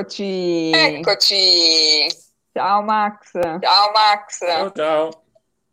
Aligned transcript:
Eccoci. 0.00 0.70
Eccoci. 0.72 2.06
Ciao 2.54 2.80
Max. 2.80 3.32
Ciao 3.32 3.90
Max. 3.92 4.38
Ciao, 4.38 4.72
ciao. 4.72 5.22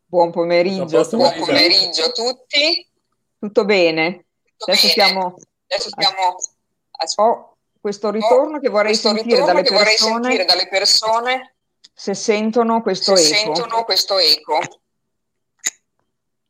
Buon 0.06 0.32
pomeriggio. 0.32 1.08
Buon 1.12 1.34
pomeriggio 1.40 2.04
a 2.04 2.12
tutti. 2.12 2.86
Tutto 3.40 3.64
bene? 3.64 4.26
Tutto 4.58 4.72
Adesso 4.72 4.88
bene? 4.88 5.10
siamo 5.10 5.36
Adesso 5.70 5.90
stiamo 5.90 6.36
ho 7.16 7.58
questo 7.80 8.10
ritorno 8.10 8.60
che 8.60 8.68
vorrei 8.68 8.92
questo 8.92 9.14
sentire 9.14 9.38
ritorno 9.38 9.54
dalle 9.54 9.64
che 9.64 9.74
vorrei 9.74 9.96
persone 9.96 10.22
sentire 10.24 10.46
dalle 10.46 10.68
persone 10.68 11.56
se 11.94 12.14
sentono 12.14 12.82
questo 12.82 13.16
se 13.16 13.28
eco. 13.28 13.56
sentono 13.56 13.84
questo 13.86 14.18
eco. 14.18 14.60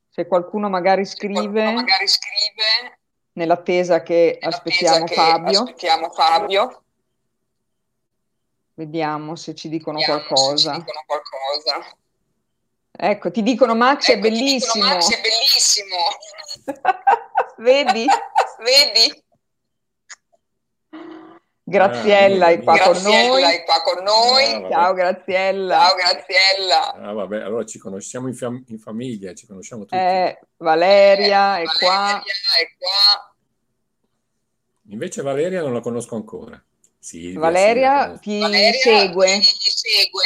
Se 0.10 0.26
qualcuno 0.26 0.68
magari 0.68 1.04
Qualcuno 1.04 1.42
scrive 1.42 1.72
magari 1.74 2.08
scrive 2.08 3.00
nell'attesa 3.34 4.02
che 4.02 4.40
nell'attesa 4.42 4.48
aspettiamo 4.48 5.06
che 5.06 5.14
Fabio, 5.14 5.60
Aspettiamo 5.60 6.10
Fabio. 6.10 6.82
Vediamo 8.78 9.36
se 9.36 9.56
ci 9.56 9.70
dicono 9.70 9.98
Vediamo 9.98 10.20
se 10.22 10.28
ci 10.28 10.34
qualcosa. 10.34 10.72
dicono 10.78 11.04
qualcosa. 11.08 11.98
Ecco, 13.00 13.32
ti 13.32 13.44
dicono 13.44 13.76
Max 13.76 14.10
è 14.10 14.14
Ecco, 14.14 14.22
ti 14.24 14.30
dicono, 14.30 14.42
bellissimo. 14.42 14.86
Max 14.86 15.10
è 15.16 15.22
bellissimo. 15.22 15.96
Vedi? 17.58 18.06
Vedi? 18.64 19.26
Graziella 21.64 22.48
è 22.48 22.64
qua 22.64 22.78
con 22.78 22.92
Graziella 22.94 23.28
noi. 23.28 23.54
è 23.56 23.64
qua 23.66 23.82
con 23.82 24.04
noi. 24.04 24.54
Ah. 24.54 24.70
Ciao 24.70 24.94
Graziella. 24.94 25.80
Ciao 25.80 25.96
Graziella. 25.96 26.94
Ah, 26.94 27.12
vabbè, 27.14 27.42
allora 27.42 27.66
ci 27.66 27.78
conosciamo 27.78 28.28
in, 28.30 28.36
fam- 28.36 28.64
in 28.68 28.80
famiglia, 28.80 29.34
ci 29.34 29.46
conosciamo 29.46 29.82
tutti. 29.84 29.96
Eh, 29.96 30.40
Valeria 30.58 31.58
è 31.60 31.66
qua. 31.66 31.90
Valeria 31.90 32.22
è 32.62 32.76
qua. 32.78 33.36
Invece 34.90 35.22
Valeria 35.22 35.62
non 35.62 35.74
la 35.74 35.82
conosco 35.82 36.16
ancora. 36.16 36.64
Silvia, 37.08 37.40
Valeria 37.40 38.18
ti 38.20 38.40
Valeria 38.40 38.80
segue, 38.82 39.40
ti 39.40 39.70
segue. 39.70 40.24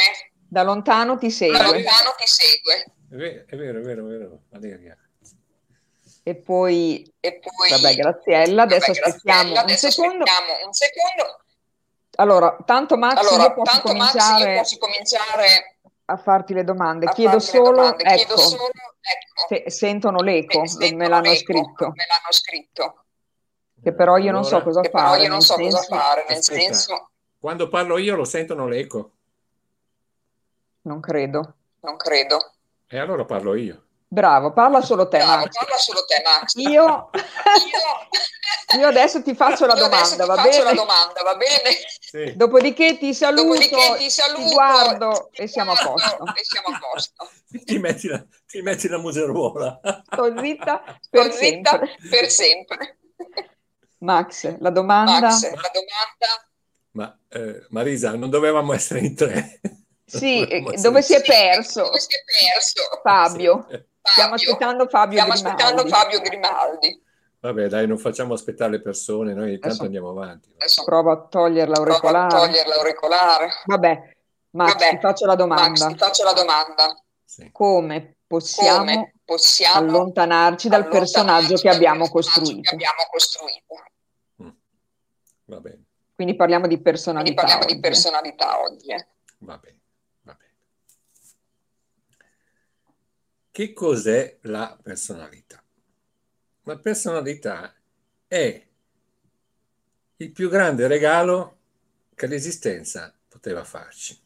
da 0.48 0.62
lontano 0.64 1.16
ti 1.16 1.26
Da 1.28 1.32
segue. 1.32 1.58
lontano 1.58 2.14
ti 2.18 2.26
segue. 2.26 2.84
È 3.08 3.14
vero, 3.14 3.44
è 3.46 3.56
vero, 3.56 3.78
è 3.78 3.82
vero, 3.82 4.06
è 4.06 4.08
vero, 4.18 4.38
Valeria. 4.50 4.96
E 6.24 6.34
poi, 6.36 7.12
E 7.20 7.38
poi 7.40 7.70
vabbè, 7.70 7.94
Graziella, 7.94 8.62
adesso 8.62 8.92
vabbè, 8.92 9.00
aspettiamo 9.06 9.52
Graziella, 9.52 9.52
un 9.52 9.58
adesso 9.58 9.90
secondo. 9.90 10.24
aspettiamo 10.24 10.66
un 10.66 10.72
secondo. 10.72 11.40
Allora, 12.16 12.56
tanto 12.66 12.96
Max, 12.96 13.16
Allora, 13.16 13.42
io 13.44 13.54
posso 13.54 13.72
tanto 13.72 13.92
Max, 13.94 14.10
cominciare 14.12 14.52
io 14.52 14.58
posso 14.60 14.78
cominciare 14.78 15.76
a 16.04 16.16
farti 16.16 16.52
le 16.54 16.64
domande. 16.64 17.06
Chiedo 17.12 17.38
solo, 17.38 17.70
domande. 17.70 18.02
ecco, 18.04 18.14
Chiedo 18.16 18.36
solo, 18.38 18.64
ecco, 18.66 19.46
se 19.48 19.70
sentono 19.70 20.20
l'eco, 20.20 20.66
se 20.66 20.76
sentono 20.78 20.96
me 20.96 21.08
l'hanno 21.08 21.30
l'eco, 21.30 21.38
scritto, 21.40 21.84
Me 21.86 22.04
l'hanno 22.08 22.30
scritto. 22.32 23.01
Che 23.82 23.92
però 23.94 24.16
io 24.16 24.32
non 24.32 24.44
so 24.44 24.56
Allora, 24.56 24.64
cosa 24.64 24.80
Che 24.80 24.90
però 24.90 25.04
fare, 25.08 25.22
io 25.22 25.28
non 25.28 25.40
so 25.42 25.54
cosa 25.54 25.78
senso, 25.78 25.94
fare, 25.96 26.24
nel 26.28 26.38
Aspetta. 26.38 26.60
senso, 26.60 27.10
Quando 27.38 27.68
parlo 27.68 27.98
io 27.98 28.14
lo 28.16 28.24
sentono 28.24 28.66
l'eco. 28.68 29.12
non 30.82 31.00
credo. 31.00 31.56
non 31.82 31.96
credo. 31.96 32.38
E 32.86 32.98
allora 32.98 33.24
parlo 33.24 33.54
io. 33.54 33.86
Bravo, 34.08 34.52
parla 34.52 34.82
solo 34.82 35.08
te, 35.08 35.18
Bravo, 35.18 35.44
Max. 35.44 35.56
parla 35.56 35.76
solo 35.78 36.04
te, 36.04 36.20
Max. 36.22 36.54
Io, 36.56 37.10
Io, 37.14 38.78
io 38.80 38.86
adesso 38.86 39.22
ti 39.22 39.34
faccio 39.34 39.64
la 39.66 39.74
io 39.74 39.80
domanda, 39.88 40.24
ti 40.24 40.28
va 40.28 40.34
faccio 40.34 40.62
la 40.62 40.74
bene? 40.74 40.74
domanda, 40.74 41.22
va 41.22 41.34
bene? 41.36 41.76
Sì. 41.98 42.36
Dopodiché 42.36 42.98
ti 42.98 43.14
saluto, 43.14 43.42
Dopodiché 43.44 43.96
ti 43.96 44.10
saluto, 44.10 44.42
ti 44.42 44.52
guardo 44.54 45.30
ti 45.32 45.42
e 45.42 45.46
siamo 45.46 45.72
a 45.72 45.74
guardo 45.76 45.92
posto. 45.92 46.24
E 46.34 46.44
siamo 46.44 46.68
a 46.68 46.78
posto. 46.78 47.28
Ti, 47.64 47.78
metti 47.78 48.08
la, 48.08 48.24
ti 48.46 48.60
metti 48.62 48.88
la 48.88 48.98
museruola. 48.98 49.80
Sto 50.10 50.38
zitta 50.38 50.82
per 51.10 51.24
Sto 51.24 51.32
zitta 51.32 51.70
sempre. 51.70 51.96
per 52.10 52.30
sempre. 52.30 52.98
Max, 54.02 54.56
la 54.58 54.70
domanda? 54.70 55.20
Max, 55.20 55.42
la 55.42 55.70
domanda 55.72 56.48
Ma 56.92 57.18
eh, 57.28 57.66
Marisa, 57.70 58.14
non 58.16 58.30
dovevamo 58.30 58.72
essere 58.72 59.00
in 59.00 59.14
tre. 59.14 59.60
Sì, 60.04 60.46
eh, 60.46 60.62
dove 60.80 61.00
si 61.02 61.14
è 61.14 61.22
perso? 61.22 61.84
Dove 61.84 62.00
si 62.00 62.08
è 62.08 62.52
perso? 62.52 62.82
Fabio. 63.02 63.66
Sì. 63.70 63.82
Stiamo 64.02 64.36
Fabio. 64.36 64.50
aspettando 64.52 64.88
Fabio 64.88 65.18
Stiamo 65.18 65.32
aspettando 65.32 65.82
Grimaldi. 65.82 65.90
Fabio 65.90 66.20
Grimaldi. 66.20 67.02
Vabbè, 67.40 67.66
dai, 67.68 67.86
non 67.86 67.98
facciamo 67.98 68.34
aspettare 68.34 68.72
le 68.72 68.82
persone, 68.82 69.32
noi 69.32 69.50
intanto 69.54 69.66
Adesso- 69.68 69.82
andiamo 69.84 70.08
avanti. 70.10 70.50
Adesso 70.58 70.84
Prova 70.84 71.12
a 71.12 71.26
togliere 71.28 71.70
provo 71.72 71.82
a 71.82 71.86
l'auricolare. 72.12 72.28
togliere 72.46 72.68
l'auricolare. 72.68 73.48
Vabbè, 73.64 74.12
Max, 74.50 74.72
Vabbè, 74.72 74.88
ti 74.90 74.98
faccio 75.00 75.26
la 75.26 75.34
domanda. 75.34 75.68
Max, 75.68 75.86
ti 75.86 75.96
faccio 75.96 76.24
la 76.24 76.32
domanda. 76.32 77.02
Sì. 77.24 77.48
Come 77.50 78.16
possiamo 78.26 78.78
Come 78.84 79.14
possiamo 79.24 79.78
allontanarci 79.78 80.68
dal 80.68 80.80
allontanarci 80.82 81.14
personaggio 81.14 81.54
che 81.54 81.68
dal 81.68 81.74
abbiamo 81.76 82.10
personaggio 82.10 82.40
costruito? 82.40 82.60
che 82.68 82.74
abbiamo 82.74 83.02
costruito? 83.10 83.74
Va 85.46 85.60
bene, 85.60 85.84
Quindi 86.14 86.34
parliamo 86.36 86.66
di 86.66 86.74
Quindi 86.74 86.90
personalità. 86.90 87.34
parliamo 87.42 87.64
di 87.66 87.72
oggi. 87.72 87.80
personalità 87.80 88.60
oggi. 88.60 88.90
eh. 88.92 89.06
va 89.38 89.58
bene, 89.58 89.78
va 90.22 90.34
bene. 90.34 90.50
Che 93.50 93.72
cos'è 93.72 94.38
la 94.42 94.78
personalità? 94.82 95.62
La 96.62 96.78
personalità 96.78 97.74
è 98.28 98.66
il 100.16 100.30
più 100.32 100.48
grande 100.48 100.86
regalo 100.86 101.58
che 102.14 102.26
l'esistenza 102.28 103.12
poteva 103.28 103.64
farci. 103.64 104.18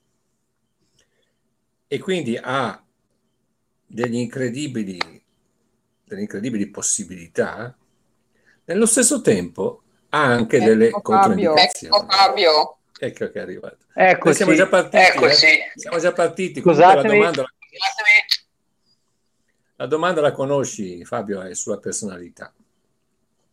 E 1.88 1.98
quindi 1.98 2.38
ha 2.40 2.84
degli 3.86 4.16
incredibili, 4.16 4.98
delle 6.04 6.20
incredibili 6.20 6.66
possibilità, 6.68 7.74
nello 8.64 8.86
stesso 8.86 9.20
tempo 9.22 9.82
ha 10.10 10.22
anche 10.22 10.56
Ecco, 10.56 10.64
delle 10.66 10.90
controindicazioni. 10.90 11.94
Ecco 11.96 12.06
Fabio. 12.08 12.76
Ecco 12.98 13.30
che 13.30 13.38
è 13.38 13.42
arrivato. 13.42 13.76
Ecco, 13.94 14.24
Noi 14.26 14.34
siamo 14.34 14.54
già 14.54 14.66
partiti. 14.68 15.02
Eccoci. 15.04 15.46
eh? 15.46 15.72
Siamo 15.74 15.98
già 15.98 16.12
partiti. 16.12 16.60
Comunque 16.60 16.84
La 16.86 16.92
Scusatemi. 16.92 17.18
domanda, 17.18 17.44
la 19.76 19.86
domanda 19.86 20.20
la 20.22 20.32
conosci, 20.32 21.04
Fabio, 21.04 21.42
è 21.42 21.54
sulla 21.54 21.78
personalità. 21.78 22.52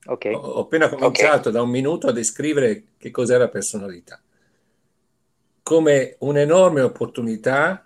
Ok. 0.05 0.25
Ho, 0.33 0.37
ho 0.37 0.59
appena 0.61 0.89
cominciato 0.89 1.49
da 1.49 1.61
un 1.61 1.69
minuto 1.69 2.07
a 2.07 2.11
descrivere 2.13 2.83
che 2.97 3.11
cos'è 3.11 3.37
la 3.37 3.49
personalità. 3.49 4.21
Come 5.61 6.15
un'enorme 6.19 6.81
opportunità 6.81 7.83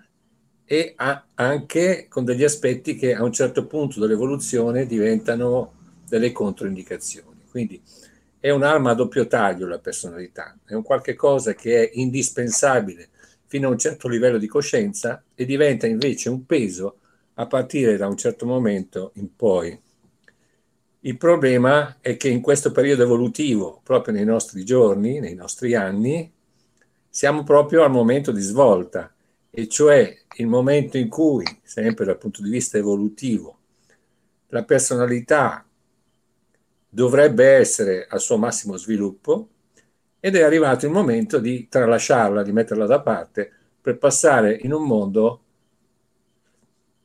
e 0.65 0.93
ha- 0.97 1.25
anche 1.35 2.07
con 2.09 2.25
degli 2.25 2.43
aspetti 2.43 2.95
che 2.95 3.13
a 3.15 3.23
un 3.23 3.31
certo 3.31 3.65
punto 3.67 3.99
dell'evoluzione 3.99 4.85
diventano 4.85 5.73
delle 6.07 6.31
controindicazioni. 6.31 7.45
Quindi 7.49 7.81
è 8.39 8.49
un'arma 8.49 8.91
a 8.91 8.95
doppio 8.95 9.27
taglio 9.27 9.67
la 9.67 9.79
personalità, 9.79 10.57
è 10.65 10.73
un 10.73 10.83
qualche 10.83 11.15
cosa 11.15 11.53
che 11.53 11.89
è 11.89 11.91
indispensabile 11.93 13.09
fino 13.45 13.67
a 13.67 13.71
un 13.71 13.77
certo 13.77 14.07
livello 14.07 14.37
di 14.37 14.47
coscienza 14.47 15.23
e 15.33 15.45
diventa 15.45 15.87
invece 15.87 16.29
un 16.29 16.45
peso 16.45 16.97
a 17.35 17.47
partire 17.47 17.97
da 17.97 18.07
un 18.07 18.17
certo 18.17 18.45
momento 18.45 19.11
in 19.15 19.35
poi. 19.35 19.79
Il 21.01 21.17
problema 21.17 21.97
è 22.01 22.17
che 22.17 22.27
in 22.27 22.41
questo 22.41 22.71
periodo 22.71 23.03
evolutivo, 23.03 23.79
proprio 23.83 24.13
nei 24.13 24.25
nostri 24.25 24.65
giorni, 24.65 25.19
nei 25.19 25.35
nostri 25.35 25.73
anni, 25.75 26.31
siamo 27.09 27.43
proprio 27.43 27.83
al 27.83 27.91
momento 27.91 28.31
di 28.31 28.41
svolta, 28.41 29.13
e 29.49 29.67
cioè 29.67 30.15
il 30.37 30.47
momento 30.47 30.97
in 30.97 31.07
cui, 31.07 31.45
sempre 31.63 32.05
dal 32.05 32.17
punto 32.17 32.41
di 32.41 32.49
vista 32.49 32.77
evolutivo, 32.77 33.57
la 34.49 34.63
personalità 34.63 35.66
dovrebbe 36.97 37.45
essere 37.45 38.07
al 38.09 38.19
suo 38.19 38.39
massimo 38.39 38.75
sviluppo 38.75 39.49
ed 40.19 40.35
è 40.35 40.41
arrivato 40.41 40.87
il 40.87 40.91
momento 40.91 41.37
di 41.37 41.67
tralasciarla, 41.69 42.41
di 42.41 42.51
metterla 42.51 42.87
da 42.87 43.01
parte 43.01 43.51
per 43.79 43.99
passare 43.99 44.57
in 44.63 44.73
un 44.73 44.83
mondo 44.83 45.41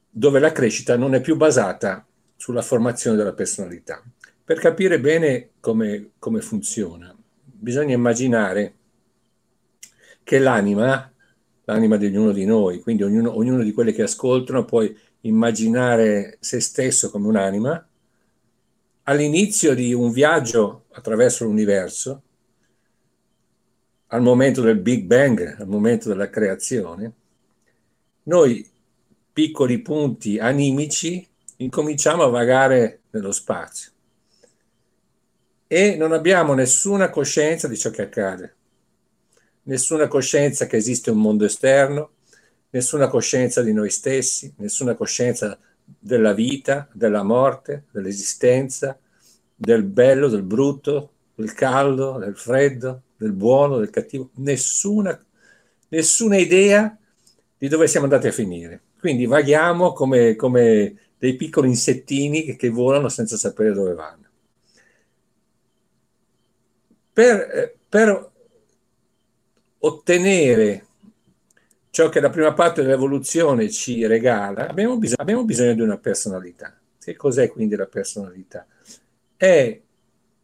dove 0.08 0.40
la 0.40 0.50
crescita 0.50 0.96
non 0.96 1.14
è 1.14 1.20
più 1.20 1.36
basata 1.36 2.06
sulla 2.36 2.62
formazione 2.62 3.18
della 3.18 3.34
personalità. 3.34 4.02
Per 4.42 4.58
capire 4.58 4.98
bene 4.98 5.50
come, 5.60 6.12
come 6.18 6.40
funziona, 6.40 7.14
bisogna 7.44 7.92
immaginare 7.92 8.74
che 10.22 10.38
l'anima, 10.38 11.12
l'anima 11.64 11.98
di 11.98 12.06
ognuno 12.06 12.32
di 12.32 12.46
noi, 12.46 12.80
quindi 12.80 13.02
ognuno, 13.02 13.36
ognuno 13.36 13.62
di 13.62 13.72
quelli 13.72 13.92
che 13.92 14.04
ascoltano 14.04 14.64
può 14.64 14.82
immaginare 15.20 16.38
se 16.40 16.60
stesso 16.60 17.10
come 17.10 17.28
un'anima, 17.28 17.86
all'inizio 19.04 19.74
di 19.74 19.92
un 19.92 20.10
viaggio 20.10 20.84
attraverso 20.92 21.44
l'universo, 21.44 22.22
al 24.08 24.22
momento 24.22 24.60
del 24.60 24.78
Big 24.78 25.04
Bang, 25.04 25.56
al 25.58 25.66
momento 25.66 26.08
della 26.08 26.28
creazione, 26.28 27.12
noi 28.24 28.68
piccoli 29.32 29.80
punti 29.80 30.38
animici 30.38 31.26
incominciamo 31.56 32.22
a 32.22 32.28
vagare 32.28 33.00
nello 33.10 33.32
spazio. 33.32 33.90
E 35.66 35.96
non 35.96 36.12
abbiamo 36.12 36.52
nessuna 36.52 37.08
coscienza 37.08 37.66
di 37.66 37.78
ciò 37.78 37.88
che 37.88 38.02
accade, 38.02 38.56
nessuna 39.62 40.08
coscienza 40.08 40.66
che 40.66 40.76
esiste 40.76 41.10
un 41.10 41.18
mondo 41.18 41.46
esterno, 41.46 42.10
nessuna 42.70 43.08
coscienza 43.08 43.62
di 43.62 43.72
noi 43.72 43.88
stessi, 43.88 44.52
nessuna 44.58 44.94
coscienza 44.94 45.58
della 45.98 46.32
vita, 46.32 46.88
della 46.92 47.22
morte, 47.22 47.84
dell'esistenza, 47.90 48.98
del 49.54 49.84
bello, 49.84 50.28
del 50.28 50.42
brutto, 50.42 51.12
del 51.34 51.52
caldo, 51.52 52.18
del 52.18 52.36
freddo, 52.36 53.02
del 53.16 53.32
buono, 53.32 53.78
del 53.78 53.90
cattivo, 53.90 54.30
nessuna, 54.36 55.18
nessuna 55.88 56.36
idea 56.36 56.96
di 57.56 57.68
dove 57.68 57.86
siamo 57.86 58.06
andati 58.06 58.26
a 58.26 58.32
finire. 58.32 58.82
Quindi 58.98 59.26
vaghiamo 59.26 59.92
come, 59.92 60.36
come 60.36 60.96
dei 61.18 61.36
piccoli 61.36 61.68
insettini 61.68 62.42
che, 62.42 62.56
che, 62.56 62.68
volano 62.68 63.08
senza 63.08 63.36
sapere 63.36 63.72
dove 63.72 63.94
vanno. 63.94 64.26
Per, 67.12 67.36
eh, 67.36 67.76
per 67.88 68.30
ottenere 69.78 70.86
ciò 71.92 72.08
che 72.08 72.20
la 72.20 72.30
prima 72.30 72.54
parte 72.54 72.80
dell'evoluzione 72.80 73.70
ci 73.70 74.06
regala, 74.06 74.66
abbiamo 74.66 74.96
bisogno, 74.96 75.20
abbiamo 75.20 75.44
bisogno 75.44 75.74
di 75.74 75.82
una 75.82 75.98
personalità. 75.98 76.74
Che 76.98 77.14
cos'è 77.16 77.50
quindi 77.50 77.76
la 77.76 77.84
personalità? 77.84 78.66
È 79.36 79.78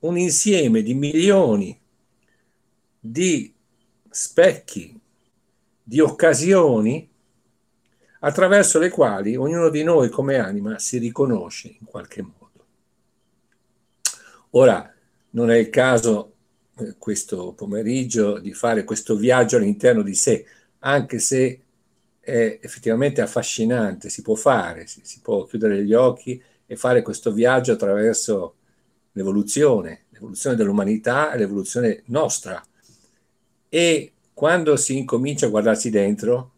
un 0.00 0.18
insieme 0.18 0.82
di 0.82 0.92
milioni 0.92 1.80
di 3.00 3.54
specchi, 4.10 5.00
di 5.82 6.00
occasioni 6.00 7.10
attraverso 8.20 8.78
le 8.78 8.90
quali 8.90 9.34
ognuno 9.34 9.70
di 9.70 9.82
noi 9.82 10.10
come 10.10 10.36
anima 10.36 10.78
si 10.78 10.98
riconosce 10.98 11.68
in 11.80 11.86
qualche 11.86 12.20
modo. 12.20 12.66
Ora, 14.50 14.94
non 15.30 15.50
è 15.50 15.56
il 15.56 15.70
caso 15.70 16.34
eh, 16.76 16.96
questo 16.98 17.54
pomeriggio 17.54 18.38
di 18.38 18.52
fare 18.52 18.84
questo 18.84 19.16
viaggio 19.16 19.56
all'interno 19.56 20.02
di 20.02 20.14
sé, 20.14 20.44
anche 20.80 21.18
se 21.18 21.60
è 22.20 22.58
effettivamente 22.60 23.20
affascinante, 23.20 24.10
si 24.10 24.22
può 24.22 24.34
fare, 24.34 24.86
si, 24.86 25.00
si 25.02 25.20
può 25.20 25.44
chiudere 25.44 25.84
gli 25.84 25.94
occhi 25.94 26.42
e 26.66 26.76
fare 26.76 27.02
questo 27.02 27.32
viaggio 27.32 27.72
attraverso 27.72 28.56
l'evoluzione, 29.12 30.04
l'evoluzione 30.10 30.56
dell'umanità 30.56 31.32
e 31.32 31.38
l'evoluzione 31.38 32.02
nostra. 32.06 32.62
E 33.68 34.12
quando 34.34 34.76
si 34.76 34.96
incomincia 34.96 35.46
a 35.46 35.50
guardarsi 35.50 35.90
dentro, 35.90 36.52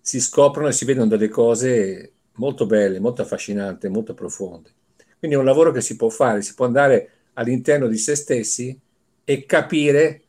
si 0.00 0.20
scoprono 0.20 0.68
e 0.68 0.72
si 0.72 0.84
vedono 0.84 1.06
delle 1.06 1.28
cose 1.28 2.12
molto 2.32 2.66
belle, 2.66 3.00
molto 3.00 3.22
affascinanti, 3.22 3.88
molto 3.88 4.12
profonde. 4.12 4.70
Quindi 5.18 5.36
è 5.36 5.40
un 5.40 5.46
lavoro 5.46 5.72
che 5.72 5.80
si 5.80 5.96
può 5.96 6.10
fare, 6.10 6.42
si 6.42 6.54
può 6.54 6.66
andare 6.66 7.10
all'interno 7.34 7.86
di 7.86 7.96
se 7.96 8.14
stessi 8.14 8.78
e 9.24 9.46
capire 9.46 10.22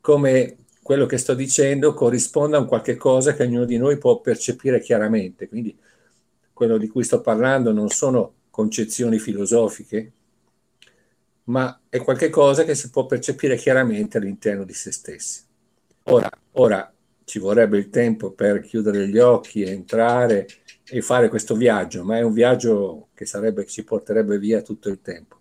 come 0.00 0.56
quello 0.86 1.06
che 1.06 1.18
sto 1.18 1.34
dicendo 1.34 1.94
corrisponda 1.94 2.58
a 2.58 2.60
un 2.60 2.66
qualche 2.68 2.94
cosa 2.94 3.34
che 3.34 3.42
ognuno 3.42 3.64
di 3.64 3.76
noi 3.76 3.98
può 3.98 4.20
percepire 4.20 4.78
chiaramente. 4.78 5.48
Quindi 5.48 5.76
quello 6.52 6.78
di 6.78 6.86
cui 6.86 7.02
sto 7.02 7.20
parlando 7.20 7.72
non 7.72 7.88
sono 7.88 8.34
concezioni 8.50 9.18
filosofiche, 9.18 10.12
ma 11.46 11.80
è 11.88 11.98
qualche 11.98 12.30
cosa 12.30 12.62
che 12.62 12.76
si 12.76 12.88
può 12.90 13.04
percepire 13.04 13.56
chiaramente 13.56 14.18
all'interno 14.18 14.62
di 14.62 14.74
se 14.74 14.92
stessi. 14.92 15.42
Ora, 16.04 16.30
ora 16.52 16.94
ci 17.24 17.40
vorrebbe 17.40 17.78
il 17.78 17.90
tempo 17.90 18.30
per 18.30 18.60
chiudere 18.60 19.08
gli 19.08 19.18
occhi, 19.18 19.64
entrare 19.64 20.46
e 20.84 21.02
fare 21.02 21.28
questo 21.28 21.56
viaggio, 21.56 22.04
ma 22.04 22.18
è 22.18 22.22
un 22.22 22.32
viaggio 22.32 23.08
che 23.12 23.26
sarebbe, 23.26 23.66
ci 23.66 23.82
porterebbe 23.82 24.38
via 24.38 24.62
tutto 24.62 24.88
il 24.88 25.00
tempo. 25.02 25.40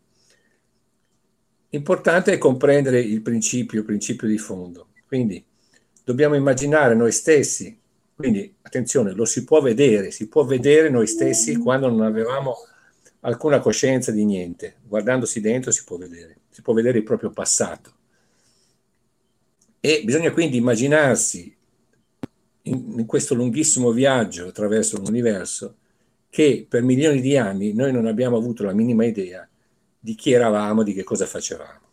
Importante 1.69 2.33
è 2.33 2.39
comprendere 2.39 2.99
il 2.99 3.21
principio, 3.21 3.77
il 3.77 3.85
principio 3.85 4.27
di 4.27 4.39
fondo. 4.39 4.87
Quindi 5.07 5.43
dobbiamo 6.03 6.35
immaginare 6.35 6.95
noi 6.95 7.11
stessi, 7.11 7.77
quindi 8.15 8.55
attenzione, 8.61 9.11
lo 9.13 9.25
si 9.25 9.43
può 9.43 9.61
vedere, 9.61 10.11
si 10.11 10.27
può 10.27 10.43
vedere 10.45 10.89
noi 10.89 11.07
stessi 11.07 11.57
quando 11.57 11.89
non 11.89 12.01
avevamo 12.01 12.55
alcuna 13.21 13.59
coscienza 13.59 14.11
di 14.11 14.23
niente. 14.25 14.77
Guardandosi 14.83 15.41
dentro 15.41 15.71
si 15.71 15.83
può 15.83 15.97
vedere, 15.97 16.37
si 16.49 16.61
può 16.61 16.73
vedere 16.73 16.99
il 16.99 17.03
proprio 17.03 17.31
passato. 17.31 17.93
E 19.79 20.01
bisogna 20.03 20.31
quindi 20.31 20.57
immaginarsi 20.57 21.55
in, 22.63 22.93
in 22.97 23.05
questo 23.05 23.35
lunghissimo 23.35 23.91
viaggio 23.91 24.47
attraverso 24.47 24.97
l'universo 24.97 25.75
che 26.29 26.65
per 26.67 26.81
milioni 26.81 27.21
di 27.21 27.37
anni 27.37 27.73
noi 27.73 27.91
non 27.91 28.07
abbiamo 28.07 28.37
avuto 28.37 28.63
la 28.63 28.73
minima 28.73 29.05
idea 29.05 29.47
di 29.99 30.15
chi 30.15 30.31
eravamo, 30.31 30.83
di 30.83 30.93
che 30.93 31.03
cosa 31.03 31.25
facevamo. 31.25 31.84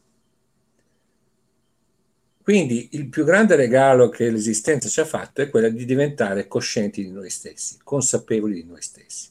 Quindi 2.43 2.89
il 2.93 3.09
più 3.09 3.25
grande 3.25 3.55
regalo 3.55 4.09
che 4.09 4.29
l'esistenza 4.31 4.89
ci 4.89 5.01
ha 5.01 5.05
fatto 5.05 5.43
è 5.43 5.49
quello 5.49 5.69
di 5.69 5.85
diventare 5.85 6.49
coscienti 6.49 7.03
di 7.03 7.11
noi 7.11 7.31
stessi, 7.31 7.79
consapevoli 7.83 8.55
di 8.55 8.65
noi 8.65 8.83
stessi. 8.83 9.29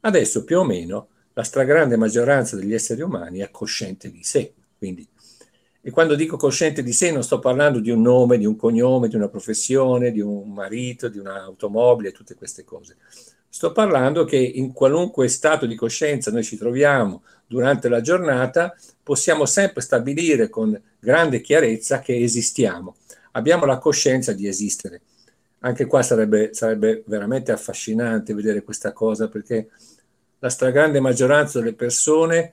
Adesso 0.00 0.44
più 0.44 0.58
o 0.58 0.64
meno 0.64 1.08
la 1.32 1.42
stragrande 1.42 1.96
maggioranza 1.96 2.56
degli 2.56 2.74
esseri 2.74 3.02
umani 3.02 3.40
è 3.40 3.50
cosciente 3.50 4.10
di 4.10 4.22
sé, 4.22 4.52
quindi 4.78 5.08
e 5.86 5.90
quando 5.90 6.14
dico 6.14 6.38
cosciente 6.38 6.82
di 6.82 6.94
sé 6.94 7.10
non 7.12 7.22
sto 7.22 7.40
parlando 7.40 7.78
di 7.78 7.90
un 7.90 8.00
nome, 8.00 8.38
di 8.38 8.46
un 8.46 8.56
cognome, 8.56 9.06
di 9.06 9.16
una 9.16 9.28
professione, 9.28 10.12
di 10.12 10.20
un 10.22 10.50
marito, 10.50 11.08
di 11.08 11.18
un'automobile, 11.18 12.10
tutte 12.10 12.36
queste 12.36 12.64
cose. 12.64 12.96
Sto 13.46 13.70
parlando 13.70 14.24
che 14.24 14.38
in 14.38 14.72
qualunque 14.72 15.28
stato 15.28 15.66
di 15.66 15.74
coscienza 15.74 16.30
noi 16.30 16.42
ci 16.42 16.56
troviamo 16.56 17.22
durante 17.46 17.90
la 17.90 18.00
giornata, 18.00 18.74
possiamo 19.04 19.44
sempre 19.44 19.82
stabilire 19.82 20.48
con 20.48 20.80
grande 20.98 21.40
chiarezza 21.42 22.00
che 22.00 22.16
esistiamo. 22.16 22.96
Abbiamo 23.32 23.66
la 23.66 23.78
coscienza 23.78 24.32
di 24.32 24.48
esistere. 24.48 25.02
Anche 25.60 25.86
qua 25.86 26.02
sarebbe, 26.02 26.52
sarebbe 26.54 27.04
veramente 27.06 27.52
affascinante 27.52 28.34
vedere 28.34 28.62
questa 28.62 28.92
cosa 28.92 29.28
perché 29.28 29.68
la 30.38 30.48
stragrande 30.48 31.00
maggioranza 31.00 31.58
delle 31.58 31.74
persone 31.74 32.52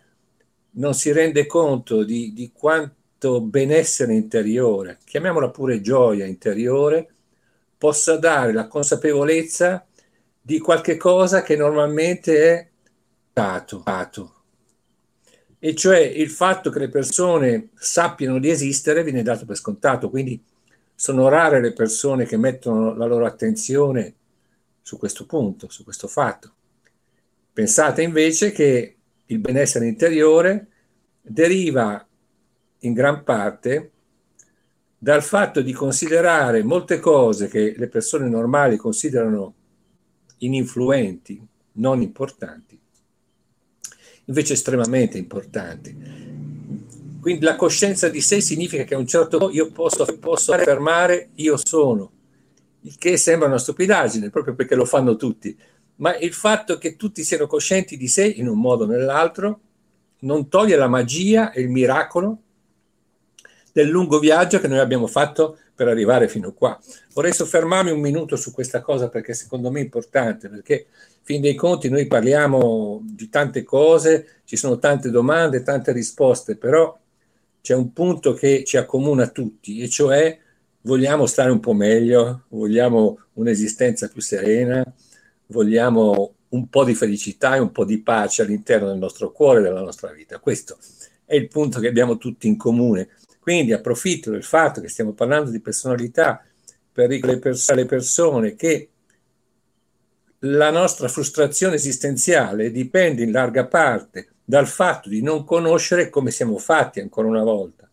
non 0.72 0.94
si 0.94 1.12
rende 1.12 1.46
conto 1.46 2.04
di, 2.04 2.32
di 2.34 2.52
quanto 2.54 3.42
benessere 3.42 4.14
interiore, 4.14 5.00
chiamiamola 5.04 5.50
pure 5.50 5.82
gioia 5.82 6.26
interiore, 6.26 7.14
possa 7.78 8.18
dare 8.18 8.54
la 8.54 8.68
consapevolezza 8.68 9.86
di 10.42 10.60
qualche 10.60 10.98
cosa 10.98 11.42
che 11.42 11.56
normalmente 11.56 12.44
è 12.44 12.68
dato, 13.34 13.82
dato. 13.84 14.41
E 15.64 15.76
cioè 15.76 16.00
il 16.00 16.32
fatto 16.32 16.72
che 16.72 16.80
le 16.80 16.90
persone 16.90 17.70
sappiano 17.76 18.40
di 18.40 18.50
esistere 18.50 19.04
viene 19.04 19.22
dato 19.22 19.46
per 19.46 19.56
scontato, 19.56 20.10
quindi 20.10 20.44
sono 20.96 21.30
rare 21.30 21.62
le 21.62 21.72
persone 21.72 22.26
che 22.26 22.36
mettono 22.36 22.96
la 22.96 23.06
loro 23.06 23.28
attenzione 23.28 24.16
su 24.82 24.98
questo 24.98 25.28
punto, 25.28 25.70
su 25.70 25.84
questo 25.84 26.08
fatto. 26.08 26.52
Pensate 27.54 28.02
invece 28.02 28.52
che 28.52 28.96
il 29.28 29.38
benessere 29.38 29.88
interiore 29.88 30.68
deriva 31.22 32.08
in 32.80 32.94
gran 32.94 33.24
parte 33.24 33.92
dal 34.98 35.22
fatto 35.22 35.62
di 35.62 35.74
considerare 35.74 36.64
molte 36.64 37.00
cose 37.00 37.48
che 37.48 37.76
le 37.78 37.88
persone 37.88 38.28
normali 38.28 38.78
considerano 38.78 39.54
ininfluenti, 40.38 41.40
non 41.74 42.02
importanti, 42.02 42.71
invece 44.26 44.54
estremamente 44.54 45.18
importanti. 45.18 45.96
Quindi 47.22 47.46
la 47.46 47.56
coscienza 47.56 48.10
di 48.10 48.22
sé 48.22 48.42
significa 48.42 48.84
che 48.84 48.96
a 48.96 48.98
un 48.98 49.06
certo 49.06 49.38
punto 49.38 49.54
io 49.54 49.72
posso, 49.72 50.06
posso 50.20 50.54
affermare 50.54 51.30
io 51.36 51.56
sono, 51.56 52.12
il 52.82 52.98
che 52.98 53.16
sembra 53.18 53.48
una 53.48 53.60
stupidaggine, 53.60 54.32
proprio 54.32 54.56
perché 54.56 54.74
lo 54.74 54.86
fanno 54.86 55.16
tutti, 55.16 55.56
ma 55.98 56.18
il 56.18 56.34
fatto 56.34 56.78
che 56.80 56.96
tutti 56.96 57.24
siano 57.24 57.46
coscienti 57.46 57.96
di 57.96 58.08
sé 58.08 58.26
in 58.26 58.48
un 58.48 58.60
modo 58.60 58.86
o 58.86 58.88
nell'altro 58.88 59.60
non 60.22 60.50
toglie 60.50 60.76
la 60.76 60.88
magia 60.88 61.52
e 61.52 61.62
il 61.62 61.70
miracolo 61.70 62.42
del 63.72 63.88
lungo 63.88 64.20
viaggio 64.20 64.60
che 64.60 64.68
noi 64.68 64.80
abbiamo 64.80 65.08
fatto 65.08 65.58
per 65.76 65.88
arrivare 65.88 66.28
fino 66.28 66.54
qua. 66.54 66.80
Vorrei 67.14 67.34
soffermarmi 67.34 67.92
un 67.92 68.00
minuto 68.00 68.36
su 68.36 68.52
questa 68.52 68.82
cosa 68.82 69.10
perché 69.10 69.34
secondo 69.34 69.72
me 69.72 69.80
è 69.80 69.84
importante, 69.84 70.50
perché 70.50 70.88
fin 71.24 71.42
dei 71.42 71.56
conti 71.56 71.90
noi 71.90 72.08
parliamo 72.08 73.02
di 73.04 73.30
tante 73.30 73.64
cose, 73.64 74.42
ci 74.46 74.56
sono 74.56 74.78
tante 74.80 75.10
domande, 75.10 75.64
tante 75.64 75.92
risposte, 75.92 76.56
però 76.58 76.98
c'è 77.62 77.76
un 77.76 77.94
punto 77.94 78.34
che 78.34 78.64
ci 78.66 78.78
accomuna 78.78 79.28
tutti, 79.28 79.80
e 79.82 79.88
cioè 79.88 80.38
vogliamo 80.82 81.26
stare 81.26 81.52
un 81.52 81.60
po' 81.60 81.74
meglio, 81.74 82.46
vogliamo 82.50 83.20
un'esistenza 83.34 84.08
più 84.08 84.22
serena, 84.22 84.84
vogliamo 85.48 86.34
un 86.50 86.68
po' 86.68 86.84
di 86.84 86.96
felicità 86.96 87.56
e 87.56 87.60
un 87.60 87.72
po' 87.72 87.86
di 87.86 88.02
pace 88.02 88.42
all'interno 88.42 88.88
del 88.88 88.98
nostro 88.98 89.32
cuore 89.32 89.62
della 89.62 89.82
nostra 89.82 90.12
vita. 90.12 90.40
Questo 90.40 90.78
è 91.26 91.36
il 91.36 91.48
punto 91.48 91.80
che 91.80 91.88
abbiamo 91.88 92.18
tutti 92.18 92.48
in 92.48 92.58
comune. 92.58 93.10
Quindi 93.40 93.74
approfitto 93.74 94.32
del 94.32 94.44
fatto 94.44 94.82
che 94.82 94.90
stiamo 94.90 95.14
parlando 95.14 95.50
di 95.50 95.60
personalità 95.62 96.44
per 96.92 97.10
alle 97.68 97.86
persone 97.86 98.56
che 98.56 98.90
la 100.44 100.70
nostra 100.70 101.08
frustrazione 101.08 101.76
esistenziale 101.76 102.72
dipende 102.72 103.24
in 103.24 103.32
larga 103.32 103.66
parte 103.66 104.30
dal 104.44 104.68
fatto 104.68 105.10
di 105.10 105.22
non 105.22 105.44
conoscere 105.44 106.10
come 106.10 106.32
siamo 106.32 106.58
fatti 106.58 107.00
ancora 107.00 107.28
una 107.28 107.44
volta, 107.44 107.90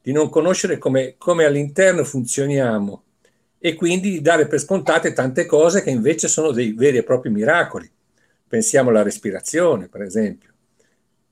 di 0.00 0.12
non 0.12 0.28
conoscere 0.28 0.78
come, 0.78 1.14
come 1.18 1.44
all'interno 1.44 2.04
funzioniamo 2.04 3.02
e 3.58 3.74
quindi 3.74 4.10
di 4.10 4.20
dare 4.20 4.46
per 4.46 4.60
scontate 4.60 5.12
tante 5.12 5.46
cose 5.46 5.82
che 5.82 5.90
invece 5.90 6.28
sono 6.28 6.52
dei 6.52 6.72
veri 6.72 6.98
e 6.98 7.02
propri 7.02 7.30
miracoli. 7.30 7.90
Pensiamo 8.46 8.90
alla 8.90 9.02
respirazione, 9.02 9.88
per 9.88 10.02
esempio, 10.02 10.52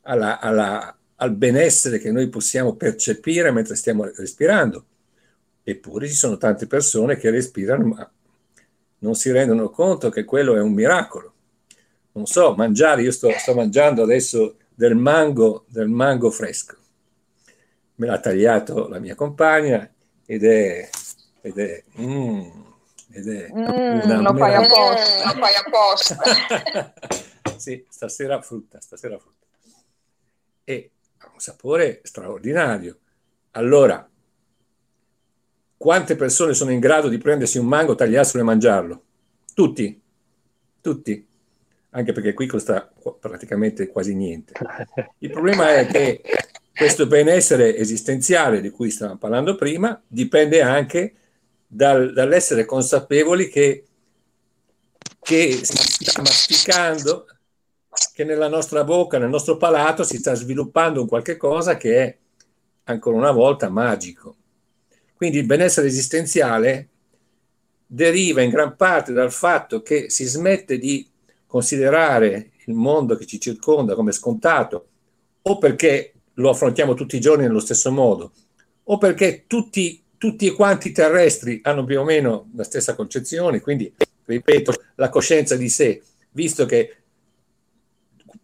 alla, 0.02 0.40
alla 0.40 0.97
al 1.23 1.35
benessere 1.37 1.99
che 1.99 2.11
noi 2.11 2.28
possiamo 2.28 2.75
percepire 2.75 3.52
mentre 3.52 3.76
stiamo 3.76 4.04
respirando. 4.04 4.85
Eppure 5.62 6.09
ci 6.09 6.14
sono 6.14 6.37
tante 6.37 6.66
persone 6.66 7.16
che 7.16 7.30
respirano 7.30 7.87
ma 7.87 8.12
non 9.02 9.14
si 9.14 9.30
rendono 9.30 9.71
conto 9.71 10.11
che 10.11 10.25
quello 10.25 10.56
è 10.56 10.61
un 10.61 10.73
miracolo. 10.73 11.32
Non 12.12 12.26
so, 12.26 12.54
mangiare, 12.54 13.02
io 13.02 13.11
sto, 13.11 13.30
sto 13.38 13.54
mangiando 13.54 14.02
adesso 14.02 14.56
del 14.75 14.94
mango, 14.94 15.64
del 15.68 15.88
mango 15.88 16.30
fresco. 16.30 16.76
Me 17.97 18.06
l'ha 18.06 18.18
tagliato 18.18 18.88
la 18.88 18.99
mia 18.99 19.14
compagna 19.14 19.88
ed 20.25 20.44
è, 20.44 20.88
ed 21.40 21.59
è, 21.59 21.82
mm, 22.00 22.50
ed 23.12 23.28
è 23.28 23.50
Mm, 23.52 24.23
lo 24.23 24.35
fai 24.37 24.54
apposta. 24.54 25.35
Lo 25.35 25.40
fai 25.40 25.54
apposta. 25.54 26.94
sì, 27.59 27.85
stasera 27.88 28.40
frutta, 28.40 28.80
stasera 28.80 29.18
frutta. 29.18 29.47
E 30.64 30.90
ha 31.18 31.30
un 31.32 31.40
sapore 31.40 32.00
straordinario. 32.04 32.99
Allora, 33.52 34.09
quante 35.83 36.15
persone 36.15 36.55
sono 36.55 36.71
in 36.71 36.79
grado 36.79 37.09
di 37.09 37.19
prendersi 37.19 37.59
un 37.59 37.67
mango, 37.67 37.97
tagliarselo 37.97 38.41
e 38.41 38.47
mangiarlo? 38.47 39.03
Tutti, 39.53 40.01
tutti, 40.81 41.27
anche 41.91 42.12
perché 42.12 42.35
qui 42.35 42.47
costa 42.47 42.89
praticamente 43.19 43.89
quasi 43.89 44.15
niente. 44.15 44.53
Il 45.19 45.31
problema 45.31 45.75
è 45.75 45.89
che 45.89 46.23
questo 46.73 47.09
benessere 47.09 47.75
esistenziale 47.75 48.61
di 48.61 48.71
cui 48.71 48.91
stavamo 48.91 49.19
parlando 49.19 49.57
prima 49.57 50.01
dipende 50.07 50.62
anche 50.62 51.15
dal- 51.67 52.12
dall'essere 52.12 52.65
consapevoli 52.65 53.49
che, 53.49 53.85
che 55.21 55.65
si 55.65 56.05
sta 56.05 56.23
masticando, 56.23 57.27
che 58.15 58.23
nella 58.23 58.47
nostra 58.47 58.85
bocca, 58.85 59.19
nel 59.19 59.31
nostro 59.31 59.57
palato 59.57 60.05
si 60.05 60.19
sta 60.19 60.35
sviluppando 60.35 61.01
un 61.01 61.09
qualche 61.09 61.37
cosa 61.37 61.77
che 61.77 62.05
è 62.05 62.17
ancora 62.85 63.17
una 63.17 63.33
volta 63.33 63.69
magico. 63.69 64.37
Quindi 65.23 65.38
il 65.38 65.47
benessere 65.47 65.87
esistenziale 65.87 66.88
deriva 67.87 68.43
in 68.43 68.50
gran 68.50 68.75
parte 68.75 69.12
dal 69.12 69.31
fatto 69.31 69.81
che 69.81 70.11
si 70.11 70.25
smette 70.25 70.79
di 70.79 71.09
considerare 71.47 72.50
il 72.67 72.75
mondo 72.75 73.14
che 73.14 73.25
ci 73.25 73.38
circonda 73.38 73.95
come 73.95 74.11
scontato, 74.11 74.88
o 75.43 75.59
perché 75.59 76.14
lo 76.35 76.50
affrontiamo 76.50 76.95
tutti 76.95 77.14
i 77.14 77.21
giorni 77.21 77.45
nello 77.45 77.61
stesso 77.61 77.93
modo, 77.93 78.33
o 78.83 78.99
perché 78.99 79.45
tutti, 79.47 80.02
tutti 80.19 80.50
quanti 80.50 80.88
i 80.88 80.93
terrestri 80.93 81.61
hanno 81.62 81.85
più 81.85 82.00
o 82.00 82.05
meno 82.05 82.50
la 82.57 82.64
stessa 82.64 82.97
concezione, 82.97 83.61
quindi, 83.61 83.95
ripeto, 84.25 84.73
la 84.97 85.09
coscienza 85.09 85.55
di 85.55 85.69
sé, 85.69 86.02
visto 86.33 86.67
che 86.67 86.97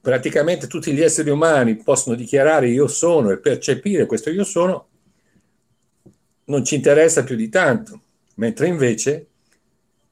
praticamente 0.01 0.69
tutti 0.69 0.93
gli 0.93 1.03
esseri 1.03 1.31
umani 1.31 1.75
possono 1.75 2.15
dichiarare 2.15 2.69
io 2.69 2.87
sono 2.87 3.33
e 3.33 3.39
percepire 3.39 4.07
questo 4.07 4.31
io 4.31 4.45
sono, 4.45 4.88
non 6.49 6.65
ci 6.65 6.75
interessa 6.75 7.25
più 7.25 7.37
di 7.37 7.49
tanto, 7.49 8.01
mentre 8.35 8.67
invece 8.67 9.27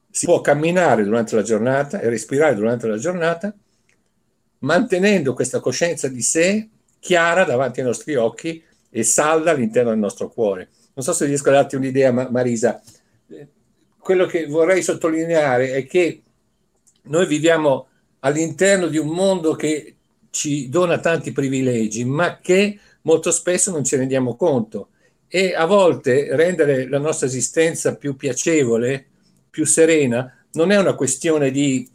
si 0.09 0.25
può 0.25 0.41
camminare 0.41 1.03
durante 1.03 1.35
la 1.35 1.43
giornata 1.43 1.99
e 1.99 2.09
respirare 2.09 2.55
durante 2.55 2.87
la 2.87 2.97
giornata 2.97 3.53
mantenendo 4.59 5.33
questa 5.33 5.59
coscienza 5.59 6.07
di 6.07 6.21
sé 6.21 6.69
chiara 6.99 7.43
davanti 7.43 7.79
ai 7.79 7.85
nostri 7.85 8.15
occhi 8.15 8.63
e 8.89 9.03
salda 9.03 9.51
all'interno 9.51 9.91
del 9.91 9.99
nostro 9.99 10.29
cuore. 10.29 10.69
Non 10.93 11.05
so 11.05 11.13
se 11.13 11.25
riesco 11.25 11.49
a 11.49 11.53
darti 11.53 11.75
un'idea, 11.75 12.11
Ma- 12.11 12.29
Marisa. 12.29 12.81
Quello 13.99 14.25
che 14.25 14.47
vorrei 14.47 14.81
sottolineare 14.81 15.73
è 15.73 15.85
che 15.85 16.23
noi 17.03 17.27
viviamo 17.27 17.87
all'interno 18.19 18.87
di 18.87 18.97
un 18.97 19.09
mondo 19.09 19.53
che 19.53 19.95
ci 20.29 20.69
dona 20.69 20.99
tanti 20.99 21.31
privilegi, 21.31 22.03
ma 22.05 22.39
che 22.39 22.79
molto 23.01 23.31
spesso 23.31 23.71
non 23.71 23.83
ci 23.83 23.95
rendiamo 23.95 24.35
conto. 24.35 24.89
E 25.27 25.53
a 25.53 25.65
volte 25.65 26.35
rendere 26.35 26.87
la 26.87 26.99
nostra 26.99 27.27
esistenza 27.27 27.95
più 27.95 28.15
piacevole, 28.15 29.05
più 29.49 29.65
serena, 29.65 30.33
non 30.53 30.71
è 30.71 30.77
una 30.77 30.95
questione 30.95 31.51
di, 31.51 31.87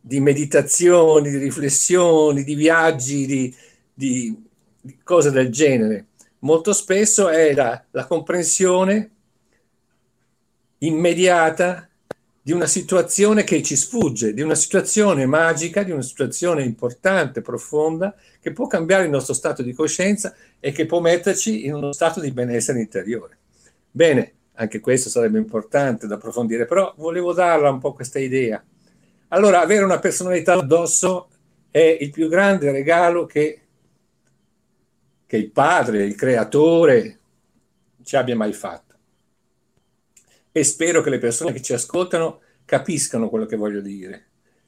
di 0.00 0.20
meditazioni, 0.20 1.30
di 1.30 1.38
riflessioni, 1.38 2.42
di 2.44 2.54
viaggi, 2.54 3.26
di, 3.26 3.54
di- 3.92 4.44
di 4.80 4.98
cose 5.02 5.30
del 5.30 5.50
genere. 5.50 6.06
Molto 6.40 6.72
spesso 6.72 7.28
è 7.28 7.52
la, 7.52 7.84
la 7.90 8.06
comprensione 8.06 9.10
immediata 10.78 11.88
di 12.40 12.52
una 12.52 12.66
situazione 12.66 13.42
che 13.42 13.60
ci 13.64 13.74
sfugge, 13.74 14.32
di 14.32 14.42
una 14.42 14.54
situazione 14.54 15.26
magica, 15.26 15.82
di 15.82 15.90
una 15.90 16.02
situazione 16.02 16.62
importante, 16.62 17.40
profonda, 17.40 18.14
che 18.46 18.52
può 18.52 18.68
cambiare 18.68 19.02
il 19.02 19.10
nostro 19.10 19.34
stato 19.34 19.60
di 19.60 19.72
coscienza 19.72 20.32
e 20.60 20.70
che 20.70 20.86
può 20.86 21.00
metterci 21.00 21.66
in 21.66 21.74
uno 21.74 21.90
stato 21.90 22.20
di 22.20 22.30
benessere 22.30 22.78
interiore. 22.78 23.38
Bene, 23.90 24.34
anche 24.52 24.78
questo 24.78 25.08
sarebbe 25.08 25.38
importante 25.38 26.06
da 26.06 26.14
approfondire, 26.14 26.64
però 26.64 26.94
volevo 26.96 27.32
darla 27.32 27.70
un 27.70 27.80
po' 27.80 27.92
questa 27.92 28.20
idea. 28.20 28.64
Allora, 29.30 29.62
avere 29.62 29.82
una 29.82 29.98
personalità 29.98 30.52
addosso 30.52 31.28
è 31.72 31.98
il 32.00 32.12
più 32.12 32.28
grande 32.28 32.70
regalo 32.70 33.26
che, 33.26 33.62
che 35.26 35.36
il 35.36 35.50
padre, 35.50 36.04
il 36.04 36.14
creatore 36.14 37.18
ci 38.04 38.14
abbia 38.14 38.36
mai 38.36 38.52
fatto. 38.52 38.94
E 40.52 40.62
spero 40.62 41.02
che 41.02 41.10
le 41.10 41.18
persone 41.18 41.50
che 41.50 41.62
ci 41.62 41.72
ascoltano 41.72 42.42
capiscano 42.64 43.28
quello 43.28 43.46
che 43.46 43.56
voglio 43.56 43.80
dire, 43.80 44.24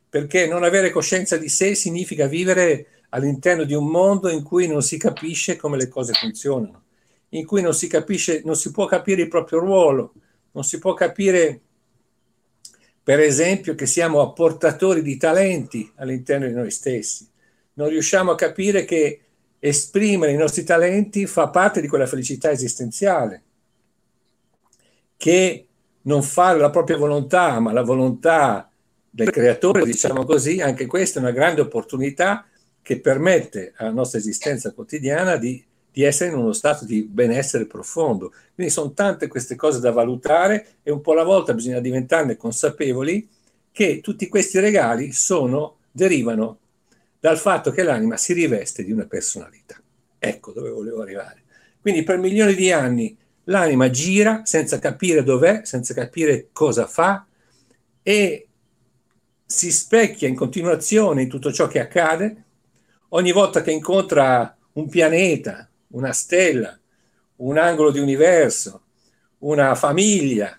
perché 0.08 0.48
non 0.48 0.64
avere 0.64 0.90
coscienza 0.90 1.36
di 1.36 1.48
sé 1.48 1.76
significa 1.76 2.26
vivere 2.26 2.97
all'interno 3.10 3.64
di 3.64 3.74
un 3.74 3.86
mondo 3.86 4.28
in 4.28 4.42
cui 4.42 4.66
non 4.66 4.82
si 4.82 4.98
capisce 4.98 5.56
come 5.56 5.76
le 5.76 5.88
cose 5.88 6.12
funzionano, 6.12 6.82
in 7.30 7.46
cui 7.46 7.62
non 7.62 7.74
si 7.74 7.86
capisce, 7.86 8.42
non 8.44 8.56
si 8.56 8.70
può 8.70 8.86
capire 8.86 9.22
il 9.22 9.28
proprio 9.28 9.60
ruolo, 9.60 10.12
non 10.52 10.64
si 10.64 10.78
può 10.78 10.94
capire, 10.94 11.60
per 13.02 13.20
esempio, 13.20 13.74
che 13.74 13.86
siamo 13.86 14.20
apportatori 14.20 15.02
di 15.02 15.16
talenti 15.16 15.90
all'interno 15.96 16.46
di 16.46 16.52
noi 16.52 16.70
stessi. 16.70 17.26
Non 17.74 17.88
riusciamo 17.88 18.32
a 18.32 18.36
capire 18.36 18.84
che 18.84 19.20
esprimere 19.58 20.32
i 20.32 20.36
nostri 20.36 20.64
talenti 20.64 21.26
fa 21.26 21.48
parte 21.48 21.80
di 21.80 21.88
quella 21.88 22.06
felicità 22.06 22.50
esistenziale, 22.50 23.42
che 25.16 25.66
non 26.02 26.22
fare 26.22 26.58
la 26.58 26.70
propria 26.70 26.96
volontà, 26.96 27.58
ma 27.60 27.72
la 27.72 27.82
volontà 27.82 28.70
del 29.10 29.30
creatore, 29.30 29.84
diciamo 29.84 30.24
così, 30.24 30.60
anche 30.60 30.86
questa 30.86 31.18
è 31.18 31.22
una 31.22 31.32
grande 31.32 31.60
opportunità 31.62 32.46
che 32.82 33.00
permette 33.00 33.72
alla 33.76 33.90
nostra 33.90 34.18
esistenza 34.18 34.72
quotidiana 34.72 35.36
di, 35.36 35.62
di 35.90 36.02
essere 36.02 36.30
in 36.30 36.38
uno 36.38 36.52
stato 36.52 36.84
di 36.84 37.02
benessere 37.02 37.66
profondo. 37.66 38.32
Quindi 38.54 38.72
sono 38.72 38.92
tante 38.92 39.26
queste 39.26 39.56
cose 39.56 39.80
da 39.80 39.92
valutare 39.92 40.76
e 40.82 40.90
un 40.90 41.00
po' 41.00 41.12
alla 41.12 41.24
volta 41.24 41.54
bisogna 41.54 41.80
diventarne 41.80 42.36
consapevoli 42.36 43.28
che 43.70 44.00
tutti 44.00 44.28
questi 44.28 44.58
regali 44.58 45.12
sono, 45.12 45.76
derivano 45.90 46.58
dal 47.20 47.38
fatto 47.38 47.70
che 47.70 47.82
l'anima 47.82 48.16
si 48.16 48.32
riveste 48.32 48.84
di 48.84 48.92
una 48.92 49.06
personalità. 49.06 49.80
Ecco 50.18 50.52
dove 50.52 50.70
volevo 50.70 51.02
arrivare. 51.02 51.42
Quindi 51.80 52.02
per 52.02 52.18
milioni 52.18 52.54
di 52.54 52.72
anni 52.72 53.16
l'anima 53.44 53.90
gira 53.90 54.42
senza 54.44 54.78
capire 54.78 55.22
dov'è, 55.22 55.62
senza 55.64 55.94
capire 55.94 56.48
cosa 56.52 56.86
fa 56.86 57.26
e 58.02 58.48
si 59.44 59.72
specchia 59.72 60.28
in 60.28 60.34
continuazione 60.34 61.22
in 61.22 61.28
tutto 61.28 61.52
ciò 61.52 61.66
che 61.66 61.80
accade. 61.80 62.44
Ogni 63.10 63.32
volta 63.32 63.62
che 63.62 63.70
incontra 63.70 64.54
un 64.72 64.88
pianeta, 64.88 65.68
una 65.88 66.12
stella, 66.12 66.78
un 67.36 67.56
angolo 67.56 67.90
di 67.90 68.00
universo, 68.00 68.82
una 69.38 69.74
famiglia, 69.74 70.58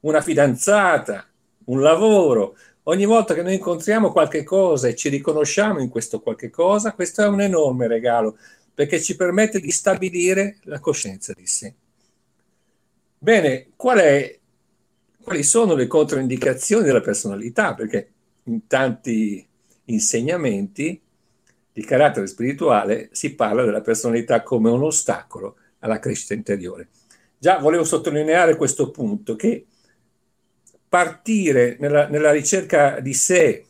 una 0.00 0.20
fidanzata, 0.20 1.26
un 1.64 1.80
lavoro, 1.80 2.56
ogni 2.84 3.04
volta 3.04 3.34
che 3.34 3.42
noi 3.42 3.54
incontriamo 3.54 4.12
qualche 4.12 4.44
cosa 4.44 4.86
e 4.86 4.94
ci 4.94 5.08
riconosciamo 5.08 5.80
in 5.80 5.88
questo 5.88 6.20
qualche 6.20 6.50
cosa, 6.50 6.92
questo 6.92 7.22
è 7.22 7.26
un 7.26 7.40
enorme 7.40 7.88
regalo 7.88 8.38
perché 8.72 9.00
ci 9.00 9.16
permette 9.16 9.58
di 9.58 9.70
stabilire 9.70 10.58
la 10.64 10.78
coscienza 10.78 11.32
di 11.32 11.46
sé. 11.46 11.74
Bene, 13.18 13.70
qual 13.74 13.98
è, 13.98 14.38
quali 15.20 15.42
sono 15.42 15.74
le 15.74 15.88
controindicazioni 15.88 16.84
della 16.84 17.00
personalità? 17.00 17.74
Perché 17.74 18.10
in 18.44 18.66
tanti 18.68 19.44
insegnamenti 19.86 21.00
di 21.76 21.84
carattere 21.84 22.26
spirituale 22.26 23.10
si 23.12 23.34
parla 23.34 23.62
della 23.62 23.82
personalità 23.82 24.42
come 24.42 24.70
un 24.70 24.82
ostacolo 24.82 25.56
alla 25.80 25.98
crescita 25.98 26.32
interiore. 26.32 26.88
Già 27.36 27.58
volevo 27.58 27.84
sottolineare 27.84 28.56
questo 28.56 28.90
punto, 28.90 29.36
che 29.36 29.66
partire 30.88 31.76
nella, 31.78 32.08
nella 32.08 32.30
ricerca 32.30 32.98
di 33.00 33.12
sé, 33.12 33.66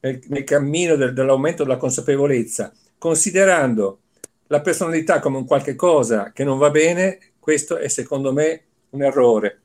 nel, 0.00 0.20
nel 0.26 0.42
cammino 0.42 0.96
del, 0.96 1.12
dell'aumento 1.12 1.62
della 1.62 1.76
consapevolezza, 1.76 2.72
considerando 2.98 4.00
la 4.48 4.60
personalità 4.60 5.20
come 5.20 5.36
un 5.36 5.46
qualche 5.46 5.76
cosa 5.76 6.32
che 6.32 6.42
non 6.42 6.58
va 6.58 6.70
bene, 6.70 7.34
questo 7.38 7.76
è 7.76 7.86
secondo 7.86 8.32
me 8.32 8.62
un 8.90 9.04
errore, 9.04 9.60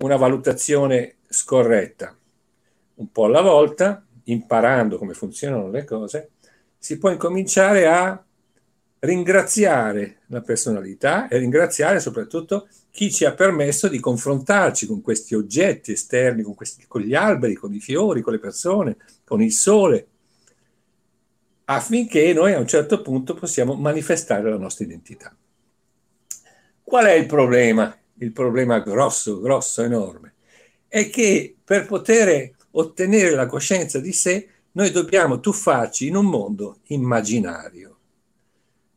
una 0.00 0.16
valutazione 0.16 1.20
scorretta. 1.26 2.14
Un 2.96 3.10
po' 3.10 3.24
alla 3.24 3.40
volta, 3.40 4.04
imparando 4.24 4.98
come 4.98 5.14
funzionano 5.14 5.70
le 5.70 5.84
cose, 5.84 6.31
si 6.82 6.98
può 6.98 7.10
incominciare 7.10 7.86
a 7.86 8.20
ringraziare 8.98 10.22
la 10.26 10.40
personalità 10.40 11.28
e 11.28 11.38
ringraziare 11.38 12.00
soprattutto 12.00 12.66
chi 12.90 13.12
ci 13.12 13.24
ha 13.24 13.34
permesso 13.34 13.86
di 13.86 14.00
confrontarci 14.00 14.88
con 14.88 15.00
questi 15.00 15.36
oggetti 15.36 15.92
esterni, 15.92 16.42
con, 16.42 16.56
questi, 16.56 16.84
con 16.88 17.02
gli 17.02 17.14
alberi, 17.14 17.54
con 17.54 17.72
i 17.72 17.78
fiori, 17.78 18.20
con 18.20 18.32
le 18.32 18.40
persone, 18.40 18.96
con 19.22 19.40
il 19.40 19.52
sole, 19.52 20.06
affinché 21.66 22.32
noi 22.32 22.52
a 22.52 22.58
un 22.58 22.66
certo 22.66 23.00
punto 23.00 23.34
possiamo 23.34 23.74
manifestare 23.74 24.50
la 24.50 24.58
nostra 24.58 24.84
identità. 24.84 25.32
Qual 26.82 27.04
è 27.04 27.12
il 27.12 27.26
problema? 27.26 27.96
Il 28.14 28.32
problema 28.32 28.80
grosso, 28.80 29.40
grosso, 29.40 29.82
enorme, 29.82 30.34
è 30.88 31.08
che 31.10 31.54
per 31.62 31.86
poter 31.86 32.54
ottenere 32.72 33.36
la 33.36 33.46
coscienza 33.46 34.00
di 34.00 34.12
sé, 34.12 34.48
noi 34.72 34.90
dobbiamo 34.90 35.40
tuffarci 35.40 36.06
in 36.06 36.16
un 36.16 36.26
mondo 36.26 36.78
immaginario, 36.88 37.96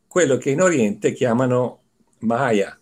quello 0.07 0.37
che 0.37 0.51
in 0.51 0.61
Oriente 0.61 1.11
chiamano 1.13 1.81
Maya, 2.19 2.77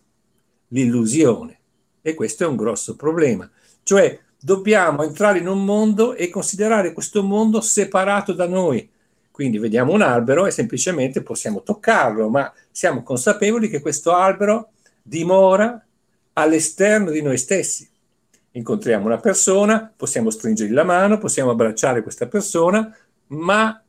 l'illusione. 0.68 1.58
E 2.02 2.14
questo 2.14 2.44
è 2.44 2.46
un 2.46 2.56
grosso 2.56 2.96
problema. 2.96 3.50
Cioè 3.82 4.20
dobbiamo 4.38 5.02
entrare 5.02 5.38
in 5.38 5.48
un 5.48 5.64
mondo 5.64 6.14
e 6.14 6.28
considerare 6.28 6.92
questo 6.92 7.22
mondo 7.22 7.60
separato 7.60 8.32
da 8.32 8.46
noi. 8.46 8.88
Quindi 9.30 9.58
vediamo 9.58 9.92
un 9.92 10.02
albero 10.02 10.46
e 10.46 10.52
semplicemente 10.52 11.22
possiamo 11.22 11.62
toccarlo, 11.62 12.28
ma 12.28 12.52
siamo 12.70 13.02
consapevoli 13.02 13.68
che 13.68 13.80
questo 13.80 14.12
albero 14.12 14.70
dimora 15.02 15.84
all'esterno 16.34 17.10
di 17.10 17.22
noi 17.22 17.38
stessi. 17.38 17.88
Incontriamo 18.56 19.06
una 19.06 19.18
persona, 19.18 19.92
possiamo 19.94 20.30
stringergli 20.30 20.72
la 20.72 20.84
mano, 20.84 21.18
possiamo 21.18 21.50
abbracciare 21.50 22.02
questa 22.02 22.26
persona, 22.26 22.96
ma 23.28 23.82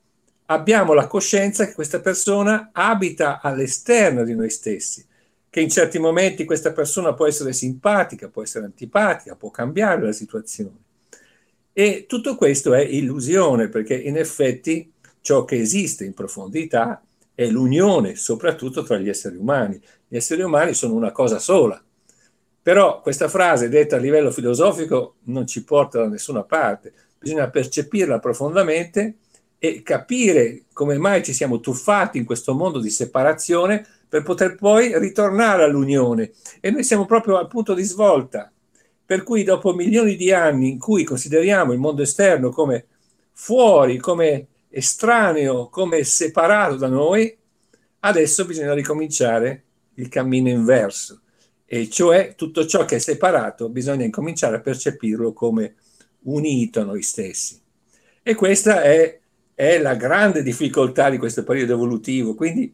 abbiamo 0.46 0.94
la 0.94 1.08
coscienza 1.08 1.66
che 1.66 1.74
questa 1.74 2.00
persona 2.00 2.70
abita 2.72 3.42
all'esterno 3.42 4.24
di 4.24 4.36
noi 4.36 4.50
stessi 4.50 5.06
che 5.56 5.62
in 5.62 5.70
certi 5.70 6.00
momenti 6.00 6.44
questa 6.44 6.74
persona 6.74 7.14
può 7.14 7.28
essere 7.28 7.54
simpatica, 7.54 8.28
può 8.28 8.44
essere 8.44 8.66
antipatica, 8.66 9.38
può 9.38 9.52
cambiare 9.52 10.02
la 10.02 10.12
situazione. 10.12 10.76
E 11.72 12.04
tutto 12.10 12.36
questo 12.36 12.74
è 12.74 12.82
illusione, 12.82 13.70
perché 13.70 13.96
in 13.96 14.18
effetti 14.18 14.92
ciò 15.22 15.46
che 15.46 15.58
esiste 15.58 16.04
in 16.04 16.14
profondità 16.14 17.02
è 17.34 17.46
l'unione, 17.46 18.16
soprattutto 18.16 18.84
tra 18.84 18.98
gli 18.98 19.08
esseri 19.08 19.38
umani. 19.38 19.82
Gli 20.06 20.18
esseri 20.18 20.42
umani 20.42 20.74
sono 20.74 20.94
una 20.94 21.14
cosa 21.14 21.40
sola. 21.40 21.82
Però 22.66 23.00
questa 23.00 23.28
frase 23.28 23.70
detta 23.70 23.98
a 23.98 24.00
livello 24.00 24.32
filosofico 24.32 25.18
non 25.26 25.46
ci 25.46 25.64
porta 25.64 26.00
da 26.00 26.08
nessuna 26.08 26.42
parte. 26.42 26.94
Bisogna 27.20 27.48
percepirla 27.48 28.18
profondamente 28.18 29.18
e 29.60 29.84
capire 29.84 30.64
come 30.74 30.98
mai 30.98 31.24
ci 31.24 31.32
siamo 31.32 31.60
tuffati 31.60 32.18
in 32.18 32.26
questo 32.26 32.56
mondo 32.56 32.80
di 32.80 32.90
separazione 32.90 33.86
per 34.10 34.24
poter 34.24 34.56
poi 34.56 34.98
ritornare 34.98 35.64
all'unione. 35.64 36.32
E 36.60 36.72
noi 36.72 36.84
siamo 36.84 37.06
proprio 37.06 37.38
al 37.38 37.48
punto 37.48 37.76
di 37.76 37.84
svolta, 37.84 38.52
per 39.06 39.22
cui 39.22 39.44
dopo 39.44 39.76
milioni 39.76 40.16
di 40.16 40.32
anni 40.32 40.70
in 40.70 40.80
cui 40.80 41.04
consideriamo 41.04 41.72
il 41.72 41.78
mondo 41.78 42.02
esterno 42.02 42.50
come 42.50 42.88
fuori, 43.32 44.00
come 44.00 44.48
estraneo, 44.70 45.70
come 45.70 46.04
separato 46.04 46.78
da 46.78 46.88
noi, 46.88 47.32
adesso 48.00 48.44
bisogna 48.44 48.74
ricominciare 48.74 49.64
il 49.98 50.10
cammino 50.10 50.50
inverso, 50.50 51.22
e 51.66 51.90
cioè 51.90 52.36
tutto 52.36 52.66
ciò 52.66 52.86
che 52.86 52.98
è 52.98 53.00
separato 53.00 53.70
bisogna 53.70 54.06
incominciare 54.06 54.58
a 54.58 54.62
percepirlo 54.62 55.34
come 55.34 55.76
unito 56.24 56.82
a 56.82 56.84
noi 56.84 57.02
stessi. 57.02 57.60
E 58.22 58.36
questa 58.36 58.82
è, 58.84 59.20
è 59.54 59.80
la 59.80 59.96
grande 59.96 60.44
difficoltà 60.44 61.10
di 61.10 61.18
questo 61.18 61.44
periodo 61.44 61.74
evolutivo, 61.74 62.36
quindi 62.36 62.74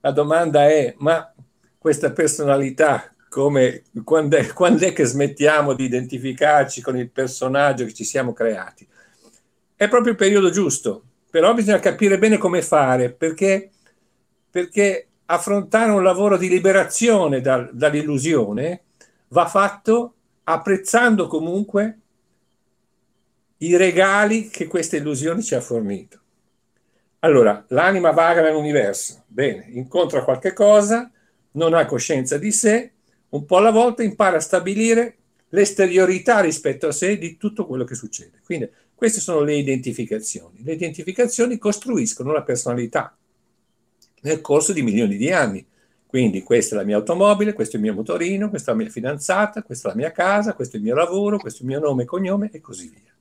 la 0.00 0.10
domanda 0.12 0.68
è, 0.68 0.94
ma 0.98 1.32
questa 1.76 2.12
personalità, 2.12 3.12
come, 3.28 3.84
quando, 4.04 4.36
è, 4.36 4.46
quando 4.52 4.86
è 4.86 4.92
che 4.92 5.04
smettiamo 5.04 5.74
di 5.74 5.84
identificarci 5.84 6.80
con 6.80 6.96
il 6.96 7.10
personaggio 7.10 7.84
che 7.84 7.94
ci 7.94 8.04
siamo 8.04 8.32
creati? 8.32 8.86
È 9.74 9.88
proprio 9.88 10.12
il 10.12 10.18
periodo 10.18 10.50
giusto, 10.50 11.04
però 11.30 11.54
bisogna 11.54 11.78
capire 11.78 12.18
bene 12.18 12.38
come 12.38 12.62
fare, 12.62 13.12
perché, 13.12 13.70
perché 14.50 15.07
affrontare 15.30 15.90
un 15.90 16.02
lavoro 16.02 16.38
di 16.38 16.48
liberazione 16.48 17.40
dal, 17.40 17.70
dall'illusione 17.72 18.82
va 19.28 19.46
fatto 19.46 20.14
apprezzando 20.44 21.26
comunque 21.26 21.98
i 23.58 23.76
regali 23.76 24.48
che 24.48 24.66
questa 24.66 24.96
illusione 24.96 25.42
ci 25.42 25.54
ha 25.54 25.60
fornito. 25.60 26.20
Allora, 27.20 27.62
l'anima 27.68 28.12
vaga 28.12 28.40
nell'universo, 28.40 29.24
bene, 29.26 29.66
incontra 29.70 30.24
qualche 30.24 30.52
cosa, 30.52 31.10
non 31.52 31.74
ha 31.74 31.84
coscienza 31.84 32.38
di 32.38 32.52
sé, 32.52 32.92
un 33.30 33.44
po' 33.44 33.56
alla 33.58 33.72
volta 33.72 34.02
impara 34.02 34.36
a 34.36 34.40
stabilire 34.40 35.16
l'esteriorità 35.50 36.40
rispetto 36.40 36.86
a 36.86 36.92
sé 36.92 37.18
di 37.18 37.36
tutto 37.36 37.66
quello 37.66 37.84
che 37.84 37.94
succede. 37.94 38.40
Quindi 38.44 38.70
queste 38.94 39.20
sono 39.20 39.40
le 39.40 39.56
identificazioni. 39.56 40.62
Le 40.62 40.72
identificazioni 40.72 41.58
costruiscono 41.58 42.32
la 42.32 42.42
personalità 42.42 43.14
nel 44.22 44.40
corso 44.40 44.72
di 44.72 44.82
milioni 44.82 45.16
di 45.16 45.30
anni. 45.30 45.64
Quindi 46.06 46.42
questa 46.42 46.74
è 46.74 46.78
la 46.78 46.84
mia 46.84 46.96
automobile, 46.96 47.52
questo 47.52 47.76
è 47.76 47.78
il 47.78 47.84
mio 47.84 47.94
motorino, 47.94 48.48
questa 48.48 48.70
è 48.70 48.74
la 48.74 48.80
mia 48.80 48.90
fidanzata, 48.90 49.62
questa 49.62 49.88
è 49.88 49.90
la 49.90 49.96
mia 49.98 50.12
casa, 50.12 50.54
questo 50.54 50.76
è 50.76 50.78
il 50.78 50.84
mio 50.84 50.94
lavoro, 50.94 51.38
questo 51.38 51.60
è 51.60 51.62
il 51.62 51.68
mio 51.68 51.80
nome 51.80 52.04
e 52.04 52.06
cognome 52.06 52.50
e 52.50 52.60
così 52.60 52.88
via. 52.88 53.12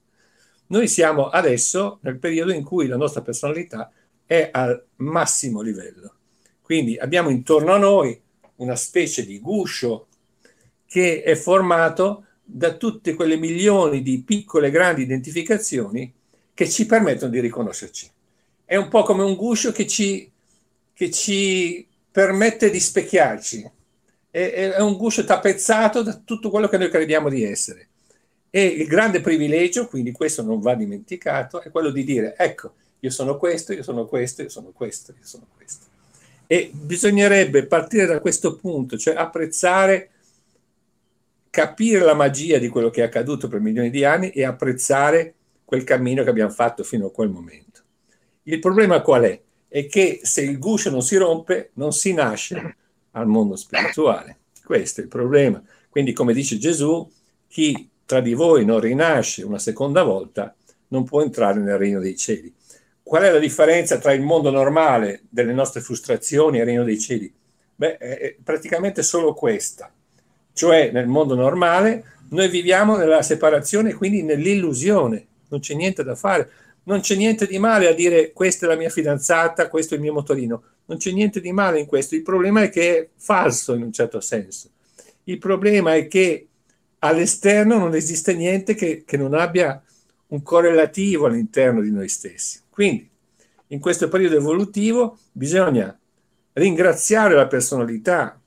Noi 0.68 0.88
siamo 0.88 1.28
adesso 1.28 2.00
nel 2.02 2.18
periodo 2.18 2.52
in 2.54 2.64
cui 2.64 2.88
la 2.88 2.98
nostra 2.98 3.22
personalità 3.22 3.92
è 4.26 4.50
al 4.52 4.86
massimo 4.98 5.62
livello. 5.62 6.14
Quindi 6.62 6.98
abbiamo 6.98 7.30
intorno 7.30 7.74
a 7.74 7.78
noi 7.78 8.20
una 8.58 8.76
specie 8.76 9.26
di 9.26 9.40
guscio 9.40 10.08
che 10.86 11.24
è 11.24 11.36
formato 11.36 12.26
da 12.44 12.76
tutte 12.76 13.14
quelle 13.14 13.36
milioni 13.36 14.02
di 14.02 14.22
piccole 14.24 14.68
e 14.68 14.72
grandi 14.72 15.02
identificazioni 15.02 16.14
che 16.54 16.70
ci 16.70 16.86
permettono 16.86 17.32
di 17.32 17.40
riconoscerci. 17.40 18.10
È 18.66 18.76
un 18.76 18.88
po' 18.88 19.04
come 19.04 19.24
un 19.24 19.36
guscio 19.36 19.72
che 19.72 19.86
ci, 19.86 20.30
che 20.98 21.12
ci 21.12 21.88
permette 22.12 22.72
di 22.72 22.80
specchiarci. 22.80 23.70
È, 24.32 24.72
è 24.74 24.82
un 24.82 24.98
guscio 24.98 25.24
tappezzato 25.24 26.02
da 26.02 26.20
tutto 26.26 26.50
quello 26.50 26.68
che 26.68 26.80
noi 26.80 26.90
crediamo 26.90 27.30
di 27.30 27.44
essere. 27.44 27.90
E 28.50 28.66
il 28.66 28.88
grande 28.88 29.22
privilegio, 29.22 29.86
quindi 29.86 30.12
questo 30.12 30.42
non 30.42 30.60
va 30.60 30.74
dimenticato, 30.74 31.62
è 31.62 31.70
quello 31.70 31.92
di 31.92 32.04
dire, 32.04 32.34
ecco, 32.36 32.74
io 33.02 33.12
sono 33.12 33.38
questo, 33.38 33.74
io 33.74 33.84
sono 33.84 34.08
questo, 34.08 34.42
io 34.42 34.50
sono 34.50 34.72
questo, 34.72 35.12
io 35.12 35.24
sono 35.24 35.46
questo. 35.56 35.86
E 36.48 36.72
bisognerebbe 36.74 37.68
partire 37.68 38.08
da 38.08 38.20
questo 38.20 38.56
punto, 38.56 38.98
cioè 38.98 39.14
apprezzare, 39.14 40.10
capire 41.52 42.04
la 42.04 42.16
magia 42.16 42.58
di 42.58 42.70
quello 42.70 42.90
che 42.90 43.04
è 43.04 43.06
accaduto 43.06 43.48
per 43.48 43.60
milioni 43.60 43.92
di 43.92 44.04
anni 44.04 44.32
e 44.32 44.44
apprezzare 44.44 45.36
quel 45.64 45.84
cammino 45.84 46.24
che 46.24 46.30
abbiamo 46.32 46.50
fatto 46.50 46.84
fino 46.84 47.06
a 47.06 47.12
quel 47.12 47.30
momento. 47.30 47.82
Il 48.44 48.58
problema 48.58 49.02
qual 49.02 49.26
è? 49.26 49.42
È 49.68 49.86
che 49.88 50.22
se 50.24 50.42
il 50.42 50.58
guscio 50.60 50.90
non 50.90 51.02
si 51.02 51.18
rompe, 51.18 51.72
non 51.74 51.92
si 51.92 52.14
nasce 52.14 52.76
al 53.12 53.28
mondo 53.28 53.56
spirituale. 53.56 54.38
Questo 54.64 55.02
è 55.02 55.04
il 55.04 55.10
problema. 55.10 55.62
Quindi, 55.90 56.14
come 56.14 56.34
dice 56.34 56.58
Gesù, 56.58 57.10
chi 57.48 57.90
tra 58.06 58.22
di 58.22 58.34
voi 58.34 58.64
non 58.66 58.80
rinasce 58.80 59.44
una 59.44 59.60
seconda 59.60 60.04
volta, 60.04 60.56
non 60.90 61.04
può 61.04 61.22
entrare 61.22 61.60
nel 61.60 61.78
regno 61.78 62.00
dei 62.00 62.16
cieli. 62.16 62.54
Qual 63.04 63.24
è 63.24 63.32
la 63.32 63.40
differenza 63.40 63.98
tra 63.98 64.14
il 64.14 64.22
mondo 64.22 64.50
normale 64.50 65.24
delle 65.30 65.54
nostre 65.54 65.82
frustrazioni 65.82 66.58
e 66.58 66.62
il 66.62 66.66
regno 66.66 66.84
dei 66.84 67.00
cieli? 67.00 67.34
Beh, 67.76 67.98
è 67.98 68.36
praticamente 68.44 69.04
solo 69.04 69.34
questa. 69.34 69.92
Cioè, 70.54 70.92
nel 70.92 71.08
mondo 71.08 71.36
normale 71.36 72.04
noi 72.30 72.50
viviamo 72.50 72.98
nella 72.98 73.22
separazione, 73.22 73.94
quindi 73.94 74.24
nell'illusione, 74.24 75.26
non 75.50 75.60
c'è 75.60 75.74
niente 75.76 76.04
da 76.04 76.16
fare, 76.16 76.50
non 76.88 77.02
c'è 77.02 77.16
niente 77.16 77.48
di 77.48 77.60
male 77.60 77.88
a 77.88 77.94
dire 77.94 78.32
questa 78.32 78.66
è 78.66 78.70
la 78.70 78.76
mia 78.76 78.90
fidanzata, 78.90 79.68
questo 79.68 79.94
è 79.94 79.98
il 79.98 80.04
mio 80.04 80.14
motorino, 80.14 80.64
non 80.86 80.98
c'è 80.98 81.12
niente 81.12 81.42
di 81.42 81.52
male 81.52 81.80
in 81.80 81.86
questo, 81.86 82.16
il 82.16 82.24
problema 82.24 82.62
è 82.62 82.70
che 82.70 82.98
è 82.98 83.10
falso 83.16 83.74
in 83.74 83.84
un 83.84 83.92
certo 83.92 84.22
senso. 84.22 84.70
Il 85.26 85.38
problema 85.38 85.96
è 85.96 86.08
che 86.08 86.48
all'esterno 87.00 87.78
non 87.78 87.94
esiste 87.94 88.34
niente 88.34 88.74
che, 88.74 89.04
che 89.06 89.18
non 89.18 89.34
abbia 89.34 89.82
un 90.28 90.42
correlativo 90.42 91.26
all'interno 91.26 91.82
di 91.82 91.92
noi 91.92 92.08
stessi. 92.08 92.62
Quindi, 92.70 93.10
in 93.68 93.80
questo 93.80 94.08
periodo 94.08 94.38
evolutivo 94.38 95.18
bisogna 95.34 95.98
ringraziare 96.54 97.36
la 97.36 97.48
personalità 97.48 98.40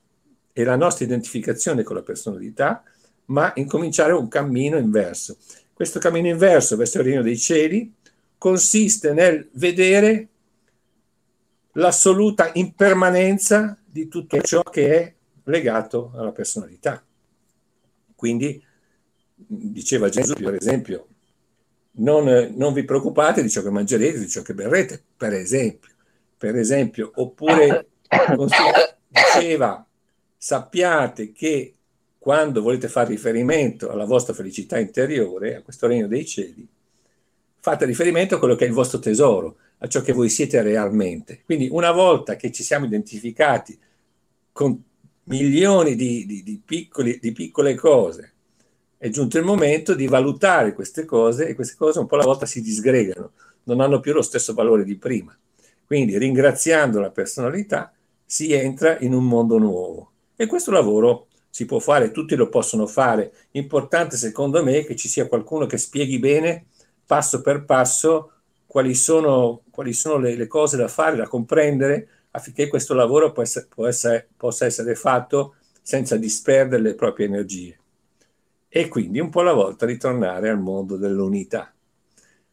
e 0.51 0.63
la 0.63 0.75
nostra 0.75 1.05
identificazione 1.05 1.83
con 1.83 1.95
la 1.95 2.01
personalità, 2.01 2.83
ma 3.25 3.51
incominciare 3.55 4.13
un 4.13 4.27
cammino 4.27 4.77
inverso. 4.77 5.37
Questo 5.71 5.99
cammino 5.99 6.27
inverso 6.27 6.75
verso 6.75 6.97
il 6.97 7.03
regno 7.03 7.21
dei 7.21 7.37
cieli 7.37 7.99
consiste 8.41 9.13
nel 9.13 9.47
vedere 9.53 10.27
l'assoluta 11.73 12.49
impermanenza 12.55 13.77
di 13.85 14.07
tutto 14.07 14.41
ciò 14.41 14.63
che 14.63 14.99
è 14.99 15.13
legato 15.43 16.11
alla 16.15 16.31
personalità. 16.31 17.05
Quindi 18.15 18.59
diceva 19.35 20.09
Gesù, 20.09 20.33
per 20.33 20.55
esempio, 20.55 21.07
non, 21.97 22.55
non, 22.55 22.73
vi 22.73 22.83
preoccupate 22.83 23.43
di 23.43 23.49
ciò 23.51 23.61
che 23.61 23.69
mangerete, 23.69 24.17
di 24.17 24.27
ciò 24.27 24.41
che 24.41 24.55
berrete, 24.55 25.03
per 25.15 25.33
esempio. 25.33 25.91
Per 26.35 26.55
esempio, 26.55 27.11
oppure 27.13 27.89
diceva 29.07 29.85
sappiate 30.35 31.31
che 31.31 31.75
quando 32.17 32.63
volete 32.63 32.87
fare 32.87 33.09
riferimento 33.09 33.91
alla 33.91 34.05
vostra 34.05 34.33
felicità 34.33 34.79
interiore, 34.79 35.57
a 35.57 35.61
questo 35.61 35.85
regno 35.85 36.07
dei 36.07 36.25
cieli, 36.25 36.67
fate 37.61 37.85
riferimento 37.85 38.35
a 38.35 38.39
quello 38.39 38.55
che 38.55 38.65
è 38.65 38.67
il 38.67 38.73
vostro 38.73 38.99
tesoro, 38.99 39.57
a 39.77 39.87
ciò 39.87 40.01
che 40.01 40.13
voi 40.13 40.29
siete 40.29 40.61
realmente. 40.61 41.43
Quindi 41.45 41.69
una 41.71 41.91
volta 41.91 42.35
che 42.35 42.51
ci 42.51 42.63
siamo 42.63 42.85
identificati 42.85 43.77
con 44.51 44.81
milioni 45.25 45.95
di, 45.95 46.25
di, 46.25 46.43
di, 46.43 46.59
piccoli, 46.63 47.19
di 47.21 47.31
piccole 47.31 47.75
cose, 47.75 48.33
è 48.97 49.09
giunto 49.09 49.37
il 49.37 49.43
momento 49.43 49.93
di 49.93 50.07
valutare 50.07 50.73
queste 50.73 51.05
cose 51.05 51.47
e 51.47 51.55
queste 51.55 51.75
cose 51.77 51.99
un 51.99 52.07
po' 52.07 52.15
alla 52.15 52.25
volta 52.25 52.45
si 52.45 52.61
disgregano, 52.61 53.31
non 53.63 53.79
hanno 53.79 53.99
più 53.99 54.13
lo 54.13 54.21
stesso 54.23 54.53
valore 54.53 54.83
di 54.83 54.97
prima. 54.97 55.35
Quindi 55.85 56.17
ringraziando 56.17 56.99
la 56.99 57.11
personalità 57.11 57.93
si 58.25 58.53
entra 58.53 58.97
in 58.99 59.13
un 59.13 59.25
mondo 59.25 59.57
nuovo 59.57 60.11
e 60.35 60.47
questo 60.47 60.71
lavoro 60.71 61.27
si 61.49 61.65
può 61.65 61.79
fare, 61.79 62.11
tutti 62.11 62.35
lo 62.35 62.49
possono 62.49 62.87
fare. 62.87 63.33
Importante 63.51 64.17
secondo 64.17 64.63
me 64.63 64.83
che 64.83 64.95
ci 64.95 65.07
sia 65.07 65.27
qualcuno 65.27 65.65
che 65.65 65.77
spieghi 65.77 66.17
bene 66.17 66.67
passo 67.11 67.41
per 67.41 67.65
passo 67.65 68.31
quali 68.65 68.95
sono, 68.95 69.63
quali 69.69 69.91
sono 69.91 70.17
le, 70.17 70.33
le, 70.37 70.47
cose 70.47 70.77
da 70.77 70.87
fare, 70.87 71.17
da 71.17 71.27
comprendere, 71.27 72.07
affinché 72.31 72.69
questo 72.69 72.93
lavoro 72.93 73.33
essere, 73.41 73.67
essere, 73.85 74.29
possa 74.37 74.65
essere 74.65 74.95
fatto 74.95 75.55
senza 75.81 76.15
disperdere 76.15 76.81
le 76.81 76.95
proprie 76.95 77.25
energie. 77.25 77.77
E 78.69 78.87
quindi 78.87 79.19
un 79.19 79.29
po' 79.29 79.41
alla 79.41 79.51
volta 79.51 79.85
ritornare 79.85 80.47
al 80.47 80.61
mondo 80.61 80.95
dell'unità. 80.95 81.73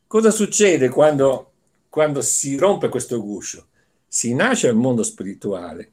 Cosa 0.08 0.32
succede 0.32 0.88
quando, 0.88 1.52
quando 1.88 2.20
si 2.20 2.56
rompe 2.56 2.88
questo 2.88 3.22
guscio? 3.22 3.68
Si 4.08 4.34
nasce 4.34 4.66
al 4.66 4.74
mondo 4.74 5.04
spirituale 5.04 5.92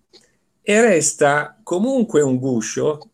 e 0.64 0.82
resta 0.82 1.60
comunque 1.62 2.22
un 2.22 2.40
guscio 2.40 3.10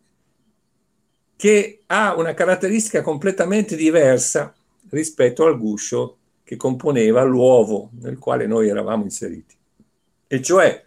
che 1.36 1.82
ha 1.88 2.16
una 2.16 2.34
caratteristica 2.34 3.02
completamente 3.02 3.76
diversa 3.76 4.56
rispetto 4.92 5.46
al 5.46 5.58
guscio 5.58 6.18
che 6.44 6.56
componeva 6.56 7.24
l'uovo 7.24 7.90
nel 8.02 8.18
quale 8.18 8.46
noi 8.46 8.70
eravamo 8.70 9.04
inseriti. 9.04 9.56
E 10.28 10.42
cioè, 10.42 10.84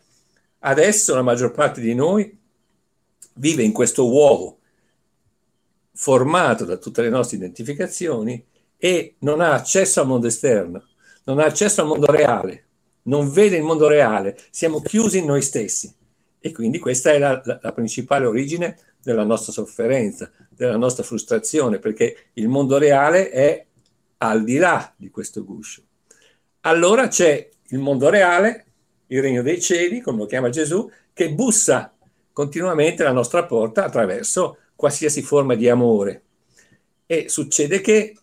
adesso 0.60 1.14
la 1.14 1.22
maggior 1.22 1.52
parte 1.52 1.80
di 1.80 1.94
noi 1.94 2.38
vive 3.34 3.62
in 3.62 3.72
questo 3.72 4.08
uovo 4.08 4.58
formato 5.92 6.64
da 6.64 6.76
tutte 6.76 7.02
le 7.02 7.08
nostre 7.08 7.36
identificazioni 7.36 8.44
e 8.76 9.16
non 9.20 9.40
ha 9.40 9.52
accesso 9.52 10.00
al 10.00 10.06
mondo 10.06 10.26
esterno, 10.26 10.88
non 11.24 11.38
ha 11.38 11.44
accesso 11.44 11.80
al 11.80 11.86
mondo 11.86 12.06
reale, 12.06 12.66
non 13.02 13.30
vede 13.30 13.56
il 13.56 13.62
mondo 13.62 13.88
reale, 13.88 14.36
siamo 14.50 14.80
chiusi 14.80 15.18
in 15.18 15.26
noi 15.26 15.42
stessi. 15.42 15.92
E 16.40 16.52
quindi 16.52 16.78
questa 16.78 17.12
è 17.12 17.18
la, 17.18 17.40
la, 17.44 17.58
la 17.62 17.72
principale 17.72 18.26
origine 18.26 18.76
della 19.02 19.24
nostra 19.24 19.52
sofferenza, 19.52 20.30
della 20.50 20.76
nostra 20.76 21.04
frustrazione, 21.04 21.78
perché 21.78 22.28
il 22.34 22.48
mondo 22.48 22.76
reale 22.76 23.30
è 23.30 23.64
al 24.28 24.44
di 24.44 24.56
là 24.56 24.92
di 24.96 25.10
questo 25.10 25.44
guscio. 25.44 25.82
Allora 26.60 27.08
c'è 27.08 27.48
il 27.68 27.78
mondo 27.78 28.08
reale, 28.08 28.66
il 29.08 29.20
regno 29.20 29.42
dei 29.42 29.60
cieli, 29.60 30.00
come 30.00 30.18
lo 30.18 30.26
chiama 30.26 30.48
Gesù, 30.48 30.90
che 31.12 31.32
bussa 31.32 31.94
continuamente 32.32 33.02
alla 33.02 33.12
nostra 33.12 33.44
porta 33.44 33.84
attraverso 33.84 34.58
qualsiasi 34.74 35.22
forma 35.22 35.54
di 35.54 35.68
amore. 35.68 36.22
E 37.06 37.28
succede 37.28 37.80
che 37.80 38.16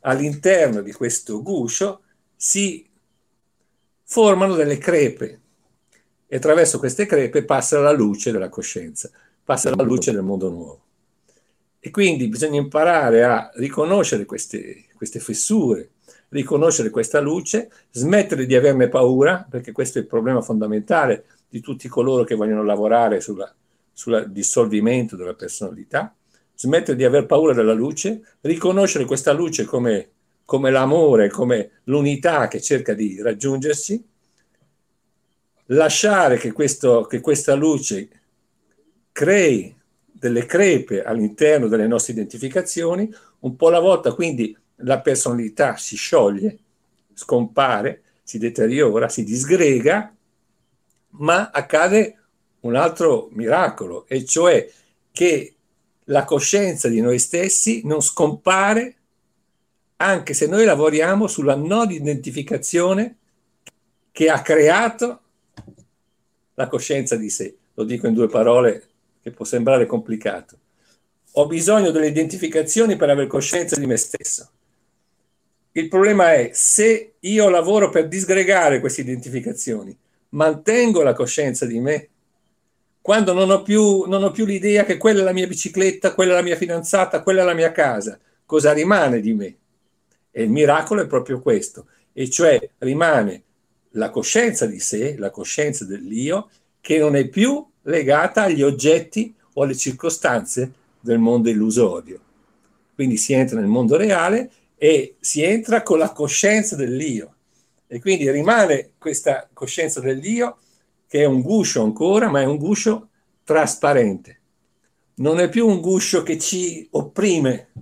all'interno 0.00 0.80
di 0.80 0.92
questo 0.92 1.42
guscio 1.42 2.02
si 2.34 2.88
formano 4.04 4.54
delle 4.54 4.78
crepe, 4.78 5.40
e 6.26 6.36
attraverso 6.36 6.78
queste 6.78 7.06
crepe 7.06 7.44
passa 7.44 7.80
la 7.80 7.90
luce 7.90 8.30
della 8.30 8.48
coscienza, 8.48 9.10
passa 9.42 9.74
la 9.74 9.82
luce 9.82 10.12
del 10.12 10.22
mondo 10.22 10.50
nuovo. 10.50 10.82
E 11.80 11.90
quindi 11.90 12.28
bisogna 12.28 12.60
imparare 12.60 13.24
a 13.24 13.50
riconoscere 13.54 14.24
queste, 14.24 14.84
queste 14.98 15.20
fessure, 15.20 15.92
riconoscere 16.28 16.90
questa 16.90 17.20
luce, 17.20 17.70
smettere 17.90 18.44
di 18.44 18.54
averne 18.54 18.88
paura, 18.88 19.46
perché 19.48 19.72
questo 19.72 19.98
è 19.98 20.02
il 20.02 20.08
problema 20.08 20.42
fondamentale 20.42 21.24
di 21.48 21.60
tutti 21.60 21.88
coloro 21.88 22.24
che 22.24 22.34
vogliono 22.34 22.64
lavorare 22.64 23.20
sul 23.20 24.26
dissolvimento 24.28 25.16
della 25.16 25.34
personalità, 25.34 26.14
smettere 26.54 26.96
di 26.96 27.04
aver 27.04 27.24
paura 27.24 27.54
della 27.54 27.72
luce, 27.72 28.20
riconoscere 28.42 29.04
questa 29.04 29.32
luce 29.32 29.64
come, 29.64 30.10
come 30.44 30.70
l'amore, 30.70 31.30
come 31.30 31.70
l'unità 31.84 32.48
che 32.48 32.60
cerca 32.60 32.92
di 32.92 33.22
raggiungersi 33.22 34.04
lasciare 35.68 36.36
che, 36.36 36.52
questo, 36.52 37.02
che 37.02 37.20
questa 37.20 37.54
luce 37.54 38.08
crei 39.12 39.74
delle 40.18 40.46
crepe 40.46 41.02
all'interno 41.02 41.68
delle 41.68 41.86
nostre 41.86 42.12
identificazioni, 42.12 43.08
un 43.40 43.56
po' 43.56 43.68
alla 43.68 43.80
volta 43.80 44.12
quindi 44.12 44.56
la 44.78 45.00
personalità 45.00 45.76
si 45.76 45.96
scioglie, 45.96 46.58
scompare, 47.14 48.02
si 48.22 48.38
deteriora, 48.38 49.08
si 49.08 49.24
disgrega, 49.24 50.14
ma 51.10 51.50
accade 51.50 52.16
un 52.60 52.76
altro 52.76 53.28
miracolo, 53.32 54.06
e 54.06 54.24
cioè 54.24 54.70
che 55.10 55.54
la 56.04 56.24
coscienza 56.24 56.88
di 56.88 57.00
noi 57.00 57.18
stessi 57.18 57.82
non 57.84 58.00
scompare 58.00 58.94
anche 59.96 60.32
se 60.32 60.46
noi 60.46 60.64
lavoriamo 60.64 61.26
sulla 61.26 61.54
no 61.54 61.84
identificazione 61.84 63.16
che 64.12 64.30
ha 64.30 64.40
creato 64.42 65.20
la 66.54 66.68
coscienza 66.68 67.16
di 67.16 67.30
sé. 67.30 67.56
Lo 67.74 67.84
dico 67.84 68.06
in 68.06 68.14
due 68.14 68.28
parole 68.28 68.88
che 69.22 69.30
può 69.30 69.44
sembrare 69.44 69.86
complicato. 69.86 70.58
Ho 71.32 71.46
bisogno 71.46 71.90
delle 71.90 72.08
identificazioni 72.08 72.96
per 72.96 73.10
avere 73.10 73.26
coscienza 73.26 73.78
di 73.78 73.86
me 73.86 73.96
stesso. 73.96 74.50
Il 75.72 75.88
problema 75.88 76.34
è 76.34 76.50
se 76.52 77.14
io 77.20 77.48
lavoro 77.48 77.90
per 77.90 78.08
disgregare 78.08 78.80
queste 78.80 79.02
identificazioni, 79.02 79.96
mantengo 80.30 81.02
la 81.02 81.12
coscienza 81.12 81.66
di 81.66 81.78
me, 81.78 82.08
quando 83.00 83.32
non 83.32 83.50
ho, 83.50 83.62
più, 83.62 84.04
non 84.06 84.22
ho 84.22 84.30
più 84.30 84.44
l'idea 84.44 84.84
che 84.84 84.98
quella 84.98 85.20
è 85.20 85.24
la 85.24 85.32
mia 85.32 85.46
bicicletta, 85.46 86.14
quella 86.14 86.32
è 86.32 86.36
la 86.36 86.42
mia 86.42 86.56
fidanzata, 86.56 87.22
quella 87.22 87.42
è 87.42 87.44
la 87.44 87.54
mia 87.54 87.72
casa, 87.72 88.18
cosa 88.44 88.72
rimane 88.72 89.20
di 89.20 89.32
me? 89.32 89.56
E 90.30 90.42
il 90.42 90.50
miracolo 90.50 91.02
è 91.02 91.06
proprio 91.06 91.40
questo, 91.40 91.86
e 92.12 92.28
cioè 92.28 92.58
rimane 92.78 93.42
la 93.92 94.10
coscienza 94.10 94.66
di 94.66 94.78
sé, 94.78 95.16
la 95.16 95.30
coscienza 95.30 95.84
dell'io, 95.84 96.50
che 96.80 96.98
non 96.98 97.16
è 97.16 97.26
più 97.28 97.66
legata 97.82 98.42
agli 98.42 98.62
oggetti 98.62 99.34
o 99.54 99.62
alle 99.62 99.76
circostanze 99.76 100.72
del 101.00 101.18
mondo 101.18 101.48
illusorio. 101.48 102.20
Quindi 102.94 103.16
si 103.16 103.32
entra 103.32 103.58
nel 103.58 103.68
mondo 103.68 103.96
reale 103.96 104.50
e 104.78 105.16
si 105.20 105.42
entra 105.42 105.82
con 105.82 105.98
la 105.98 106.12
coscienza 106.12 106.76
dell'io. 106.76 107.34
E 107.88 108.00
quindi 108.00 108.30
rimane 108.30 108.92
questa 108.98 109.48
coscienza 109.52 110.00
dell'io 110.00 110.58
che 111.06 111.22
è 111.22 111.24
un 111.24 111.40
guscio 111.40 111.82
ancora, 111.82 112.28
ma 112.30 112.40
è 112.42 112.44
un 112.44 112.56
guscio 112.56 113.08
trasparente. 113.42 114.40
Non 115.16 115.40
è 115.40 115.48
più 115.48 115.66
un 115.66 115.80
guscio 115.80 116.22
che 116.22 116.38
ci 116.38 116.86
opprime 116.92 117.72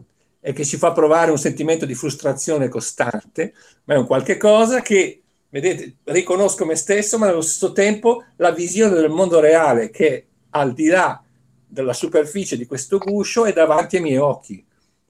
e 0.41 0.53
che 0.53 0.65
ci 0.65 0.77
fa 0.77 0.93
provare 0.93 1.33
un 1.33 1.39
sentimento 1.39 1.85
di 1.85 1.95
frustrazione 1.95 2.69
costante, 2.69 3.53
ma 3.85 3.95
è 3.95 3.99
un 3.99 4.07
qualche 4.07 4.37
cosa 4.37 4.81
che 4.81 5.23
vedete, 5.51 5.97
riconosco 6.05 6.65
me 6.65 6.77
stesso, 6.77 7.19
ma 7.19 7.29
allo 7.29 7.41
stesso 7.41 7.73
tempo 7.73 8.25
la 8.37 8.53
visione 8.53 8.95
del 8.95 9.11
mondo 9.11 9.41
reale 9.41 9.91
che 9.91 10.27
al 10.51 10.73
di 10.73 10.87
là 10.87 11.23
della 11.67 11.93
superficie 11.93 12.57
di 12.57 12.65
questo 12.65 12.99
guscio 12.99 13.45
è 13.45 13.53
davanti 13.53 13.97
ai 13.97 14.03
miei 14.03 14.17
occhi. 14.19 14.66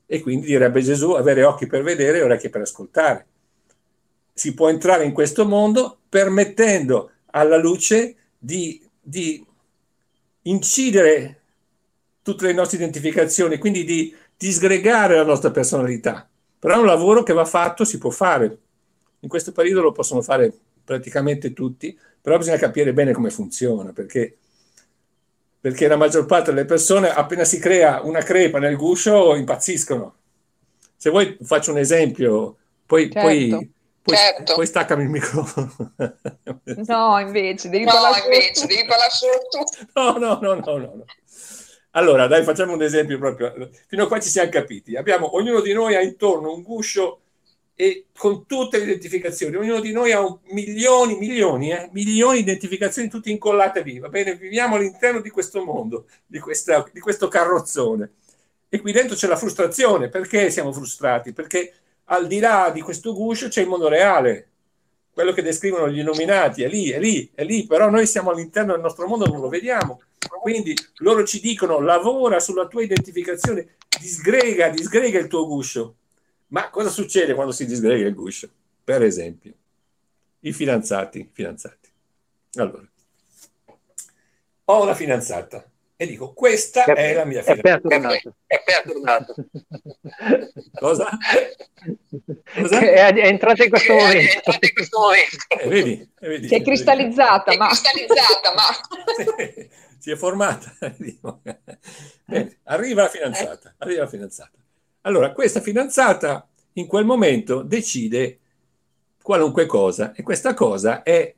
E 0.07 0.21
quindi 0.21 0.47
direbbe 0.47 0.81
Gesù, 0.81 1.13
avere 1.13 1.45
occhi 1.45 1.67
per 1.67 1.83
vedere 1.83 2.19
e 2.19 2.23
orecchie 2.23 2.51
per 2.51 2.61
ascoltare. 2.61 3.27
Si 4.33 4.55
può 4.55 4.69
entrare 4.69 5.05
in 5.05 5.13
questo 5.13 5.45
mondo 5.45 5.99
permettendo 6.09 7.11
alla 7.33 7.57
luce 7.57 8.15
di, 8.39 8.81
di 9.01 9.45
incidere 10.43 11.41
tutte 12.23 12.47
le 12.47 12.53
nostre 12.53 12.77
identificazioni, 12.77 13.59
quindi 13.59 13.85
di 13.85 14.15
disgregare 14.37 15.17
la 15.17 15.25
nostra 15.25 15.51
personalità. 15.51 16.29
Però 16.59 16.75
è 16.75 16.79
un 16.79 16.87
lavoro 16.87 17.23
che 17.23 17.33
va 17.33 17.45
fatto, 17.45 17.85
si 17.85 17.99
può 17.99 18.11
fare, 18.11 18.59
in 19.21 19.29
questo 19.29 19.53
periodo 19.53 19.83
lo 19.83 19.93
possono 19.93 20.23
fare 20.23 20.53
praticamente 20.85 21.53
tutti, 21.53 21.97
però 22.21 22.37
bisogna 22.39 22.59
capire 22.59 22.93
bene 22.93 23.13
come 23.13 23.31
funziona, 23.31 23.93
perché, 23.93 24.37
perché 25.67 25.89
la 25.89 25.97
maggior 25.97 26.27
parte 26.27 26.53
delle 26.53 26.65
persone 26.65 27.11
appena 27.11 27.43
si 27.43 27.59
crea 27.59 28.01
una 28.05 28.21
crepa 28.21 28.61
nel 28.61 28.77
guscio 28.77 29.35
impazziscono. 29.35 30.15
Se 30.97 31.11
vuoi 31.11 31.37
faccio 31.43 31.73
un 31.73 31.79
esempio, 31.79 32.57
poi, 32.87 33.11
certo. 33.11 33.21
poi 33.21 33.71
poi, 34.01 34.17
certo. 34.17 34.55
poi, 34.55 34.65
staccami 34.65 35.03
il 35.03 35.09
microfono. 35.09 35.75
No, 36.87 37.19
invece, 37.19 37.69
devi 37.69 37.83
no, 37.83 37.91
parlare 37.91 38.23
invece, 38.23 38.55
solo 38.55 38.69
devi 38.69 38.87
parlare 38.87 39.11
solo 39.11 39.33
tu. 39.51 39.89
No, 39.95 40.13
no, 40.19 40.39
no, 40.41 40.55
no, 40.55 40.79
no. 40.79 41.05
Allora, 41.91 42.29
dai, 42.29 42.45
facciamo 42.45 42.73
un 42.73 42.83
esempio 42.83 43.19
proprio. 43.19 43.69
Fino 43.89 44.05
a 44.05 44.07
qua 44.07 44.21
ci 44.21 44.29
siamo 44.29 44.51
capiti. 44.51 44.95
Abbiamo, 44.95 45.35
ognuno 45.35 45.61
di 45.63 45.73
noi 45.73 45.97
ha 45.97 46.01
intorno 46.01 46.55
un 46.55 46.63
guscio 46.63 47.23
e 47.79 48.07
con 48.17 48.47
tutte 48.47 48.79
le 48.79 48.85
identificazioni. 48.85 49.55
Ognuno 49.55 49.81
di 49.81 49.93
noi 49.93 50.11
ha 50.11 50.21
un, 50.21 50.39
milioni, 50.51 51.17
milioni, 51.19 51.73
eh, 51.73 51.91
milioni 51.93 52.39
di 52.39 52.43
identificazioni 52.43 53.11
tutte 53.11 53.31
incollate 53.31 53.83
lì. 53.83 53.99
Va 53.99 54.09
bene, 54.09 54.35
viviamo 54.35 54.77
all'interno 54.77 55.21
di 55.21 55.29
questo 55.29 55.63
mondo, 55.63 56.07
di, 56.27 56.39
questa, 56.39 56.85
di 56.91 57.01
questo 57.01 57.29
carrozzone. 57.29 58.13
E 58.71 58.81
qui 58.81 58.93
dentro 58.93 59.15
c'è 59.15 59.29
la 59.29 59.37
frustrazione. 59.37 60.09
Perché 60.09 60.51
siamo 60.51 60.73
frustrati? 60.73 61.35
Perché 61.35 61.75
al 62.05 62.27
di 62.27 62.39
là 62.39 62.71
di 62.73 62.81
questo 62.81 63.13
guscio 63.13 63.49
c'è 63.49 63.61
il 63.61 63.69
mondo 63.69 63.89
reale, 63.89 64.49
quello 65.13 65.33
che 65.33 65.43
descrivono 65.43 65.91
gli 65.91 65.99
illuminati, 65.99 66.63
è 66.63 66.69
lì, 66.69 66.91
è 66.91 66.99
lì, 66.99 67.31
è 67.35 67.45
lì, 67.45 67.67
però 67.67 67.91
noi 67.91 68.07
siamo 68.07 68.31
all'interno 68.31 68.73
del 68.73 68.81
nostro 68.81 69.07
mondo 69.07 69.27
non 69.27 69.41
lo 69.41 69.49
vediamo. 69.49 70.01
Quindi 70.41 70.75
loro 70.99 71.25
ci 71.25 71.41
dicono 71.41 71.81
lavora 71.81 72.41
sulla 72.41 72.67
tua 72.69 72.83
identificazione, 72.83 73.77
disgrega, 74.01 74.71
disgrega 74.71 75.19
il 75.19 75.27
tuo 75.27 75.47
guscio 75.47 75.97
ma 76.49 76.71
cosa 76.71 76.89
succede 76.89 77.35
quando 77.35 77.53
si 77.53 77.67
disgrega 77.67 78.07
il 78.07 78.15
guscio? 78.15 78.49
Per 78.85 79.03
esempio, 79.03 79.53
i 80.41 80.53
fidanzati, 80.53 81.29
fidanzati. 81.33 81.91
Allora, 82.55 82.89
ho 84.65 84.83
una 84.83 84.95
fidanzata 84.95 85.69
e 85.99 86.07
dico 86.07 86.33
questa 86.35 86.85
è, 86.85 86.93
è 86.93 87.15
la 87.15 87.25
mia 87.25 87.43
fidanzata. 87.43 88.35
È 88.47 88.63
perdonata. 88.65 89.35
Cosa? 90.79 91.09
Cosa? 92.55 92.79
È, 92.81 93.15
è, 93.15 93.27
entrata 93.27 93.65
in 93.65 93.71
questo 93.71 93.95
momento. 93.95 94.19
È 94.19 94.37
entrata 94.37 94.67
in 94.67 94.73
questo 94.75 94.99
momento. 95.01 95.37
Eh, 95.49 95.69
vedi, 95.69 96.11
eh, 96.21 96.29
vedi, 96.29 96.49
si 96.49 96.55
è 96.55 96.63
cristallizzata, 96.63 97.51
vedi. 97.51 97.59
ma... 97.59 97.67
È 97.67 97.71
cristallizzata, 97.71 98.55
ma... 98.55 99.69
si 99.99 100.11
è 100.11 100.17
formata. 100.17 100.77
Bene, 102.25 102.59
arriva 102.65 103.03
la 103.03 103.09
fidanzata, 103.09 103.75
arriva 103.79 104.03
la 104.03 104.09
fidanzata. 104.09 104.59
Allora, 105.07 105.33
questa 105.33 105.61
fidanzata 105.61 106.49
in 106.75 106.89
quel 106.89 107.05
momento 107.05 107.63
decide 107.63 108.41
qualunque 109.23 109.65
cosa 109.65 110.13
e 110.13 110.25
questa 110.25 110.53
cosa 110.53 111.05
è 111.05 111.33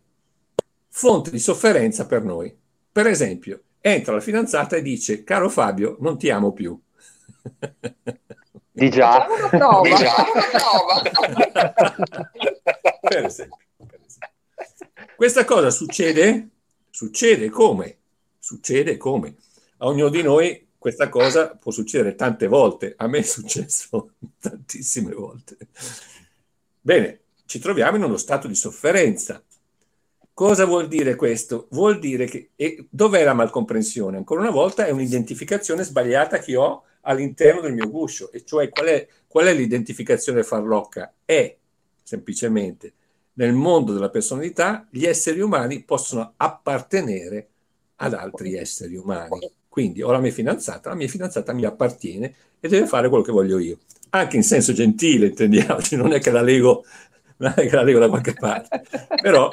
fonte 0.88 1.30
di 1.30 1.38
sofferenza 1.38 2.06
per 2.06 2.24
noi. 2.24 2.56
Per 2.90 3.06
esempio, 3.06 3.60
entra 3.80 4.14
la 4.14 4.20
fidanzata 4.20 4.76
e 4.76 4.82
dice, 4.82 5.22
caro 5.22 5.50
Fabio, 5.50 5.98
non 6.00 6.16
ti 6.16 6.30
amo 6.30 6.52
più. 6.52 6.80
Di 8.72 8.88
già. 8.88 9.26
Una 9.28 9.48
prova. 9.48 9.82
Di 9.82 9.94
già. 9.96 10.14
Una 10.32 10.48
prova. 10.50 11.02
per, 13.02 13.24
esempio, 13.26 13.58
per 13.86 14.00
esempio. 14.06 14.36
Questa 15.14 15.44
cosa 15.44 15.68
succede? 15.68 16.48
Succede 16.88 17.50
come? 17.50 17.98
Succede 18.38 18.96
come? 18.96 19.34
A 19.78 19.86
ognuno 19.86 20.08
di 20.08 20.22
noi 20.22 20.67
questa 20.88 21.10
cosa 21.10 21.48
può 21.48 21.70
succedere 21.70 22.14
tante 22.14 22.46
volte, 22.46 22.94
a 22.96 23.06
me 23.08 23.18
è 23.18 23.22
successo 23.22 24.12
tantissime 24.40 25.12
volte. 25.12 25.56
Bene, 26.80 27.20
ci 27.44 27.58
troviamo 27.58 27.98
in 27.98 28.04
uno 28.04 28.16
stato 28.16 28.48
di 28.48 28.54
sofferenza. 28.54 29.42
Cosa 30.32 30.64
vuol 30.64 30.88
dire 30.88 31.14
questo? 31.14 31.66
Vuol 31.72 31.98
dire 31.98 32.24
che 32.24 32.50
e 32.56 32.86
dov'è 32.88 33.22
la 33.22 33.34
malcomprensione? 33.34 34.16
Ancora 34.16 34.40
una 34.40 34.50
volta 34.50 34.86
è 34.86 34.90
un'identificazione 34.90 35.82
sbagliata 35.82 36.38
che 36.38 36.56
ho 36.56 36.84
all'interno 37.02 37.60
del 37.60 37.74
mio 37.74 37.90
guscio, 37.90 38.32
e 38.32 38.44
cioè 38.44 38.70
qual 38.70 38.86
è, 38.86 39.06
qual 39.26 39.46
è 39.46 39.52
l'identificazione 39.52 40.42
farlocca? 40.42 41.12
È 41.24 41.54
semplicemente 42.02 42.94
nel 43.34 43.52
mondo 43.52 43.92
della 43.92 44.10
personalità 44.10 44.86
gli 44.90 45.04
esseri 45.04 45.40
umani 45.40 45.84
possono 45.84 46.32
appartenere 46.36 47.48
ad 47.96 48.14
altri 48.14 48.56
esseri 48.56 48.96
umani. 48.96 49.50
Quindi 49.68 50.02
ho 50.02 50.10
la 50.10 50.18
mia 50.18 50.32
fidanzata, 50.32 50.88
la 50.88 50.94
mia 50.94 51.08
fidanzata 51.08 51.52
mi 51.52 51.64
appartiene 51.64 52.34
e 52.60 52.68
deve 52.68 52.86
fare 52.86 53.08
quello 53.08 53.22
che 53.22 53.32
voglio 53.32 53.58
io. 53.58 53.78
Anche 54.10 54.36
in 54.36 54.42
senso 54.42 54.72
gentile, 54.72 55.26
intendiamoci, 55.26 55.96
non 55.96 56.12
è 56.12 56.20
che 56.20 56.30
la 56.30 56.40
lego, 56.40 56.84
che 57.36 57.70
la 57.70 57.82
lego 57.82 57.98
da 57.98 58.08
qualche 58.08 58.34
parte. 58.34 58.82
Però 59.20 59.48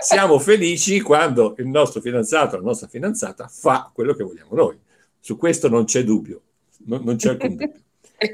siamo 0.00 0.38
felici 0.38 1.00
quando 1.00 1.54
il 1.58 1.66
nostro 1.66 2.00
fidanzato, 2.00 2.56
la 2.56 2.62
nostra 2.62 2.88
fidanzata 2.88 3.48
fa 3.48 3.90
quello 3.92 4.14
che 4.14 4.24
vogliamo 4.24 4.54
noi. 4.54 4.78
Su 5.18 5.36
questo 5.36 5.68
non 5.68 5.84
c'è 5.84 6.02
dubbio, 6.02 6.42
non, 6.86 7.02
non 7.04 7.16
c'è 7.16 7.30
alcun 7.30 7.56
dubbio. 7.56 7.80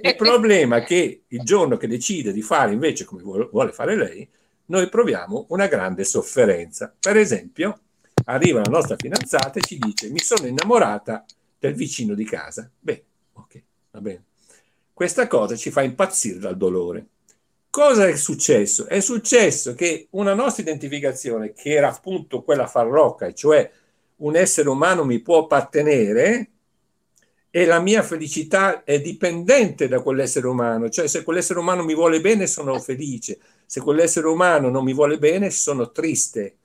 Il 0.01 0.17
problema 0.17 0.79
è 0.79 0.85
che 0.85 1.25
il 1.29 1.43
giorno 1.43 1.77
che 1.77 1.87
decide 1.87 2.33
di 2.33 2.43
fare 2.43 2.73
invece 2.73 3.05
come 3.05 3.23
vuole 3.23 3.71
fare 3.71 3.95
lei, 3.95 4.29
noi 4.67 4.89
proviamo 4.89 5.47
una 5.51 5.67
grande 5.69 6.03
sofferenza. 6.03 6.93
Per 6.99 7.17
esempio, 7.17 7.81
arriva 8.27 8.61
la 8.61 8.71
nostra 8.71 8.97
fidanzata 8.97 9.59
e 9.59 9.63
ci 9.63 9.79
dice 9.79 10.11
mi 10.11 10.21
sono 10.21 10.47
innamorata 10.47 11.25
del 11.59 11.75
vicino 11.75 12.15
di 12.15 12.25
casa. 12.25 12.71
Beh, 12.79 13.05
ok, 13.33 13.63
va 13.91 14.01
bene. 14.01 14.25
Questa 14.93 15.27
cosa 15.27 15.57
ci 15.57 15.71
fa 15.71 15.83
impazzire 15.83 16.39
dal 16.39 16.57
dolore. 16.57 17.07
Cosa 17.69 18.07
è 18.09 18.17
successo? 18.17 18.87
È 18.87 19.01
successo 19.01 19.75
che 19.75 20.07
una 20.13 20.33
nostra 20.33 20.63
identificazione, 20.63 21.53
che 21.53 21.71
era 21.71 21.89
appunto 21.89 22.43
quella 22.43 22.67
farlocca, 22.67 23.33
cioè 23.35 23.71
un 24.17 24.37
essere 24.37 24.71
umano 24.71 25.05
mi 25.05 25.21
può 25.21 25.41
appartenere 25.41 26.51
e 27.51 27.65
la 27.67 27.81
mia 27.81 28.03
felicità 28.03 28.85
è 28.85 29.01
dipendente 29.01 29.89
da 29.89 30.01
quell'essere 30.01 30.47
umano, 30.47 30.89
cioè 30.89 31.07
se 31.07 31.23
quell'essere 31.23 31.59
umano 31.59 31.85
mi 31.85 31.95
vuole 31.95 32.21
bene 32.21 32.47
sono 32.47 32.79
felice, 32.79 33.39
se 33.67 33.81
quell'essere 33.81 34.27
umano 34.27 34.71
non 34.71 34.85
mi 34.85 34.95
vuole 34.95 35.19
bene 35.19 35.51
sono 35.51 35.91
triste. 35.91 36.57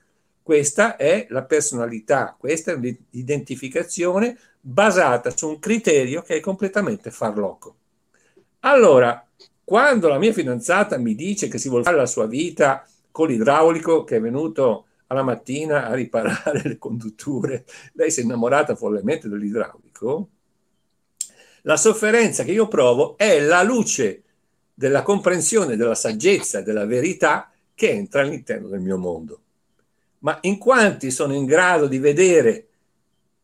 Questa 0.42 0.96
è 0.96 1.26
la 1.30 1.44
personalità, 1.44 2.34
questa 2.36 2.72
è 2.72 2.76
l'identificazione 2.76 4.36
basata 4.60 5.30
su 5.30 5.48
un 5.48 5.60
criterio 5.60 6.22
che 6.22 6.36
è 6.36 6.40
completamente 6.40 7.12
farlocco. 7.12 7.76
Allora, 8.60 9.24
quando 9.62 10.08
la 10.08 10.18
mia 10.18 10.32
fidanzata 10.32 10.98
mi 10.98 11.14
dice 11.14 11.46
che 11.46 11.58
si 11.58 11.68
vuole 11.68 11.84
fare 11.84 11.96
la 11.96 12.06
sua 12.06 12.26
vita 12.26 12.84
con 13.12 13.28
l'idraulico 13.28 14.02
che 14.02 14.16
è 14.16 14.20
venuto 14.20 14.86
alla 15.06 15.22
mattina 15.22 15.86
a 15.86 15.94
riparare 15.94 16.62
le 16.64 16.78
condutture, 16.78 17.64
lei 17.92 18.10
si 18.10 18.20
è 18.20 18.24
innamorata 18.24 18.74
follemente 18.74 19.28
dell'idraulico, 19.28 20.28
la 21.62 21.76
sofferenza 21.76 22.42
che 22.42 22.50
io 22.50 22.66
provo 22.66 23.16
è 23.16 23.38
la 23.38 23.62
luce 23.62 24.24
della 24.74 25.02
comprensione, 25.02 25.76
della 25.76 25.94
saggezza, 25.94 26.62
della 26.62 26.84
verità 26.84 27.52
che 27.74 27.90
entra 27.90 28.22
all'interno 28.22 28.66
del 28.66 28.80
mio 28.80 28.98
mondo 28.98 29.42
ma 30.22 30.38
in 30.42 30.58
quanti 30.58 31.10
sono 31.10 31.34
in 31.34 31.44
grado 31.44 31.86
di 31.86 31.98
vedere 31.98 32.68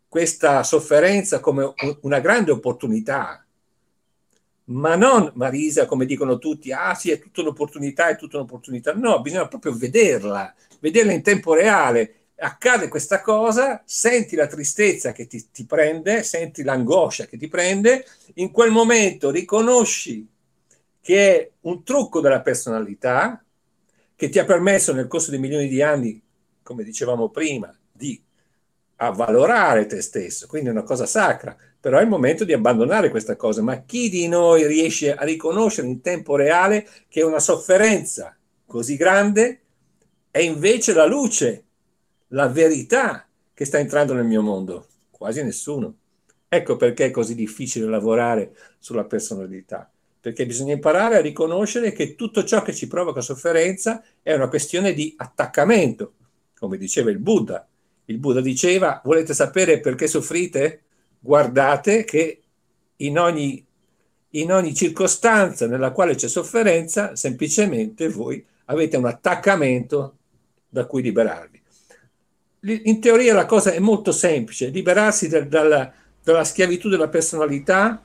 questa 0.09 0.62
sofferenza 0.62 1.41
come 1.41 1.75
una 2.03 2.21
grande 2.21 2.51
opportunità, 2.51 3.45
ma 4.64 4.97
non 4.97 5.31
Marisa 5.35 5.87
come 5.87 6.07
dicono 6.07 6.38
tutti, 6.38 6.73
ah 6.73 6.95
sì 6.95 7.11
è 7.11 7.19
tutta 7.19 7.41
un'opportunità, 7.41 8.09
è 8.09 8.17
tutta 8.17 8.37
un'opportunità, 8.37 8.95
no, 8.95 9.21
bisogna 9.21 9.49
proprio 9.49 9.77
vederla, 9.77 10.55
vederla 10.81 11.12
in 11.12 11.23
tempo 11.23 11.55
reale, 11.55 12.14
accade 12.37 12.88
questa 12.88 13.21
cosa, 13.21 13.83
senti 13.85 14.37
la 14.37 14.47
tristezza 14.47 15.12
che 15.12 15.27
ti, 15.27 15.51
ti 15.51 15.67
prende, 15.67 16.23
senti 16.23 16.62
l'angoscia 16.62 17.27
che 17.27 17.37
ti 17.37 17.49
prende, 17.49 18.07
in 18.35 18.51
quel 18.51 18.71
momento 18.71 19.31
riconosci 19.31 20.27
che 21.01 21.37
è 21.37 21.51
un 21.62 21.83
trucco 21.83 22.21
della 22.21 22.41
personalità 22.41 23.43
che 24.14 24.29
ti 24.29 24.38
ha 24.38 24.45
permesso 24.45 24.93
nel 24.93 25.09
corso 25.09 25.31
dei 25.31 25.41
milioni 25.41 25.69
di 25.69 25.83
anni 25.83 26.23
come 26.68 26.85
dicevamo 26.85 27.31
prima, 27.31 27.74
di 27.90 28.22
avvalorare 28.96 29.87
te 29.87 30.02
stesso, 30.02 30.46
quindi 30.46 30.68
è 30.68 30.72
una 30.72 30.83
cosa 30.83 31.07
sacra, 31.07 31.57
però 31.81 31.96
è 31.96 32.02
il 32.02 32.09
momento 32.09 32.44
di 32.44 32.52
abbandonare 32.52 33.09
questa 33.09 33.37
cosa, 33.37 33.62
ma 33.62 33.85
chi 33.87 34.11
di 34.11 34.28
noi 34.28 34.66
riesce 34.66 35.14
a 35.14 35.24
riconoscere 35.24 35.87
in 35.87 36.02
tempo 36.02 36.37
reale 36.37 36.87
che 37.09 37.22
una 37.22 37.38
sofferenza 37.38 38.37
così 38.66 38.96
grande 38.96 39.61
è 40.31 40.40
invece 40.40 40.92
la 40.92 41.07
luce, 41.07 41.64
la 42.28 42.48
verità 42.48 43.26
che 43.54 43.64
sta 43.64 43.78
entrando 43.78 44.12
nel 44.12 44.26
mio 44.26 44.42
mondo? 44.42 44.88
Quasi 45.11 45.42
nessuno. 45.42 45.96
Ecco 46.48 46.76
perché 46.76 47.07
è 47.07 47.11
così 47.11 47.35
difficile 47.35 47.87
lavorare 47.87 48.54
sulla 48.78 49.07
personalità, 49.07 49.90
perché 50.20 50.44
bisogna 50.44 50.74
imparare 50.74 51.16
a 51.16 51.22
riconoscere 51.22 51.92
che 51.92 52.14
tutto 52.14 52.44
ciò 52.44 52.61
che 52.61 52.74
ci 52.74 52.88
provoca 52.88 53.22
sofferenza 53.22 54.04
è 54.22 54.35
una 54.35 54.48
questione 54.48 54.92
di 54.92 55.14
attaccamento, 55.16 56.12
come 56.59 56.77
diceva 56.77 57.11
il 57.11 57.18
Buddha. 57.18 57.66
Il 58.07 58.18
Buddha 58.18 58.40
diceva, 58.40 59.01
volete 59.05 59.35
sapere 59.35 59.81
perché 59.81 60.07
soffrite? 60.07 60.83
Guardate 61.18 62.05
che 62.05 62.42
in 62.97 63.18
ogni, 63.18 63.64
in 64.31 64.53
ogni 64.53 64.75
circostanza 64.75 65.66
nella 65.66 65.92
quale 65.92 66.14
c'è 66.14 66.29
sofferenza, 66.29 67.16
semplicemente 67.16 68.09
voi 68.09 68.44
avete 68.66 68.97
un 68.97 69.07
attaccamento 69.07 70.16
da 70.68 70.87
cui 70.87 71.03
liberarvi. 71.03 71.61
In 72.85 73.01
teoria 73.01 73.35
la 73.35 73.47
cosa 73.47 73.73
è 73.73 73.79
molto 73.79 74.11
semplice, 74.11 74.68
liberarsi 74.68 75.29
del, 75.29 75.47
dalla, 75.47 75.92
dalla 76.23 76.44
schiavitù 76.44 76.88
della 76.88 77.09
personalità 77.09 78.03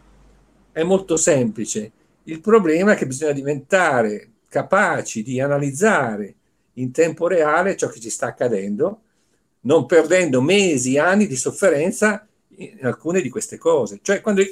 è 0.71 0.83
molto 0.83 1.17
semplice. 1.17 1.91
Il 2.25 2.39
problema 2.39 2.93
è 2.93 2.95
che 2.95 3.07
bisogna 3.07 3.31
diventare 3.31 4.29
capaci 4.47 5.23
di 5.23 5.39
analizzare 5.41 6.35
in 6.73 6.91
tempo 6.91 7.27
reale 7.27 7.75
ciò 7.75 7.87
che 7.87 7.99
ci 7.99 8.09
sta 8.09 8.27
accadendo, 8.27 9.01
non 9.61 9.85
perdendo 9.85 10.41
mesi, 10.41 10.97
anni 10.97 11.27
di 11.27 11.35
sofferenza 11.35 12.27
in 12.55 12.79
alcune 12.81 13.21
di 13.21 13.29
queste 13.29 13.57
cose. 13.57 13.99
Cioè 14.01 14.21
quando, 14.21 14.43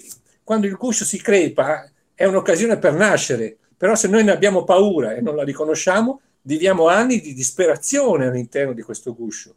quando 0.43 0.67
il 0.67 0.75
guscio 0.75 1.05
si 1.05 1.21
crepa 1.21 1.89
è 2.13 2.25
un'occasione 2.25 2.77
per 2.77 2.93
nascere, 2.93 3.57
Però 3.81 3.95
se 3.95 4.07
noi 4.07 4.23
ne 4.23 4.29
abbiamo 4.29 4.63
paura 4.63 5.15
e 5.15 5.21
non 5.21 5.35
la 5.35 5.43
riconosciamo, 5.43 6.21
viviamo 6.43 6.87
anni 6.87 7.19
di 7.19 7.33
disperazione 7.33 8.27
all'interno 8.27 8.73
di 8.73 8.83
questo 8.83 9.15
guscio. 9.15 9.55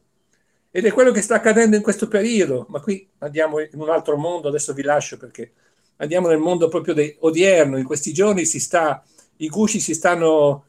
Ed 0.70 0.87
è 0.87 0.92
quello 0.92 1.11
che 1.11 1.20
sta 1.20 1.35
accadendo 1.35 1.77
in 1.77 1.83
questo 1.83 2.09
periodo, 2.09 2.64
ma 2.70 2.81
qui 2.81 3.07
andiamo 3.18 3.61
in 3.61 3.68
un 3.74 3.90
altro 3.90 4.16
mondo, 4.16 4.48
adesso 4.48 4.72
vi 4.72 4.81
lascio 4.81 5.18
perché 5.18 5.53
andiamo 5.96 6.29
nel 6.29 6.38
mondo 6.38 6.68
proprio 6.68 6.94
odierno, 7.18 7.77
in 7.77 7.85
questi 7.85 8.14
giorni 8.14 8.46
sta, 8.46 9.05
i 9.37 9.48
gusci 9.48 9.79
si 9.79 9.92
stanno 9.92 10.64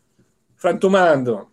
frantumando 0.55 1.51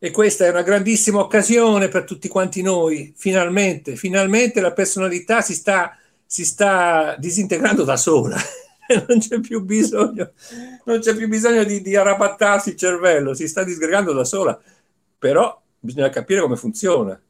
e 0.00 0.10
questa 0.12 0.46
è 0.46 0.50
una 0.50 0.62
grandissima 0.62 1.18
occasione 1.18 1.88
per 1.88 2.04
tutti 2.04 2.28
quanti 2.28 2.62
noi, 2.62 3.12
finalmente, 3.16 3.96
finalmente 3.96 4.60
la 4.60 4.72
personalità 4.72 5.40
si 5.40 5.54
sta, 5.54 5.96
si 6.24 6.44
sta 6.44 7.16
disintegrando 7.18 7.82
da 7.82 7.96
sola. 7.96 8.36
non 9.06 9.18
c'è 9.18 9.40
più 9.40 9.62
bisogno, 9.62 10.32
c'è 11.00 11.14
più 11.14 11.28
bisogno 11.28 11.64
di, 11.64 11.82
di 11.82 11.96
arrabattarsi 11.96 12.70
il 12.70 12.76
cervello, 12.76 13.34
si 13.34 13.46
sta 13.48 13.62
disgregando 13.64 14.12
da 14.12 14.24
sola, 14.24 14.58
però 15.18 15.60
bisogna 15.78 16.08
capire 16.10 16.40
come 16.40 16.56
funziona. 16.56 17.20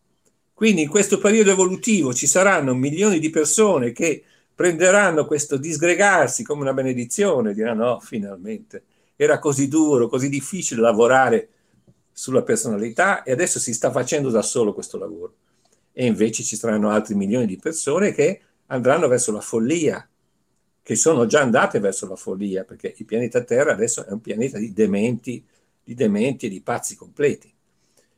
Quindi 0.52 0.82
in 0.82 0.88
questo 0.88 1.18
periodo 1.18 1.50
evolutivo 1.50 2.12
ci 2.12 2.26
saranno 2.26 2.74
milioni 2.74 3.18
di 3.18 3.30
persone 3.30 3.92
che 3.92 4.22
prenderanno 4.54 5.24
questo 5.24 5.56
disgregarsi 5.56 6.42
come 6.42 6.62
una 6.62 6.74
benedizione, 6.74 7.54
diranno 7.54 7.84
no, 7.84 8.00
finalmente, 8.00 8.82
era 9.16 9.38
così 9.38 9.68
duro, 9.68 10.08
così 10.08 10.28
difficile 10.28 10.80
lavorare 10.80 11.48
sulla 12.18 12.42
personalità 12.42 13.22
e 13.22 13.30
adesso 13.30 13.60
si 13.60 13.72
sta 13.72 13.92
facendo 13.92 14.28
da 14.28 14.42
solo 14.42 14.74
questo 14.74 14.98
lavoro. 14.98 15.34
E 15.92 16.04
invece 16.04 16.42
ci 16.42 16.56
saranno 16.56 16.90
altri 16.90 17.14
milioni 17.14 17.46
di 17.46 17.58
persone 17.58 18.10
che 18.10 18.40
andranno 18.66 19.06
verso 19.06 19.30
la 19.30 19.40
follia, 19.40 20.04
che 20.82 20.96
sono 20.96 21.26
già 21.26 21.42
andate 21.42 21.78
verso 21.78 22.08
la 22.08 22.16
follia, 22.16 22.64
perché 22.64 22.92
il 22.96 23.04
pianeta 23.04 23.44
Terra 23.44 23.72
adesso 23.72 24.04
è 24.04 24.10
un 24.10 24.20
pianeta 24.20 24.58
di 24.58 24.72
dementi, 24.72 25.46
di 25.84 25.94
dementi 25.94 26.46
e 26.46 26.48
di 26.48 26.60
pazzi 26.60 26.96
completi. 26.96 27.54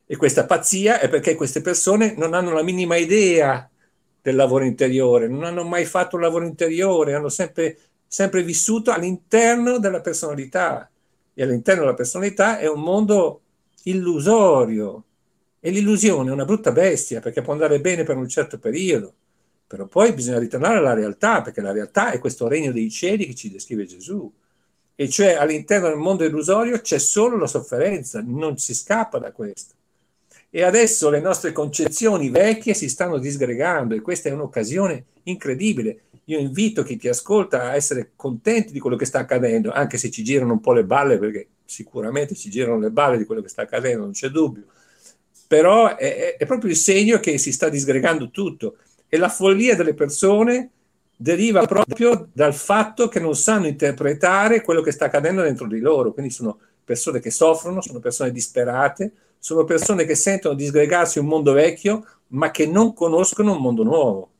E 0.06 0.16
questa 0.16 0.46
pazzia 0.46 0.98
è 0.98 1.10
perché 1.10 1.34
queste 1.34 1.60
persone 1.60 2.14
non 2.16 2.32
hanno 2.32 2.52
la 2.52 2.62
minima 2.62 2.96
idea 2.96 3.68
del 4.22 4.34
lavoro 4.34 4.64
interiore, 4.64 5.28
non 5.28 5.44
hanno 5.44 5.64
mai 5.64 5.84
fatto 5.84 6.16
un 6.16 6.22
lavoro 6.22 6.46
interiore, 6.46 7.12
hanno 7.12 7.28
sempre, 7.28 7.78
sempre 8.06 8.42
vissuto 8.42 8.92
all'interno 8.92 9.78
della 9.78 10.00
personalità. 10.00 10.90
E 11.34 11.42
all'interno 11.42 11.82
della 11.82 11.94
personalità 11.94 12.58
è 12.58 12.66
un 12.66 12.80
mondo 12.80 13.42
illusorio. 13.84 15.04
E 15.60 15.70
l'illusione 15.70 16.30
è 16.30 16.32
una 16.32 16.44
brutta 16.44 16.72
bestia 16.72 17.20
perché 17.20 17.42
può 17.42 17.52
andare 17.52 17.80
bene 17.80 18.02
per 18.02 18.16
un 18.16 18.28
certo 18.28 18.58
periodo, 18.58 19.12
però 19.66 19.86
poi 19.86 20.12
bisogna 20.12 20.38
ritornare 20.38 20.78
alla 20.78 20.94
realtà, 20.94 21.42
perché 21.42 21.60
la 21.60 21.72
realtà 21.72 22.12
è 22.12 22.18
questo 22.18 22.48
regno 22.48 22.72
dei 22.72 22.90
cieli 22.90 23.26
che 23.26 23.34
ci 23.34 23.50
descrive 23.50 23.84
Gesù. 23.84 24.32
E 24.94 25.08
cioè 25.08 25.34
all'interno 25.34 25.88
del 25.88 25.96
mondo 25.96 26.24
illusorio 26.24 26.80
c'è 26.80 26.98
solo 26.98 27.36
la 27.36 27.46
sofferenza, 27.46 28.22
non 28.24 28.58
si 28.58 28.74
scappa 28.74 29.18
da 29.18 29.32
questo. 29.32 29.74
E 30.50 30.62
adesso 30.62 31.10
le 31.10 31.20
nostre 31.20 31.52
concezioni 31.52 32.28
vecchie 32.28 32.74
si 32.74 32.88
stanno 32.88 33.18
disgregando 33.18 33.94
e 33.94 34.00
questa 34.00 34.28
è 34.28 34.32
un'occasione 34.32 35.04
incredibile. 35.22 36.00
Io 36.24 36.38
invito 36.38 36.82
chi 36.82 36.96
ti 36.96 37.08
ascolta 37.08 37.62
a 37.62 37.74
essere 37.76 38.12
contenti 38.16 38.72
di 38.72 38.80
quello 38.80 38.96
che 38.96 39.04
sta 39.04 39.20
accadendo, 39.20 39.70
anche 39.70 39.96
se 39.96 40.10
ci 40.10 40.24
girano 40.24 40.52
un 40.52 40.60
po' 40.60 40.72
le 40.72 40.84
balle, 40.84 41.18
perché 41.18 41.46
sicuramente 41.70 42.34
ci 42.34 42.50
girano 42.50 42.78
le 42.78 42.90
balle 42.90 43.16
di 43.16 43.24
quello 43.24 43.40
che 43.40 43.48
sta 43.48 43.62
accadendo, 43.62 44.02
non 44.02 44.12
c'è 44.12 44.28
dubbio. 44.28 44.64
Però 45.46 45.96
è, 45.96 46.36
è 46.36 46.46
proprio 46.46 46.70
il 46.70 46.76
segno 46.76 47.18
che 47.18 47.38
si 47.38 47.52
sta 47.52 47.68
disgregando 47.68 48.30
tutto 48.30 48.76
e 49.08 49.16
la 49.16 49.28
follia 49.28 49.76
delle 49.76 49.94
persone 49.94 50.70
deriva 51.16 51.66
proprio 51.66 52.28
dal 52.32 52.54
fatto 52.54 53.08
che 53.08 53.20
non 53.20 53.36
sanno 53.36 53.66
interpretare 53.66 54.62
quello 54.62 54.80
che 54.80 54.90
sta 54.90 55.06
accadendo 55.06 55.42
dentro 55.42 55.66
di 55.66 55.80
loro. 55.80 56.12
Quindi 56.12 56.32
sono 56.32 56.58
persone 56.82 57.20
che 57.20 57.30
soffrono, 57.30 57.80
sono 57.82 57.98
persone 57.98 58.32
disperate, 58.32 59.12
sono 59.38 59.64
persone 59.64 60.04
che 60.04 60.14
sentono 60.14 60.54
disgregarsi 60.54 61.18
un 61.18 61.26
mondo 61.26 61.52
vecchio, 61.52 62.06
ma 62.28 62.50
che 62.50 62.66
non 62.66 62.94
conoscono 62.94 63.52
un 63.52 63.60
mondo 63.60 63.82
nuovo. 63.82 64.30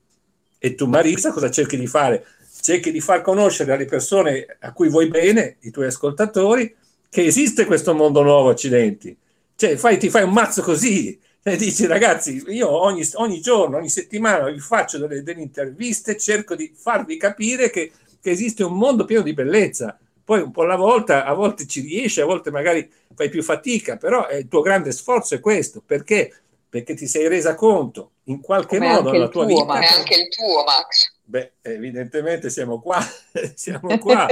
E 0.59 0.75
tu, 0.75 0.87
Marisa, 0.87 1.33
cosa 1.33 1.51
cerchi 1.51 1.77
di 1.77 1.87
fare? 1.87 2.25
Cerchi 2.61 2.93
di 2.93 3.01
far 3.01 3.23
conoscere 3.23 3.73
alle 3.73 3.87
persone 3.87 4.47
a 4.61 4.73
cui 4.73 4.88
vuoi 4.88 5.09
bene, 5.09 5.57
i 5.61 5.71
tuoi 5.71 5.87
ascoltatori, 5.87 6.75
che 7.11 7.25
esiste 7.25 7.66
questo 7.66 7.92
mondo 7.92 8.23
nuovo 8.23 8.49
accidenti. 8.51 9.14
Cioè, 9.57 9.77
fai, 9.77 9.99
ti 9.99 10.09
fai 10.09 10.23
un 10.23 10.33
mazzo 10.33 10.62
così, 10.62 11.18
e 11.42 11.57
dici 11.57 11.87
ragazzi 11.87 12.42
io 12.49 12.70
ogni, 12.70 13.03
ogni, 13.14 13.40
giorno, 13.40 13.79
ogni 13.79 13.88
settimana 13.88 14.49
vi 14.51 14.59
faccio 14.59 14.99
delle, 14.99 15.23
delle 15.23 15.40
interviste, 15.40 16.18
cerco 16.18 16.55
di 16.55 16.73
farvi 16.75 17.16
capire 17.16 17.70
che, 17.70 17.90
che, 18.20 18.31
esiste 18.31 18.62
un 18.62 18.75
mondo 18.75 19.05
pieno 19.05 19.23
di 19.23 19.35
bellezza. 19.35 19.99
Poi 20.23 20.42
un 20.42 20.53
po' 20.53 20.62
alla 20.62 20.77
volta, 20.77 21.25
a 21.25 21.35
volte 21.35 21.66
ci 21.66 21.81
riesci, 21.81 22.20
a 22.20 22.25
volte 22.25 22.51
magari 22.51 22.88
fai 23.14 23.29
più 23.29 23.42
fatica, 23.42 23.96
però 23.96 24.29
il 24.31 24.46
tuo 24.49 24.61
grande 24.61 24.92
sforzo 24.92 25.35
è 25.35 25.40
questo, 25.40 25.83
perché? 25.85 26.33
Perché 26.68 26.94
ti 26.94 27.09
sei 27.09 27.27
resa 27.27 27.57
conto 27.57 28.12
in 28.25 28.40
qualche 28.40 28.79
Come 28.79 28.92
modo 28.92 29.11
nella 29.11 29.29
tua 29.29 29.44
tuo, 29.44 29.62
vita. 29.62 29.81
È 29.81 29.99
anche 29.99 30.14
il 30.14 30.29
tuo, 30.29 30.62
Max. 30.62 31.16
Beh, 31.31 31.53
evidentemente 31.62 32.51
siamo 32.51 32.81
qua, 32.81 32.99
siamo 33.55 33.99
qua, 33.99 34.27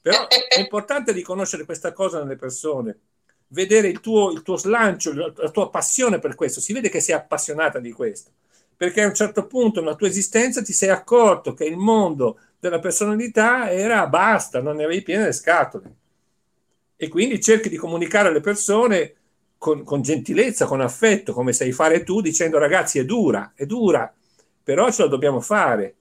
però 0.00 0.28
è 0.28 0.60
importante 0.60 1.10
riconoscere 1.10 1.64
questa 1.64 1.92
cosa 1.92 2.22
nelle 2.22 2.36
persone 2.36 2.98
vedere 3.48 3.88
il 3.88 3.98
tuo, 3.98 4.30
il 4.30 4.42
tuo 4.42 4.56
slancio, 4.56 5.12
la 5.12 5.50
tua 5.50 5.68
passione 5.68 6.20
per 6.20 6.36
questo, 6.36 6.60
si 6.60 6.72
vede 6.72 6.88
che 6.90 7.00
sei 7.00 7.16
appassionata 7.16 7.80
di 7.80 7.90
questo, 7.90 8.30
perché 8.76 9.02
a 9.02 9.08
un 9.08 9.14
certo 9.14 9.48
punto 9.48 9.80
nella 9.80 9.96
tua 9.96 10.06
esistenza 10.06 10.62
ti 10.62 10.72
sei 10.72 10.90
accorto 10.90 11.54
che 11.54 11.64
il 11.64 11.76
mondo 11.76 12.38
della 12.60 12.78
personalità 12.78 13.68
era 13.72 14.06
basta, 14.06 14.62
non 14.62 14.76
ne 14.76 14.84
avevi 14.84 15.02
piene 15.02 15.24
le 15.24 15.32
scatole. 15.32 15.94
E 16.96 17.08
quindi 17.08 17.40
cerchi 17.40 17.68
di 17.68 17.76
comunicare 17.76 18.28
alle 18.28 18.40
persone 18.40 19.14
con, 19.58 19.82
con 19.82 20.02
gentilezza, 20.02 20.66
con 20.66 20.80
affetto, 20.80 21.32
come 21.32 21.52
sai 21.52 21.72
fare 21.72 22.04
tu, 22.04 22.20
dicendo 22.20 22.58
ragazzi 22.58 23.00
è 23.00 23.04
dura, 23.04 23.52
è 23.56 23.66
dura, 23.66 24.12
però 24.62 24.88
ce 24.92 25.02
la 25.02 25.08
dobbiamo 25.08 25.40
fare. 25.40 25.96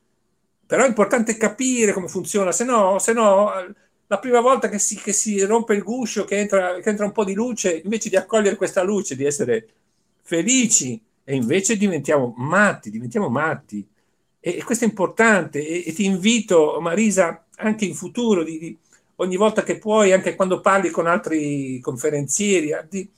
Però 0.66 0.84
è 0.84 0.88
importante 0.88 1.38
capire 1.38 1.94
come 1.94 2.08
funziona, 2.08 2.52
se 2.52 2.64
no, 2.64 2.98
se 3.00 3.14
no 3.14 3.52
la 4.08 4.20
prima 4.20 4.42
volta 4.42 4.70
che 4.70 4.80
si, 4.80 4.96
che 4.96 5.14
si 5.14 5.42
rompe 5.42 5.74
il 5.74 5.84
guscio, 5.84 6.24
che 6.24 6.38
entra, 6.38 6.80
che 6.80 6.90
entra 6.90 7.06
un 7.06 7.12
po' 7.12 7.24
di 7.24 7.34
luce, 7.34 7.82
invece 7.84 8.10
di 8.10 8.16
accogliere 8.16 8.56
questa 8.56 8.84
luce, 8.84 9.16
di 9.16 9.26
essere 9.26 9.68
felici, 10.22 11.02
e 11.24 11.36
invece 11.36 11.78
diventiamo 11.78 12.34
matti, 12.38 12.90
diventiamo 12.90 13.30
matti. 13.30 13.86
E, 14.40 14.58
e 14.58 14.64
questo 14.64 14.86
è 14.86 14.88
importante 14.88 15.66
e, 15.66 15.84
e, 15.86 15.94
ti 15.94 16.06
invito, 16.06 16.78
Marisa, 16.82 17.46
anche 17.58 17.86
in 17.86 17.96
futuro, 17.96 18.44
di, 18.44 18.60
di, 18.60 18.78
ogni 19.18 19.38
volta 19.38 19.64
che 19.64 19.78
puoi, 19.78 20.12
anche 20.12 20.36
quando 20.36 20.60
parli 20.60 20.90
con 20.90 21.08
altri 21.08 21.80
conferenzieri, 21.80 22.72
di, 22.90 23.10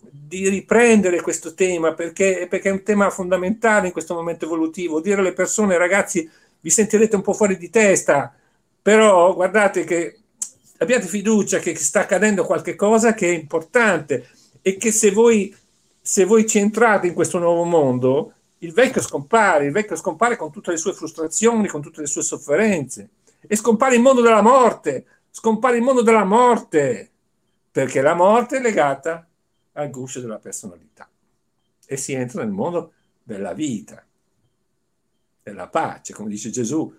di 0.00 0.48
riprendere 0.48 1.20
questo 1.20 1.54
tema 1.54 1.94
perché, 1.94 2.46
perché, 2.48 2.70
è 2.70 2.72
un 2.72 2.82
tema 2.82 3.10
fondamentale 3.10 3.86
in 3.88 3.92
questo 3.92 4.14
momento 4.14 4.46
evolutivo. 4.46 5.00
Dire 5.00 5.20
alle 5.20 5.34
persone, 5.34 5.76
ragazzi, 5.76 6.28
vi 6.62 6.70
sentirete 6.70 7.16
un 7.16 7.22
po' 7.22 7.34
fuori 7.34 7.58
di 7.58 7.68
testa, 7.68 8.34
però 8.80 9.34
guardate 9.34 9.84
che 9.84 10.16
abbiate 10.78 11.06
fiducia 11.06 11.58
che 11.58 11.76
sta 11.76 12.00
accadendo 12.00 12.44
qualche 12.44 12.74
cosa 12.74 13.14
che 13.14 13.28
è 13.28 13.34
importante 13.34 14.28
e 14.62 14.76
che 14.76 14.90
se 14.92 15.10
voi, 15.10 15.54
se 16.00 16.24
voi 16.24 16.46
ci 16.46 16.58
entrate 16.58 17.08
in 17.08 17.14
questo 17.14 17.38
nuovo 17.38 17.64
mondo, 17.64 18.32
il 18.58 18.72
vecchio 18.72 19.02
scompare, 19.02 19.66
il 19.66 19.72
vecchio 19.72 19.96
scompare 19.96 20.36
con 20.36 20.52
tutte 20.52 20.70
le 20.70 20.76
sue 20.76 20.92
frustrazioni, 20.92 21.66
con 21.66 21.82
tutte 21.82 22.00
le 22.00 22.06
sue 22.06 22.22
sofferenze. 22.22 23.10
E 23.44 23.56
scompare 23.56 23.96
il 23.96 24.00
mondo 24.00 24.20
della 24.20 24.40
morte, 24.40 25.04
scompare 25.30 25.76
il 25.76 25.82
mondo 25.82 26.02
della 26.02 26.24
morte, 26.24 27.10
perché 27.72 28.00
la 28.00 28.14
morte 28.14 28.58
è 28.58 28.60
legata 28.60 29.26
al 29.72 29.90
guscio 29.90 30.20
della 30.20 30.38
personalità. 30.38 31.08
E 31.84 31.96
si 31.96 32.12
entra 32.12 32.44
nel 32.44 32.52
mondo 32.52 32.92
della 33.24 33.52
vita, 33.52 34.04
della 35.42 35.68
pace, 35.68 36.12
come 36.12 36.28
dice 36.28 36.50
Gesù, 36.50 36.94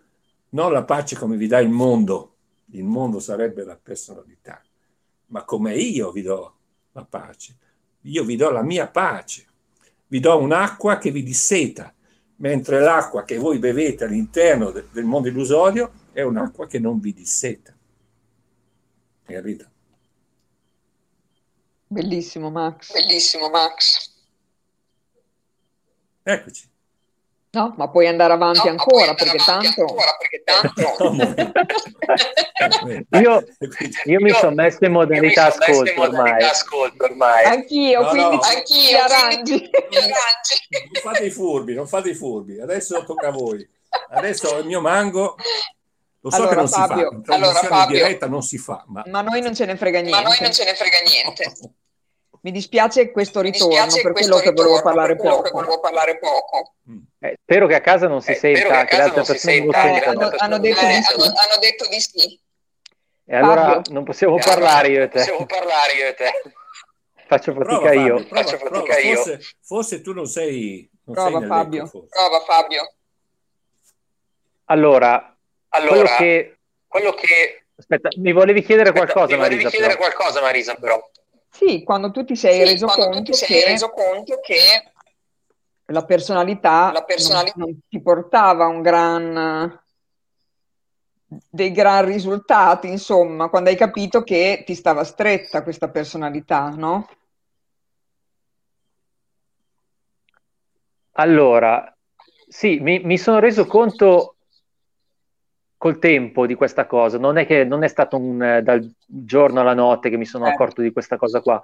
non 0.50 0.72
la 0.72 0.84
pace 0.84 1.16
come 1.16 1.38
vi 1.38 1.48
dà 1.48 1.60
il 1.60 1.70
mondo, 1.70 2.36
il 2.72 2.84
mondo 2.84 3.20
sarebbe 3.20 3.64
la 3.64 3.78
personalità, 3.78 4.62
ma 5.28 5.44
come 5.44 5.76
io 5.76 6.12
vi 6.12 6.22
do 6.22 6.56
la 6.92 7.06
pace, 7.06 7.58
io 8.02 8.24
vi 8.24 8.36
do 8.36 8.52
la 8.52 8.62
mia 8.62 8.88
pace, 8.88 9.48
vi 10.08 10.20
do 10.20 10.38
un'acqua 10.38 10.98
che 10.98 11.12
vi 11.12 11.24
disseta, 11.24 11.94
mentre 12.38 12.80
l'acqua 12.80 13.24
che 13.24 13.38
voi 13.38 13.60
bevete 13.60 14.04
all'interno 14.04 14.72
de- 14.72 14.88
del 14.92 15.06
mondo 15.06 15.28
illusorio 15.28 15.92
è 16.12 16.22
un'acqua 16.22 16.68
che 16.68 16.80
non 16.80 17.00
vi 17.00 17.14
disseta. 17.14 17.76
Capito? 19.24 19.72
Bellissimo 21.88 22.50
Max. 22.50 22.92
Bellissimo 22.92 23.50
Max. 23.50 24.12
Eccoci. 26.24 26.73
No, 27.54 27.72
ma 27.78 27.88
puoi 27.88 28.08
andare 28.08 28.34
avanti 28.34 28.66
no, 28.66 28.72
ancora, 28.72 29.14
perché, 29.14 29.38
avanti 29.38 29.76
tanto... 29.76 29.82
ancora 29.82 30.18
perché 30.18 30.44
tanto... 30.44 31.14
io, 33.20 33.44
io 34.06 34.20
mi 34.20 34.32
sono 34.32 34.56
messo 34.56 34.84
in 34.86 34.92
modalità 34.92 35.46
ascolto 35.46 36.02
ormai. 36.02 36.44
ormai. 36.98 37.44
Anch'io, 37.46 38.02
no, 38.02 38.10
quindi 38.10 38.36
no. 38.36 38.42
anch'io, 38.42 39.00
arrangi. 39.00 39.70
Non 39.70 41.02
fate 41.04 41.26
i 41.26 41.30
furbi, 41.30 41.76
non 41.76 41.88
fate 41.88 42.10
i 42.10 42.16
furbi. 42.16 42.60
Adesso 42.60 43.04
tocca 43.04 43.28
a 43.28 43.32
voi. 43.32 43.70
Adesso 44.10 44.58
il 44.58 44.66
mio 44.66 44.82
mango 44.82 45.36
Lo 46.22 46.32
so 46.32 46.38
Allora, 46.38 46.50
che 46.50 46.56
non 46.56 46.68
Fabio, 46.68 46.96
si 46.96 47.02
fa, 47.04 47.34
in 47.36 47.44
allora, 47.44 47.60
Fabio, 47.60 47.98
diretta 47.98 48.28
non 48.28 48.42
si 48.42 48.58
fa, 48.58 48.84
ma... 48.88 49.04
Ma 49.06 49.20
a 49.20 49.22
noi 49.22 49.42
non 49.42 49.54
ce 49.54 49.66
ne 49.66 49.76
frega 49.76 50.00
Ma 50.00 50.06
niente. 50.06 50.26
a 50.26 50.28
noi 50.28 50.38
non 50.40 50.52
ce 50.54 50.64
ne 50.64 50.74
frega 50.74 50.98
niente. 51.06 51.54
Mi 52.44 52.52
dispiace 52.52 53.10
questo 53.12 53.40
Mi 53.40 53.52
ritorno, 53.52 53.74
dispiace 53.74 54.02
per 54.02 54.12
questo 54.12 54.32
quello 54.34 54.44
che 54.46 54.52
volevo 54.54 54.76
ritorno, 54.76 54.84
parlare 54.96 55.16
per 55.16 55.22
quello 55.26 55.36
che 55.42 55.50
poco. 55.50 55.58
volevo 55.64 55.80
parlare 55.80 56.18
poco. 56.20 56.74
Mm. 56.92 56.98
Eh, 57.20 57.38
spero 57.42 57.68
che 57.68 57.76
a 57.76 57.80
casa 57.82 58.08
non 58.10 58.22
si 58.22 58.32
Eh, 58.32 58.36
senta, 58.36 58.84
che 58.84 58.96
le 58.98 59.02
altre 59.02 59.16
non 59.16 59.26
si 59.26 59.32
persone 59.32 59.58
non 59.60 59.66
lo 59.68 59.72
Eh, 59.72 59.82
sentano. 59.82 60.20
hanno, 60.20 60.36
hanno 60.38 60.58
detto 60.60 60.80
Eh, 60.80 60.86
di 60.88 60.94
hanno, 60.94 61.04
sì. 61.24 61.28
hanno 61.38 61.60
detto 61.62 61.88
di 61.88 62.00
sì. 62.02 62.42
E 63.26 63.36
allora 63.38 63.62
Fabio. 63.62 63.94
non 63.94 64.04
possiamo 64.04 64.36
E 64.36 64.42
allora 64.42 64.56
parlare 64.56 64.88
io 64.90 65.04
e 65.04 65.08
te. 65.08 65.20
Possiamo 65.20 65.46
parlare 65.46 65.94
io 65.94 66.08
e 66.08 66.14
te. 66.16 66.32
Faccio 67.28 67.54
fatica 67.54 67.64
Prova, 67.78 67.94
io. 67.94 68.18
Fabio, 68.18 68.26
prova, 68.28 68.44
Faccio 68.44 68.58
prova. 68.58 68.76
fatica 68.78 69.00
io. 69.00 69.16
Forse, 69.16 69.40
forse 69.62 70.02
tu 70.02 70.14
non 70.14 70.26
sei, 70.28 70.90
non 71.06 71.16
Prova, 71.16 71.40
sei 71.40 71.48
Fabio. 71.48 71.84
letto, 71.84 71.90
forse. 71.92 72.08
Prova 72.10 72.40
Fabio. 72.42 72.94
Allora, 74.66 75.38
quello 75.70 75.92
Allora, 75.92 76.16
che... 76.18 76.58
quello 76.88 77.14
che... 77.14 77.64
Aspetta, 77.78 78.10
mi 78.18 78.34
volevi 78.34 78.62
chiedere 78.64 78.90
Aspetta, 78.90 79.12
qualcosa, 79.14 79.34
mi 79.36 79.42
volevi 79.42 79.64
Marisa? 79.64 79.70
chiedere 79.78 79.98
però. 79.98 80.10
qualcosa, 80.14 80.42
Marisa, 80.42 80.76
però. 80.76 81.10
Sì, 81.54 81.84
quando 81.84 82.10
tu 82.12 82.26
ti 82.26 82.36
sei 82.36 82.58
Sì, 82.58 82.64
reso 82.72 82.88
tu 82.88 82.94
conto 83.00 83.22
ti 83.22 83.34
sei 83.34 83.48
che 83.48 83.66
reso 83.66 83.90
conto 83.92 84.40
che 84.42 84.56
la 85.86 86.04
personalità, 86.04 86.92
La 86.92 87.04
personalità- 87.04 87.54
non, 87.58 87.70
non 87.70 87.80
ti 87.88 88.02
portava 88.02 88.66
un 88.66 88.82
gran 88.82 89.80
dei 91.50 91.72
gran 91.72 92.06
risultati, 92.06 92.88
insomma, 92.88 93.50
quando 93.50 93.70
hai 93.70 93.76
capito 93.76 94.24
che 94.24 94.64
ti 94.66 94.74
stava 94.76 95.04
stretta 95.04 95.64
questa 95.64 95.90
personalità, 95.90 96.70
no? 96.70 97.08
Allora, 101.14 101.96
sì, 102.48 102.80
mi, 102.80 103.00
mi 103.04 103.18
sono 103.18 103.40
reso 103.40 103.66
conto 103.66 104.33
col 105.84 106.00
tempo 106.00 106.46
di 106.46 106.56
questa 106.56 106.86
cosa, 106.86 107.18
non 107.18 107.36
è 107.36 107.46
che 107.46 107.66
non 107.66 107.84
è 107.84 107.90
stato 107.90 108.16
un, 108.18 108.42
eh, 108.42 108.62
dal 108.62 108.90
giorno 109.06 109.60
alla 109.60 109.74
notte 109.74 110.10
che 110.10 110.16
mi 110.16 110.24
sono 110.24 110.46
Eh. 110.48 110.52
accorto 110.52 110.82
di 110.82 110.94
questa 110.94 111.18
cosa 111.18 111.42
qua, 111.42 111.62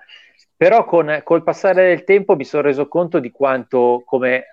però 0.57 0.83
con, 0.83 1.21
col 1.23 1.41
passare 1.41 1.87
del 1.87 2.03
tempo 2.03 2.35
mi 2.35 2.43
sono 2.43 2.63
reso 2.63 2.89
conto 2.89 3.19
di 3.19 3.31
quanto, 3.31 4.01
come 4.05 4.43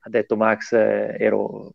ha 0.00 0.08
detto 0.08 0.36
Max, 0.36 0.72
eh, 0.72 1.14
ero 1.20 1.70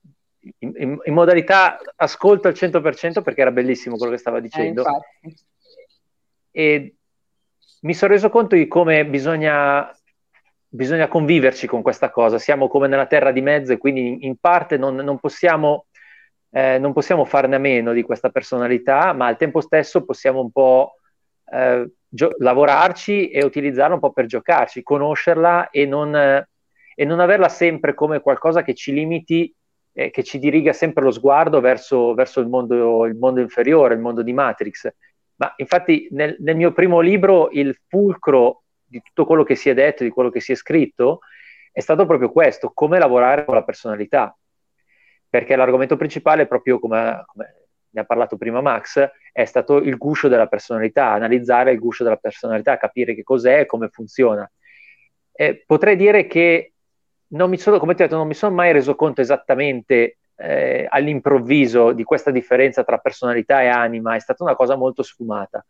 in, 0.57 0.73
in- 0.75 0.99
in 1.05 1.13
modalità 1.13 1.79
ascolto 1.95 2.49
al 2.49 2.53
100% 2.53 3.21
perché 3.21 3.39
era 3.39 3.51
bellissimo 3.51 3.95
quello 3.95 4.11
che 4.11 4.17
stava 4.17 4.39
Eh, 4.39 4.41
dicendo 4.41 4.81
infatti. 4.81 5.35
e 6.51 6.95
mi 7.83 7.93
sono 7.93 8.11
reso 8.11 8.29
conto 8.29 8.55
di 8.57 8.67
come 8.67 9.05
bisogna, 9.05 9.89
bisogna 10.67 11.07
conviverci 11.07 11.65
con 11.65 11.81
questa 11.81 12.09
cosa. 12.09 12.37
Siamo 12.39 12.67
come 12.67 12.89
nella 12.89 13.05
terra 13.07 13.31
di 13.31 13.39
mezzo 13.41 13.71
e 13.71 13.77
quindi 13.77 14.05
in, 14.05 14.17
in 14.19 14.35
parte 14.35 14.75
non, 14.75 14.95
non 14.95 15.17
possiamo, 15.17 15.85
eh, 16.51 16.77
non 16.77 16.93
possiamo 16.93 17.25
farne 17.25 17.55
a 17.55 17.59
meno 17.59 17.93
di 17.93 18.03
questa 18.03 18.29
personalità, 18.29 19.13
ma 19.13 19.27
al 19.27 19.37
tempo 19.37 19.61
stesso 19.61 20.03
possiamo 20.03 20.41
un 20.41 20.51
po' 20.51 20.95
eh, 21.51 21.89
gio- 22.07 22.35
lavorarci 22.37 23.29
e 23.29 23.43
utilizzarla 23.43 23.95
un 23.95 24.01
po' 24.01 24.11
per 24.11 24.25
giocarci, 24.25 24.83
conoscerla 24.83 25.69
e 25.69 25.85
non, 25.85 26.15
eh, 26.15 26.47
e 26.95 27.05
non 27.05 27.19
averla 27.19 27.49
sempre 27.49 27.93
come 27.93 28.19
qualcosa 28.19 28.63
che 28.63 28.73
ci 28.73 28.93
limiti, 28.93 29.53
che 29.93 30.23
ci 30.23 30.39
diriga 30.39 30.71
sempre 30.71 31.03
lo 31.03 31.11
sguardo 31.11 31.59
verso, 31.59 32.13
verso 32.13 32.39
il, 32.39 32.47
mondo, 32.47 33.05
il 33.05 33.15
mondo 33.17 33.41
inferiore, 33.41 33.93
il 33.93 33.99
mondo 33.99 34.21
di 34.21 34.31
Matrix. 34.31 34.89
Ma 35.35 35.53
infatti 35.57 36.07
nel, 36.11 36.37
nel 36.39 36.55
mio 36.55 36.71
primo 36.71 37.01
libro 37.01 37.49
il 37.51 37.77
fulcro 37.89 38.63
di 38.85 39.01
tutto 39.01 39.25
quello 39.25 39.43
che 39.43 39.55
si 39.55 39.69
è 39.69 39.73
detto, 39.73 40.03
di 40.03 40.09
quello 40.09 40.29
che 40.29 40.39
si 40.39 40.53
è 40.53 40.55
scritto, 40.55 41.19
è 41.71 41.79
stato 41.79 42.05
proprio 42.05 42.31
questo, 42.31 42.71
come 42.73 42.99
lavorare 42.99 43.43
con 43.45 43.55
la 43.55 43.63
personalità. 43.63 44.35
Perché 45.31 45.55
l'argomento 45.55 45.95
principale, 45.95 46.45
proprio 46.45 46.77
come, 46.77 47.23
come 47.25 47.55
ne 47.89 48.01
ha 48.01 48.03
parlato 48.03 48.35
prima 48.35 48.59
Max, 48.59 49.09
è 49.31 49.45
stato 49.45 49.77
il 49.77 49.95
guscio 49.95 50.27
della 50.27 50.47
personalità, 50.47 51.11
analizzare 51.11 51.71
il 51.71 51.79
guscio 51.79 52.03
della 52.03 52.17
personalità, 52.17 52.77
capire 52.77 53.15
che 53.15 53.23
cos'è 53.23 53.61
e 53.61 53.65
come 53.65 53.87
funziona. 53.87 54.49
E 55.31 55.63
potrei 55.65 55.95
dire 55.95 56.27
che 56.27 56.73
non 57.27 57.49
mi 57.49 57.57
sono, 57.57 57.79
come 57.79 57.95
ti 57.95 58.01
ho 58.01 58.05
detto, 58.05 58.17
non 58.17 58.27
mi 58.27 58.33
sono 58.33 58.53
mai 58.53 58.73
reso 58.73 58.95
conto 58.95 59.21
esattamente 59.21 60.17
eh, 60.35 60.85
all'improvviso 60.89 61.93
di 61.93 62.03
questa 62.03 62.31
differenza 62.31 62.83
tra 62.83 62.97
personalità 62.97 63.61
e 63.61 63.67
anima, 63.67 64.15
è 64.15 64.19
stata 64.19 64.43
una 64.43 64.55
cosa 64.55 64.75
molto 64.75 65.01
sfumata. 65.01 65.65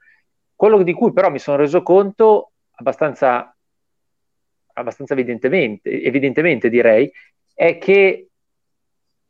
Quello 0.55 0.81
di 0.81 0.93
cui 0.93 1.13
però 1.13 1.29
mi 1.29 1.39
sono 1.39 1.57
reso 1.57 1.83
conto 1.83 2.53
abbastanza, 2.71 3.55
abbastanza 4.73 5.13
evidentemente, 5.13 6.01
evidentemente 6.01 6.69
direi, 6.69 7.11
è 7.53 7.77
che 7.77 8.30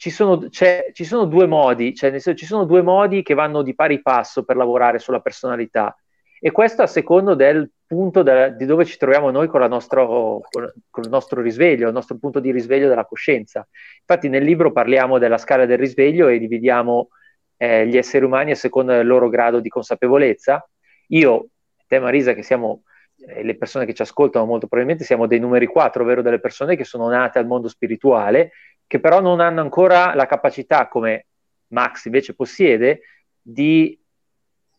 ci 0.01 0.09
sono, 0.09 0.49
ci 0.49 1.05
sono 1.05 1.25
due 1.25 1.45
modi, 1.45 1.93
cioè 1.93 2.09
senso, 2.09 2.33
ci 2.33 2.47
sono 2.47 2.65
due 2.65 2.81
modi 2.81 3.21
che 3.21 3.35
vanno 3.35 3.61
di 3.61 3.75
pari 3.75 4.01
passo 4.01 4.43
per 4.43 4.55
lavorare 4.55 4.97
sulla 4.97 5.19
personalità 5.19 5.95
e 6.39 6.49
questo 6.49 6.81
a 6.81 6.87
secondo 6.87 7.35
del 7.35 7.69
punto 7.85 8.23
de, 8.23 8.55
di 8.55 8.65
dove 8.65 8.83
ci 8.83 8.97
troviamo 8.97 9.29
noi 9.29 9.47
con, 9.47 9.61
nostra, 9.65 10.03
con, 10.03 10.41
con, 10.89 11.03
il 11.03 11.09
nostro 11.11 11.39
risveglio, 11.39 11.85
il 11.85 11.93
nostro 11.93 12.17
punto 12.17 12.39
di 12.39 12.51
risveglio 12.51 12.87
della 12.87 13.05
coscienza. 13.05 13.67
Infatti 13.99 14.27
nel 14.27 14.43
libro 14.43 14.71
parliamo 14.71 15.19
della 15.19 15.37
scala 15.37 15.67
del 15.67 15.77
risveglio 15.77 16.29
e 16.29 16.39
dividiamo 16.39 17.09
eh, 17.57 17.85
gli 17.85 17.95
esseri 17.95 18.25
umani 18.25 18.49
a 18.49 18.55
seconda 18.55 18.95
del 18.95 19.05
loro 19.05 19.29
grado 19.29 19.59
di 19.59 19.69
consapevolezza. 19.69 20.67
Io, 21.09 21.49
te 21.85 21.99
Marisa, 21.99 22.33
che 22.33 22.41
siamo 22.41 22.85
eh, 23.27 23.43
le 23.43 23.55
persone 23.55 23.85
che 23.85 23.93
ci 23.93 24.01
ascoltano 24.01 24.45
molto 24.45 24.65
probabilmente 24.65 25.05
siamo 25.05 25.27
dei 25.27 25.39
numeri 25.39 25.67
4, 25.67 26.01
ovvero 26.01 26.23
delle 26.23 26.39
persone 26.39 26.75
che 26.75 26.85
sono 26.85 27.07
nate 27.07 27.37
al 27.37 27.45
mondo 27.45 27.67
spirituale, 27.67 28.51
che 28.91 28.99
però 28.99 29.21
non 29.21 29.39
hanno 29.39 29.61
ancora 29.61 30.13
la 30.15 30.25
capacità, 30.25 30.89
come 30.89 31.27
Max 31.67 32.07
invece 32.07 32.35
possiede, 32.35 33.03
di 33.41 33.97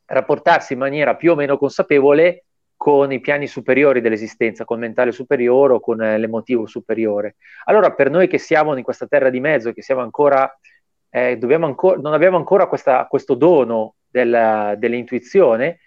rapportarsi 0.04 0.74
in 0.74 0.80
maniera 0.80 1.16
più 1.16 1.32
o 1.32 1.34
meno 1.34 1.56
consapevole 1.56 2.44
con 2.76 3.10
i 3.10 3.20
piani 3.20 3.46
superiori 3.46 4.02
dell'esistenza, 4.02 4.66
con 4.66 4.76
il 4.76 4.82
mentale 4.82 5.12
superiore 5.12 5.72
o 5.72 5.80
con 5.80 6.02
eh, 6.02 6.18
l'emotivo 6.18 6.66
superiore. 6.66 7.36
Allora, 7.64 7.92
per 7.92 8.10
noi 8.10 8.28
che 8.28 8.36
siamo 8.36 8.76
in 8.76 8.84
questa 8.84 9.06
terra 9.06 9.30
di 9.30 9.40
mezzo, 9.40 9.72
che 9.72 9.80
siamo 9.80 10.02
ancora, 10.02 10.58
eh, 11.08 11.38
ancora 11.40 11.98
non 11.98 12.12
abbiamo 12.12 12.36
ancora 12.36 12.66
questa, 12.66 13.06
questo 13.06 13.32
dono 13.32 13.94
del, 14.10 14.74
dell'intuizione, 14.76 15.78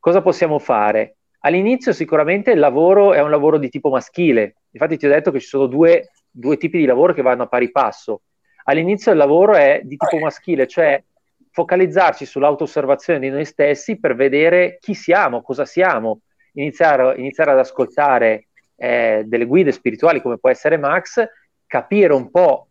cosa 0.00 0.20
possiamo 0.20 0.58
fare? 0.58 1.18
All'inizio 1.42 1.92
sicuramente 1.92 2.50
il 2.50 2.58
lavoro 2.58 3.12
è 3.12 3.22
un 3.22 3.30
lavoro 3.30 3.56
di 3.56 3.68
tipo 3.68 3.88
maschile, 3.88 4.56
infatti 4.72 4.96
ti 4.96 5.06
ho 5.06 5.10
detto 5.10 5.30
che 5.30 5.38
ci 5.38 5.46
sono 5.46 5.66
due, 5.66 6.10
due 6.38 6.56
tipi 6.56 6.78
di 6.78 6.86
lavoro 6.86 7.12
che 7.12 7.22
vanno 7.22 7.44
a 7.44 7.48
pari 7.48 7.70
passo. 7.70 8.22
All'inizio 8.64 9.12
il 9.12 9.18
lavoro 9.18 9.54
è 9.54 9.80
di 9.82 9.96
tipo 9.96 10.18
maschile, 10.18 10.66
cioè 10.66 11.02
focalizzarci 11.50 12.24
sull'auto-osservazione 12.24 13.18
di 13.18 13.30
noi 13.30 13.44
stessi 13.44 13.98
per 13.98 14.14
vedere 14.14 14.78
chi 14.80 14.94
siamo, 14.94 15.42
cosa 15.42 15.64
siamo, 15.64 16.20
iniziare, 16.52 17.16
iniziare 17.18 17.50
ad 17.50 17.58
ascoltare 17.58 18.48
eh, 18.76 19.24
delle 19.26 19.46
guide 19.46 19.72
spirituali 19.72 20.22
come 20.22 20.38
può 20.38 20.50
essere 20.50 20.76
Max, 20.76 21.26
capire 21.66 22.12
un 22.12 22.30
po' 22.30 22.68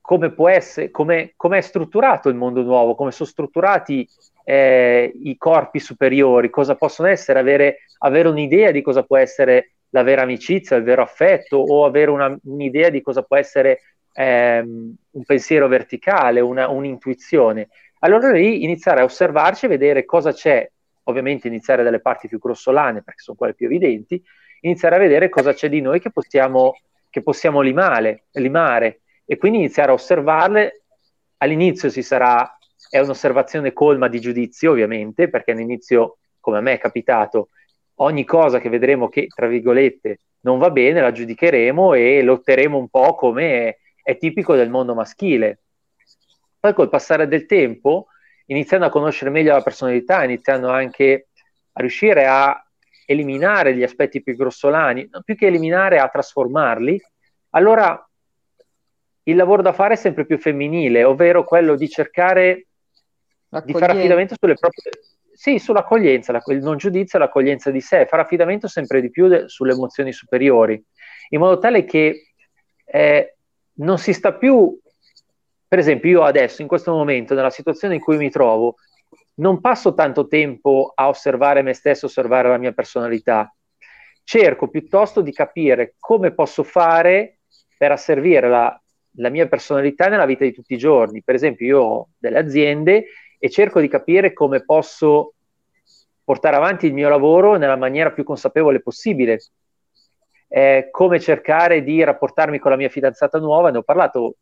come 0.00 0.32
può 0.32 0.48
essere, 0.48 0.90
come, 0.90 1.32
come 1.36 1.58
è 1.58 1.60
strutturato 1.60 2.28
il 2.28 2.36
mondo 2.36 2.62
nuovo, 2.62 2.94
come 2.94 3.10
sono 3.10 3.28
strutturati 3.28 4.08
eh, 4.44 5.12
i 5.24 5.36
corpi 5.36 5.80
superiori, 5.80 6.48
cosa 6.48 6.76
possono 6.76 7.08
essere, 7.08 7.40
avere, 7.40 7.78
avere, 7.98 8.28
un'idea 8.28 8.70
di 8.70 8.82
cosa 8.82 9.02
può 9.02 9.16
essere 9.16 9.72
la 9.96 10.02
vera 10.02 10.22
amicizia, 10.22 10.76
il 10.76 10.82
vero 10.82 11.00
affetto, 11.00 11.56
o 11.56 11.86
avere 11.86 12.10
una, 12.10 12.36
un'idea 12.44 12.90
di 12.90 13.00
cosa 13.00 13.22
può 13.22 13.36
essere 13.36 13.80
ehm, 14.12 14.94
un 15.10 15.24
pensiero 15.24 15.68
verticale, 15.68 16.40
una, 16.40 16.68
un'intuizione. 16.68 17.68
Allora 18.00 18.30
lì 18.30 18.62
iniziare 18.62 19.00
a 19.00 19.04
osservarci 19.04 19.64
e 19.64 19.68
vedere 19.68 20.04
cosa 20.04 20.32
c'è, 20.32 20.70
ovviamente 21.04 21.48
iniziare 21.48 21.82
dalle 21.82 22.00
parti 22.00 22.28
più 22.28 22.38
grossolane, 22.38 23.02
perché 23.02 23.22
sono 23.22 23.38
quelle 23.38 23.54
più 23.54 23.66
evidenti, 23.66 24.22
iniziare 24.60 24.96
a 24.96 24.98
vedere 24.98 25.30
cosa 25.30 25.54
c'è 25.54 25.70
di 25.70 25.80
noi 25.80 25.98
che 25.98 26.10
possiamo, 26.10 26.74
che 27.08 27.22
possiamo 27.22 27.62
limare, 27.62 28.24
limare 28.32 29.00
e 29.24 29.38
quindi 29.38 29.58
iniziare 29.58 29.92
a 29.92 29.94
osservarle. 29.94 30.82
All'inizio 31.38 31.88
si 31.88 32.02
sarà, 32.02 32.54
è 32.90 32.98
un'osservazione 32.98 33.72
colma 33.72 34.08
di 34.08 34.20
giudizio, 34.20 34.72
ovviamente, 34.72 35.30
perché 35.30 35.52
all'inizio, 35.52 36.18
come 36.38 36.58
a 36.58 36.60
me 36.60 36.74
è 36.74 36.78
capitato, 36.78 37.48
ogni 37.96 38.24
cosa 38.24 38.58
che 38.60 38.68
vedremo 38.68 39.08
che, 39.08 39.26
tra 39.26 39.46
virgolette, 39.46 40.20
non 40.40 40.58
va 40.58 40.70
bene, 40.70 41.00
la 41.00 41.12
giudicheremo 41.12 41.94
e 41.94 42.22
lotteremo 42.22 42.76
un 42.76 42.88
po' 42.88 43.14
come 43.14 43.68
è, 43.68 43.78
è 44.02 44.16
tipico 44.16 44.54
del 44.54 44.70
mondo 44.70 44.94
maschile. 44.94 45.60
Poi 46.58 46.74
col 46.74 46.88
passare 46.88 47.28
del 47.28 47.46
tempo, 47.46 48.08
iniziando 48.46 48.86
a 48.86 48.90
conoscere 48.90 49.30
meglio 49.30 49.52
la 49.52 49.62
personalità, 49.62 50.24
iniziando 50.24 50.68
anche 50.68 51.28
a 51.72 51.80
riuscire 51.80 52.26
a 52.26 52.60
eliminare 53.06 53.74
gli 53.74 53.82
aspetti 53.82 54.22
più 54.22 54.36
grossolani, 54.36 55.08
più 55.24 55.36
che 55.36 55.46
eliminare, 55.46 55.98
a 55.98 56.08
trasformarli, 56.08 57.00
allora 57.50 58.00
il 59.24 59.36
lavoro 59.36 59.62
da 59.62 59.72
fare 59.72 59.94
è 59.94 59.96
sempre 59.96 60.24
più 60.26 60.38
femminile, 60.38 61.04
ovvero 61.04 61.44
quello 61.44 61.74
di 61.76 61.88
cercare 61.88 62.66
di 63.64 63.72
fare 63.72 63.92
affidamento 63.92 64.34
sulle 64.38 64.54
proprie 64.54 64.90
sì, 65.36 65.58
sull'accoglienza, 65.58 66.32
la, 66.32 66.42
il 66.46 66.62
non 66.62 66.76
giudizio 66.76 67.18
e 67.18 67.22
l'accoglienza 67.22 67.70
di 67.70 67.80
sé, 67.80 68.06
fare 68.06 68.22
affidamento 68.22 68.66
sempre 68.66 69.00
di 69.00 69.10
più 69.10 69.28
de, 69.28 69.48
sulle 69.48 69.72
emozioni 69.72 70.12
superiori, 70.12 70.82
in 71.30 71.40
modo 71.40 71.58
tale 71.58 71.84
che 71.84 72.32
eh, 72.84 73.36
non 73.74 73.98
si 73.98 74.12
sta 74.12 74.32
più 74.32 74.76
per 75.68 75.78
esempio, 75.80 76.10
io 76.10 76.22
adesso, 76.22 76.62
in 76.62 76.68
questo 76.68 76.92
momento, 76.92 77.34
nella 77.34 77.50
situazione 77.50 77.96
in 77.96 78.00
cui 78.00 78.16
mi 78.16 78.30
trovo, 78.30 78.76
non 79.36 79.60
passo 79.60 79.94
tanto 79.94 80.28
tempo 80.28 80.92
a 80.94 81.08
osservare 81.08 81.62
me 81.62 81.72
stesso, 81.72 82.06
osservare 82.06 82.48
la 82.48 82.56
mia 82.56 82.72
personalità. 82.72 83.52
Cerco 84.22 84.68
piuttosto 84.68 85.20
di 85.22 85.32
capire 85.32 85.94
come 85.98 86.32
posso 86.32 86.62
fare 86.62 87.38
per 87.76 87.90
asservire 87.92 88.48
la, 88.48 88.80
la 89.16 89.28
mia 89.28 89.48
personalità 89.48 90.08
nella 90.08 90.24
vita 90.24 90.44
di 90.44 90.52
tutti 90.52 90.74
i 90.74 90.78
giorni. 90.78 91.22
Per 91.22 91.34
esempio, 91.34 91.66
io 91.66 91.80
ho 91.80 92.08
delle 92.16 92.38
aziende 92.38 93.06
e 93.46 93.50
cerco 93.50 93.80
di 93.80 93.88
capire 93.88 94.32
come 94.32 94.64
posso 94.64 95.34
portare 96.24 96.56
avanti 96.56 96.86
il 96.86 96.92
mio 96.92 97.08
lavoro 97.08 97.56
nella 97.56 97.76
maniera 97.76 98.10
più 98.10 98.24
consapevole 98.24 98.82
possibile. 98.82 99.40
Eh, 100.48 100.88
come 100.90 101.20
cercare 101.20 101.82
di 101.82 102.02
rapportarmi 102.02 102.58
con 102.58 102.72
la 102.72 102.76
mia 102.76 102.88
fidanzata 102.88 103.38
nuova, 103.38 103.70
ne 103.70 103.78
ho 103.78 103.82
parlato 103.82 104.38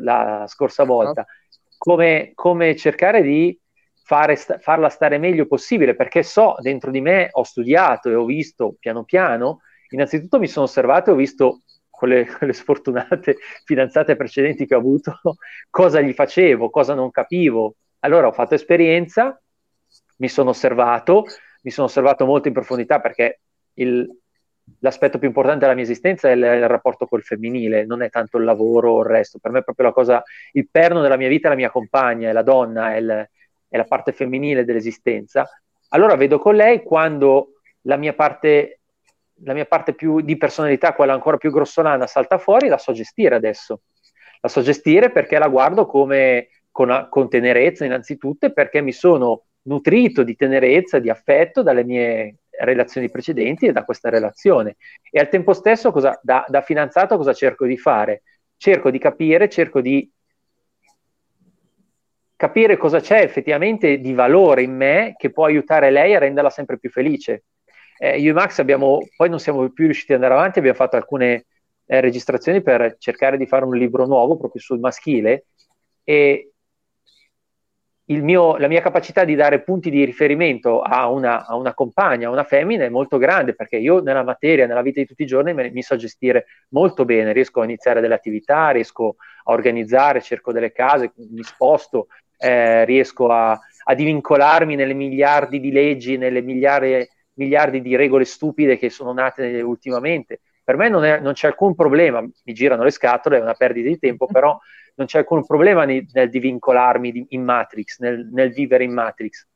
la 0.00 0.44
scorsa 0.46 0.84
volta, 0.84 1.26
come, 1.76 2.32
come 2.34 2.74
cercare 2.76 3.22
di 3.22 3.58
fare, 4.02 4.36
farla 4.36 4.88
stare 4.88 5.18
meglio 5.18 5.46
possibile, 5.46 5.94
perché 5.94 6.22
so, 6.22 6.54
dentro 6.60 6.90
di 6.90 7.02
me 7.02 7.28
ho 7.30 7.42
studiato 7.42 8.08
e 8.08 8.14
ho 8.14 8.24
visto 8.24 8.76
piano 8.78 9.04
piano, 9.04 9.60
innanzitutto 9.90 10.38
mi 10.38 10.48
sono 10.48 10.64
osservato 10.64 11.10
e 11.10 11.12
ho 11.12 11.16
visto 11.16 11.60
con 11.90 12.08
le, 12.08 12.26
con 12.26 12.46
le, 12.46 12.54
sfortunate 12.54 13.36
fidanzate 13.66 14.16
precedenti 14.16 14.66
che 14.66 14.74
ho 14.74 14.78
avuto, 14.78 15.20
cosa 15.68 16.00
gli 16.00 16.12
facevo, 16.14 16.70
cosa 16.70 16.94
non 16.94 17.10
capivo. 17.10 17.74
Allora 18.00 18.28
ho 18.28 18.32
fatto 18.32 18.54
esperienza, 18.54 19.40
mi 20.18 20.28
sono 20.28 20.50
osservato, 20.50 21.26
mi 21.62 21.70
sono 21.70 21.86
osservato 21.86 22.24
molto 22.26 22.48
in 22.48 22.54
profondità 22.54 23.00
perché 23.00 23.40
il, 23.74 24.08
l'aspetto 24.80 25.18
più 25.18 25.28
importante 25.28 25.60
della 25.60 25.74
mia 25.74 25.82
esistenza 25.82 26.28
è 26.28 26.32
il, 26.32 26.42
il, 26.42 26.68
rapporto 26.68 27.06
col 27.06 27.22
femminile, 27.22 27.84
non 27.84 28.02
è 28.02 28.10
tanto 28.10 28.38
il 28.38 28.44
lavoro 28.44 28.92
o 28.92 29.00
il 29.00 29.06
resto. 29.06 29.38
Per 29.38 29.50
me 29.50 29.60
è 29.60 29.64
proprio 29.64 29.86
la 29.86 29.92
cosa, 29.92 30.22
il 30.52 30.68
perno 30.70 31.00
della 31.00 31.16
mia 31.16 31.28
vita 31.28 31.48
è 31.48 31.50
la 31.50 31.56
mia 31.56 31.70
compagna, 31.70 32.28
è 32.28 32.32
la 32.32 32.42
donna, 32.42 32.94
è, 32.94 32.98
il, 32.98 33.28
è 33.68 33.76
la 33.76 33.84
parte 33.84 34.12
femminile 34.12 34.64
dell'esistenza. 34.64 35.48
Allora 35.90 36.16
vedo 36.16 36.38
con 36.38 36.54
lei 36.54 36.82
quando 36.82 37.60
la 37.82 37.96
mia 37.96 38.12
parte 38.12 38.78
la 39.44 39.52
mia 39.52 39.66
parte 39.66 39.94
più 39.94 40.20
di 40.20 40.36
personalità, 40.36 40.94
quella 40.94 41.12
ancora 41.12 41.36
più 41.36 41.52
grossolana, 41.52 42.06
salta 42.06 42.38
fuori, 42.38 42.68
la 42.68 42.78
so 42.78 42.92
gestire 42.92 43.34
adesso. 43.34 43.82
La 44.40 44.48
so 44.48 44.62
gestire 44.62 45.10
perché 45.10 45.38
la 45.38 45.48
guardo 45.48 45.86
come 45.86 46.48
con, 46.78 47.08
con 47.10 47.28
tenerezza 47.28 47.84
innanzitutto 47.84 48.46
e 48.46 48.52
perché 48.52 48.80
mi 48.80 48.92
sono 48.92 49.46
nutrito 49.62 50.22
di 50.22 50.36
tenerezza, 50.36 51.00
di 51.00 51.10
affetto 51.10 51.64
dalle 51.64 51.82
mie 51.82 52.36
relazioni 52.60 53.10
precedenti 53.10 53.66
e 53.66 53.72
da 53.72 53.82
questa 53.82 54.10
relazione. 54.10 54.76
E 55.10 55.18
al 55.18 55.28
tempo 55.28 55.54
stesso, 55.54 55.90
cosa, 55.90 56.16
da, 56.22 56.44
da 56.46 56.60
fidanzato, 56.60 57.16
cosa 57.16 57.32
cerco 57.32 57.66
di 57.66 57.76
fare? 57.76 58.22
Cerco 58.56 58.92
di 58.92 58.98
capire, 59.00 59.48
cerco 59.48 59.80
di 59.80 60.08
capire 62.36 62.76
cosa 62.76 63.00
c'è 63.00 63.22
effettivamente 63.22 63.98
di 63.98 64.12
valore 64.12 64.62
in 64.62 64.76
me 64.76 65.14
che 65.18 65.32
può 65.32 65.46
aiutare 65.46 65.90
lei 65.90 66.14
a 66.14 66.20
renderla 66.20 66.50
sempre 66.50 66.78
più 66.78 66.88
felice 66.90 67.42
eh, 67.96 68.20
io 68.20 68.30
e 68.30 68.32
Max 68.32 68.60
abbiamo, 68.60 69.00
poi 69.16 69.28
non 69.28 69.40
siamo 69.40 69.68
più 69.70 69.86
riusciti 69.86 70.12
ad 70.12 70.22
andare 70.22 70.38
avanti, 70.38 70.60
abbiamo 70.60 70.76
fatto 70.76 70.94
alcune 70.94 71.46
eh, 71.86 72.00
registrazioni 72.00 72.62
per 72.62 72.94
cercare 72.98 73.36
di 73.36 73.46
fare 73.46 73.64
un 73.64 73.76
libro 73.76 74.06
nuovo 74.06 74.36
proprio 74.36 74.62
sul 74.62 74.78
maschile 74.78 75.46
e 76.04 76.52
mio, 78.16 78.56
la 78.56 78.68
mia 78.68 78.80
capacità 78.80 79.24
di 79.24 79.34
dare 79.34 79.62
punti 79.62 79.90
di 79.90 80.04
riferimento 80.04 80.80
a 80.80 81.08
una, 81.10 81.46
a 81.46 81.56
una, 81.56 81.74
compagna, 81.74 82.28
a 82.28 82.30
una 82.30 82.44
femmina 82.44 82.84
è 82.84 82.88
molto 82.88 83.18
grande 83.18 83.54
perché 83.54 83.76
io 83.76 84.00
nella 84.00 84.22
materia, 84.22 84.66
nella 84.66 84.82
vita 84.82 85.00
di 85.00 85.06
tutti 85.06 85.22
i 85.22 85.26
giorni 85.26 85.52
me, 85.52 85.70
mi 85.70 85.82
so 85.82 85.96
gestire 85.96 86.46
molto 86.70 87.04
bene, 87.04 87.32
riesco 87.32 87.60
a 87.60 87.64
iniziare 87.64 88.00
delle 88.00 88.14
attività, 88.14 88.70
riesco 88.70 89.16
a 89.44 89.52
organizzare, 89.52 90.22
cerco 90.22 90.52
delle 90.52 90.72
case, 90.72 91.12
mi 91.30 91.42
sposto, 91.42 92.08
eh, 92.38 92.84
riesco 92.86 93.28
a, 93.28 93.50
a 93.50 93.94
divincolarmi 93.94 94.74
nelle 94.74 94.94
miliardi 94.94 95.60
di 95.60 95.70
leggi, 95.70 96.16
nelle 96.16 96.40
miliardi 96.40 97.06
miliardi 97.38 97.80
di 97.80 97.96
regole 97.96 98.24
stupide 98.24 98.76
che 98.76 98.90
sono 98.90 99.12
nate 99.12 99.60
ultimamente. 99.62 100.40
Per 100.68 100.76
me 100.76 100.90
non, 100.90 101.02
è, 101.02 101.18
non 101.18 101.32
c'è 101.32 101.46
alcun 101.46 101.74
problema, 101.74 102.20
mi 102.20 102.52
girano 102.52 102.82
le 102.82 102.90
scatole, 102.90 103.38
è 103.38 103.40
una 103.40 103.54
perdita 103.54 103.88
di 103.88 103.98
tempo, 103.98 104.26
però 104.30 104.54
non 104.96 105.06
c'è 105.06 105.20
alcun 105.20 105.46
problema 105.46 105.86
nel, 105.86 106.06
nel 106.12 106.28
divincolarmi 106.28 107.10
di, 107.10 107.24
in 107.30 107.42
Matrix, 107.42 107.98
nel, 108.00 108.28
nel 108.30 108.52
vivere 108.52 108.84
in 108.84 108.92
Matrix. 108.92 109.46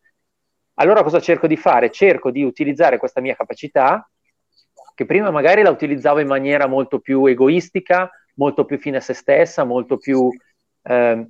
Allora 0.77 1.03
cosa 1.03 1.21
cerco 1.21 1.47
di 1.47 1.59
fare? 1.59 1.91
Cerco 1.91 2.31
di 2.31 2.43
utilizzare 2.43 2.97
questa 2.97 3.21
mia 3.21 3.37
capacità, 3.37 4.09
che 4.95 5.05
prima 5.05 5.31
magari 5.31 5.61
la 5.61 5.69
utilizzavo 5.69 6.19
in 6.19 6.29
maniera 6.29 6.67
molto 6.67 6.99
più 6.99 7.27
egoistica, 7.27 8.11
molto 8.37 8.65
più 8.65 8.79
fine 8.79 8.97
a 8.97 9.01
se 9.01 9.13
stessa, 9.13 9.65
molto 9.65 9.99
più 9.99 10.31
eh, 10.85 11.27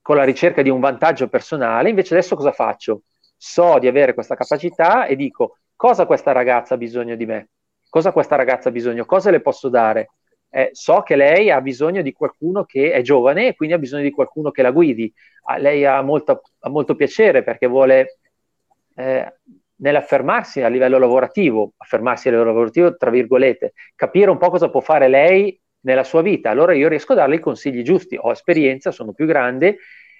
con 0.00 0.16
la 0.16 0.24
ricerca 0.24 0.62
di 0.62 0.70
un 0.70 0.80
vantaggio 0.80 1.28
personale. 1.28 1.90
Invece 1.90 2.14
adesso 2.14 2.36
cosa 2.36 2.52
faccio? 2.52 3.02
So 3.36 3.78
di 3.78 3.86
avere 3.86 4.14
questa 4.14 4.34
capacità 4.34 5.04
e 5.04 5.14
dico 5.14 5.58
cosa 5.76 6.06
questa 6.06 6.32
ragazza 6.32 6.72
ha 6.72 6.78
bisogno 6.78 7.16
di 7.16 7.26
me, 7.26 7.48
cosa 7.96 8.12
questa 8.12 8.36
ragazza 8.36 8.68
ha 8.68 8.72
bisogno, 8.72 9.06
cosa 9.06 9.30
le 9.30 9.40
posso 9.40 9.70
dare. 9.70 10.10
Eh, 10.50 10.68
so 10.72 11.00
che 11.00 11.16
lei 11.16 11.50
ha 11.50 11.62
bisogno 11.62 12.02
di 12.02 12.12
qualcuno 12.12 12.64
che 12.64 12.92
è 12.92 13.00
giovane 13.00 13.48
e 13.48 13.54
quindi 13.54 13.74
ha 13.74 13.78
bisogno 13.78 14.02
di 14.02 14.10
qualcuno 14.10 14.50
che 14.50 14.60
la 14.60 14.70
guidi. 14.70 15.10
Ah, 15.44 15.56
lei 15.56 15.86
ha, 15.86 16.02
molto, 16.02 16.42
ha 16.58 16.68
molto 16.68 16.94
piacere 16.94 17.42
perché 17.42 17.66
vuole 17.66 18.18
eh, 18.96 19.32
nell'affermarsi 19.76 20.60
a 20.60 20.68
livello 20.68 20.98
lavorativo, 20.98 21.72
affermarsi 21.78 22.28
a 22.28 22.32
livello 22.32 22.50
lavorativo 22.50 22.96
tra 22.98 23.08
virgolette, 23.08 23.72
capire 23.94 24.28
un 24.28 24.36
po' 24.36 24.50
cosa 24.50 24.68
può 24.68 24.80
fare 24.80 25.08
lei 25.08 25.58
nella 25.80 26.04
sua 26.04 26.20
vita. 26.20 26.50
Allora 26.50 26.74
io 26.74 26.88
riesco 26.88 27.12
a 27.12 27.16
darle 27.16 27.36
i 27.36 27.40
consigli 27.40 27.80
giusti, 27.80 28.18
ho 28.20 28.30
esperienza, 28.30 28.90
sono 28.90 29.14
più 29.14 29.24
grande 29.24 29.78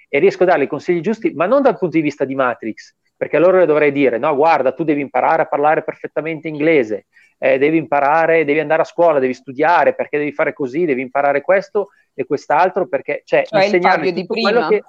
e 0.09 0.17
riesco 0.17 0.41
a 0.43 0.47
darle 0.47 0.63
i 0.63 0.67
consigli 0.67 1.01
giusti, 1.01 1.31
ma 1.35 1.45
non 1.45 1.61
dal 1.61 1.77
punto 1.77 1.95
di 1.95 2.01
vista 2.01 2.25
di 2.25 2.33
Matrix, 2.33 2.95
perché 3.15 3.37
allora 3.37 3.59
le 3.59 3.67
dovrei 3.67 3.91
dire, 3.91 4.17
no, 4.17 4.35
guarda, 4.35 4.71
tu 4.71 4.83
devi 4.83 5.01
imparare 5.01 5.43
a 5.43 5.47
parlare 5.47 5.83
perfettamente 5.83 6.47
inglese, 6.47 7.05
eh, 7.37 7.57
devi 7.57 7.77
imparare, 7.77 8.45
devi 8.45 8.59
andare 8.59 8.81
a 8.81 8.85
scuola, 8.85 9.19
devi 9.19 9.33
studiare, 9.33 9.93
perché 9.93 10.17
devi 10.17 10.31
fare 10.31 10.53
così, 10.53 10.85
devi 10.85 11.01
imparare 11.01 11.41
questo 11.41 11.89
e 12.13 12.25
quest'altro, 12.25 12.87
perché 12.87 13.21
cioè, 13.25 13.45
cioè 13.45 13.65
il 13.65 13.81
Fabio 13.81 14.11
di 14.11 14.25
prima. 14.25 14.67
Che... 14.67 14.83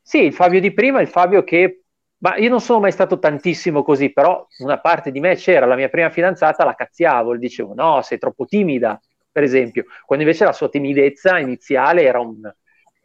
Sì, 0.00 0.24
il 0.24 0.32
Fabio 0.32 0.60
di 0.60 0.72
prima, 0.72 1.00
il 1.00 1.08
Fabio 1.08 1.44
che... 1.44 1.82
Ma 2.18 2.36
io 2.36 2.48
non 2.48 2.62
sono 2.62 2.80
mai 2.80 2.92
stato 2.92 3.18
tantissimo 3.18 3.82
così, 3.82 4.10
però 4.10 4.46
una 4.60 4.80
parte 4.80 5.10
di 5.10 5.20
me 5.20 5.36
c'era, 5.36 5.66
la 5.66 5.76
mia 5.76 5.90
prima 5.90 6.08
fidanzata 6.08 6.64
la 6.64 6.74
cazziavo, 6.74 7.32
le 7.32 7.38
dicevo, 7.38 7.74
no, 7.74 8.00
sei 8.00 8.16
troppo 8.16 8.46
timida, 8.46 8.98
per 9.30 9.42
esempio, 9.42 9.84
quando 10.06 10.24
invece 10.24 10.46
la 10.46 10.54
sua 10.54 10.70
timidezza 10.70 11.38
iniziale 11.38 12.04
era 12.04 12.18
un, 12.20 12.40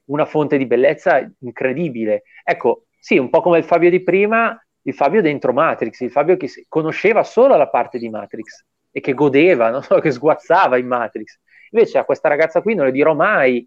una 0.06 0.26
fonte 0.26 0.58
di 0.58 0.66
bellezza 0.66 1.30
incredibile. 1.40 2.24
Ecco, 2.42 2.86
sì, 2.98 3.18
un 3.18 3.30
po' 3.30 3.42
come 3.42 3.58
il 3.58 3.66
Fabio 3.66 3.90
di 3.90 4.02
prima, 4.02 4.58
il 4.84 4.94
Fabio 4.94 5.22
dentro 5.22 5.54
Matrix, 5.54 6.00
il 6.02 6.12
Fabio 6.12 6.38
che 6.38 6.50
conosceva 6.68 7.24
solo 7.24 7.56
la 7.56 7.68
parte 7.68 7.98
di 7.98 8.10
Matrix 8.10 8.66
e 8.92 9.00
che 9.00 9.14
godeva, 9.14 9.70
no? 9.90 10.00
che 10.00 10.12
sguazzava 10.12 10.78
in 10.78 10.88
Matrix. 10.88 11.40
Invece 11.72 11.98
a 11.98 12.04
questa 12.04 12.28
ragazza 12.28 12.62
qui 12.62 12.76
non 12.76 12.86
le 12.86 12.92
dirò 12.92 13.14
mai 13.14 13.66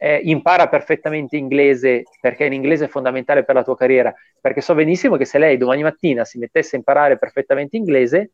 eh, 0.00 0.20
impara 0.24 0.68
perfettamente 0.68 1.36
inglese 1.36 2.04
perché 2.20 2.48
l'inglese 2.48 2.86
è 2.86 2.88
fondamentale 2.88 3.44
per 3.44 3.54
la 3.54 3.64
tua 3.64 3.76
carriera, 3.76 4.14
perché 4.40 4.60
so 4.60 4.74
benissimo 4.74 5.16
che 5.16 5.24
se 5.24 5.38
lei 5.38 5.56
domani 5.56 5.82
mattina 5.82 6.24
si 6.24 6.38
mettesse 6.38 6.76
a 6.76 6.78
imparare 6.78 7.18
perfettamente 7.18 7.76
inglese, 7.76 8.32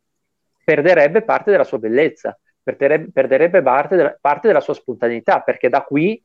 perderebbe 0.63 1.23
parte 1.23 1.51
della 1.51 1.65
sua 1.65 1.79
bellezza, 1.79 2.39
perderebbe, 2.63 3.11
perderebbe 3.13 3.63
parte, 3.63 3.97
della, 3.97 4.17
parte 4.19 4.47
della 4.47 4.61
sua 4.61 4.75
spontaneità, 4.75 5.41
perché 5.41 5.69
da 5.69 5.83
qui 5.83 6.23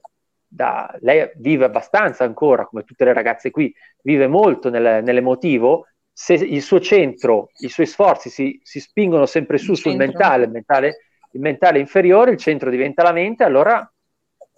da, 0.49 0.93
lei 1.01 1.29
vive 1.35 1.65
abbastanza 1.65 2.23
ancora, 2.23 2.65
come 2.65 2.83
tutte 2.83 3.05
le 3.05 3.13
ragazze 3.13 3.51
qui, 3.51 3.73
vive 4.01 4.27
molto 4.27 4.69
nel, 4.69 5.03
nell'emotivo, 5.03 5.85
se 6.11 6.33
il 6.33 6.61
suo 6.61 6.81
centro, 6.81 7.49
i 7.59 7.69
suoi 7.69 7.85
sforzi 7.85 8.29
si, 8.29 8.59
si 8.61 8.79
spingono 8.79 9.25
sempre 9.25 9.57
su 9.57 9.71
il 9.71 9.77
sul 9.77 9.95
mentale 9.95 10.45
il, 10.45 10.51
mentale, 10.51 10.97
il 11.31 11.39
mentale 11.39 11.79
inferiore, 11.79 12.31
il 12.31 12.37
centro 12.37 12.69
diventa 12.69 13.03
la 13.03 13.13
mente, 13.13 13.43
allora 13.43 13.89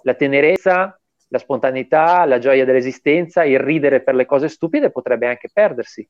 la 0.03 0.13
tenerezza, 0.15 0.99
la 1.27 1.37
spontaneità, 1.37 2.25
la 2.25 2.39
gioia 2.39 2.65
dell'esistenza, 2.65 3.43
il 3.43 3.59
ridere 3.59 4.01
per 4.01 4.15
le 4.15 4.25
cose 4.25 4.47
stupide 4.47 4.91
potrebbe 4.91 5.27
anche 5.27 5.49
perdersi. 5.53 6.07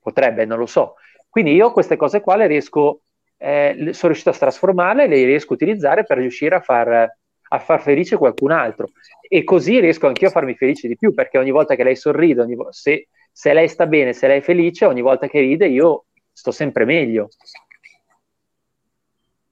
Potrebbe, 0.00 0.44
non 0.44 0.58
lo 0.58 0.66
so. 0.66 0.96
Quindi 1.28 1.54
io 1.54 1.72
queste 1.72 1.96
cose 1.96 2.20
qua 2.20 2.36
le 2.36 2.46
riesco, 2.46 3.02
eh, 3.36 3.74
sono 3.92 4.12
riuscito 4.12 4.30
a 4.30 4.34
trasformarle, 4.34 5.06
le 5.06 5.24
riesco 5.24 5.52
a 5.52 5.56
utilizzare 5.56 6.04
per 6.04 6.18
riuscire 6.18 6.56
a 6.56 6.60
far 6.60 7.17
a 7.48 7.58
far 7.58 7.80
felice 7.82 8.16
qualcun 8.16 8.50
altro. 8.50 8.88
E 9.20 9.44
così 9.44 9.80
riesco 9.80 10.06
anch'io 10.06 10.28
a 10.28 10.32
farmi 10.32 10.54
felice 10.54 10.88
di 10.88 10.96
più, 10.96 11.14
perché 11.14 11.38
ogni 11.38 11.50
volta 11.50 11.74
che 11.74 11.84
lei 11.84 11.96
sorride, 11.96 12.44
vo- 12.54 12.72
se, 12.72 13.08
se 13.30 13.52
lei 13.52 13.68
sta 13.68 13.86
bene, 13.86 14.12
se 14.12 14.26
lei 14.26 14.38
è 14.38 14.42
felice, 14.42 14.84
ogni 14.86 15.02
volta 15.02 15.26
che 15.26 15.40
ride 15.40 15.68
io 15.68 16.06
sto 16.32 16.50
sempre 16.50 16.84
meglio. 16.84 17.28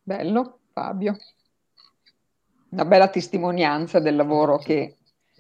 Bello, 0.03 0.61
Fabio. 0.73 1.17
Una 2.69 2.85
bella 2.85 3.09
testimonianza 3.09 3.99
del 3.99 4.17
lavoro 4.17 4.59
che, 4.59 4.97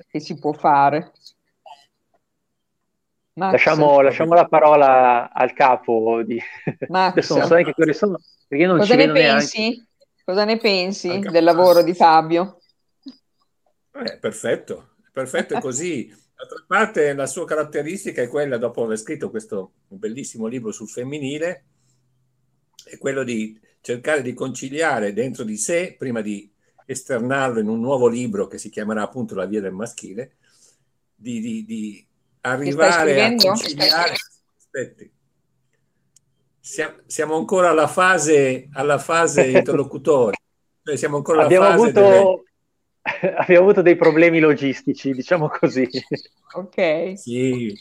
che 0.08 0.20
si 0.20 0.38
può 0.38 0.52
fare. 0.52 1.12
Max. 3.34 3.52
Lasciamo, 3.52 4.00
lasciamo 4.00 4.34
la 4.34 4.46
parola 4.46 5.30
al 5.30 5.52
capo 5.52 6.22
di... 6.24 6.40
Max. 6.88 7.10
Adesso 7.10 7.36
non 7.36 7.46
so 7.46 7.54
neanche 7.54 7.74
quali 7.74 7.92
sono, 7.92 8.18
perché 8.48 8.66
non 8.66 8.78
Cosa 8.78 8.96
ci 8.96 9.06
ne 9.06 9.12
pensi? 9.12 9.60
Neanche. 9.60 9.86
Cosa 10.26 10.44
ne 10.44 10.58
pensi 10.58 11.08
Anche 11.08 11.30
del 11.30 11.44
lavoro 11.44 11.84
di 11.84 11.94
Fabio? 11.94 12.58
Eh, 13.92 14.18
perfetto, 14.18 14.96
perfetto 15.12 15.54
è 15.54 15.60
così. 15.60 16.12
D'altra 16.34 16.64
parte 16.66 17.14
la 17.14 17.28
sua 17.28 17.46
caratteristica 17.46 18.22
è 18.22 18.26
quella, 18.26 18.58
dopo 18.58 18.82
aver 18.82 18.98
scritto 18.98 19.30
questo 19.30 19.74
bellissimo 19.86 20.48
libro 20.48 20.72
sul 20.72 20.88
femminile, 20.88 21.64
è 22.82 22.98
quello 22.98 23.22
di 23.22 23.56
cercare 23.80 24.22
di 24.22 24.34
conciliare 24.34 25.12
dentro 25.12 25.44
di 25.44 25.56
sé, 25.56 25.94
prima 25.96 26.22
di 26.22 26.52
esternarlo 26.86 27.60
in 27.60 27.68
un 27.68 27.78
nuovo 27.78 28.08
libro 28.08 28.48
che 28.48 28.58
si 28.58 28.68
chiamerà 28.68 29.02
appunto 29.02 29.36
La 29.36 29.46
via 29.46 29.60
del 29.60 29.74
maschile, 29.74 30.38
di, 31.14 31.38
di, 31.38 31.64
di 31.64 32.06
arrivare 32.40 33.24
a 33.26 33.34
conciliare... 33.36 34.14
Aspetti. 34.56 35.15
Siamo 37.06 37.36
ancora 37.36 37.70
alla 37.70 37.86
fase, 37.86 38.68
alla 38.72 38.98
fase 38.98 39.46
interlocutoria, 39.50 40.38
cioè 40.82 40.96
siamo 40.96 41.16
ancora 41.16 41.38
alla 41.38 41.46
Abbiamo 41.46 41.66
fase 41.66 41.82
avuto... 41.82 42.00
delle 42.00 42.44
abbiamo 43.38 43.62
avuto 43.62 43.82
dei 43.82 43.94
problemi 43.94 44.40
logistici, 44.40 45.12
diciamo 45.12 45.48
così. 45.48 45.88
Ok. 46.54 47.16
Sì, 47.16 47.72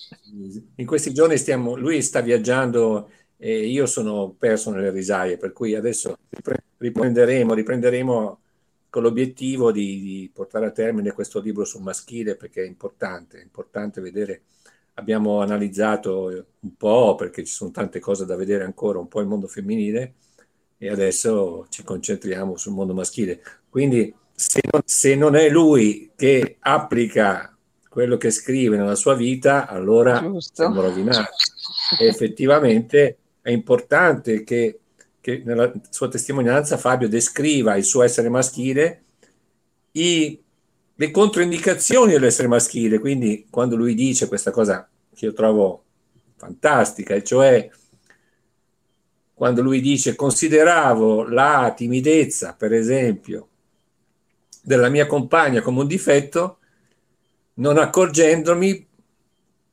in 0.76 0.86
questi 0.86 1.14
giorni 1.14 1.38
stiamo, 1.38 1.76
lui 1.76 2.02
sta 2.04 2.22
viaggiando 2.22 3.10
e 3.38 3.66
io 3.66 3.88
sono 3.88 4.36
perso 4.38 4.72
nelle 4.72 4.92
risaie, 4.92 5.38
per 5.38 5.52
cui 5.52 5.74
adesso 5.74 6.18
riprenderemo, 6.78 7.54
riprenderemo 7.54 8.40
con 8.90 9.02
l'obiettivo 9.02 9.72
di, 9.72 10.00
di, 10.02 10.32
portare 10.32 10.68
a 10.68 10.72
termine 10.72 11.12
questo 11.12 11.42
libro 11.42 11.66
sul 11.66 11.82
maschile 11.82 12.36
perché 12.36 12.64
è 12.64 12.68
importante, 12.68 13.40
è 13.40 13.42
importante 13.42 14.00
vedere, 14.00 14.44
abbiamo 14.96 15.42
analizzato 15.42 16.46
un 16.60 16.76
po' 16.76 17.16
perché 17.16 17.44
ci 17.44 17.54
sono 17.54 17.72
tante 17.72 18.00
cose 18.00 18.26
da 18.26 18.36
vedere 18.36 18.64
ancora, 18.64 19.00
un 19.00 19.08
po' 19.08 19.22
il 19.22 19.28
mondo 19.28 19.48
femminile 19.48 20.16
e 20.78 20.90
adesso 20.90 21.68
ci 21.70 21.84
concentriamo 21.84 22.58
sul 22.58 22.74
mondo 22.74 22.94
maschile. 22.94 23.42
Quindi 23.70 24.14
se 24.34 24.62
non, 24.70 24.82
se 24.86 25.16
non 25.16 25.36
è 25.36 25.50
lui 25.50 26.12
che 26.16 26.58
applica 26.60 27.56
quello 27.90 28.18
che 28.18 28.30
scrive 28.30 28.76
nella 28.76 28.96
sua 28.96 29.14
vita, 29.14 29.68
allora 29.68 30.20
Giusto. 30.20 30.64
siamo 30.64 30.82
rovinati. 30.82 31.32
E 32.00 32.08
effettivamente 32.08 33.18
è 33.42 33.52
importante 33.52 34.44
che, 34.44 34.80
che, 35.22 35.42
nella 35.46 35.72
sua 35.90 36.10
testimonianza 36.10 36.78
Fabio 36.78 37.08
descriva 37.08 37.76
il 37.78 37.86
suo 37.86 38.04
essere 38.04 38.28
maschile, 38.28 39.04
i, 39.92 40.42
le 40.96 41.12
controindicazioni 41.12 42.14
dell'essere 42.14 42.48
maschile. 42.48 43.00
Quindi 43.00 43.48
quando 43.50 43.76
lui 43.76 43.94
dice 43.94 44.28
questa 44.28 44.52
cosa 44.52 44.88
che 45.14 45.26
io 45.26 45.34
trovo 45.34 45.84
fantastica, 46.36 47.14
e 47.16 47.24
cioè 47.24 47.70
quando 49.34 49.62
lui 49.62 49.82
dice 49.82 50.16
consideravo 50.16 51.28
la 51.28 51.74
timidezza, 51.76 52.56
per 52.58 52.74
esempio, 52.74 53.50
della 54.62 54.90
mia 54.90 55.06
compagna 55.06 55.62
come 55.62 55.82
un 55.82 55.88
difetto, 55.88 56.60
non 57.56 57.78
accorgendomi 57.78 58.88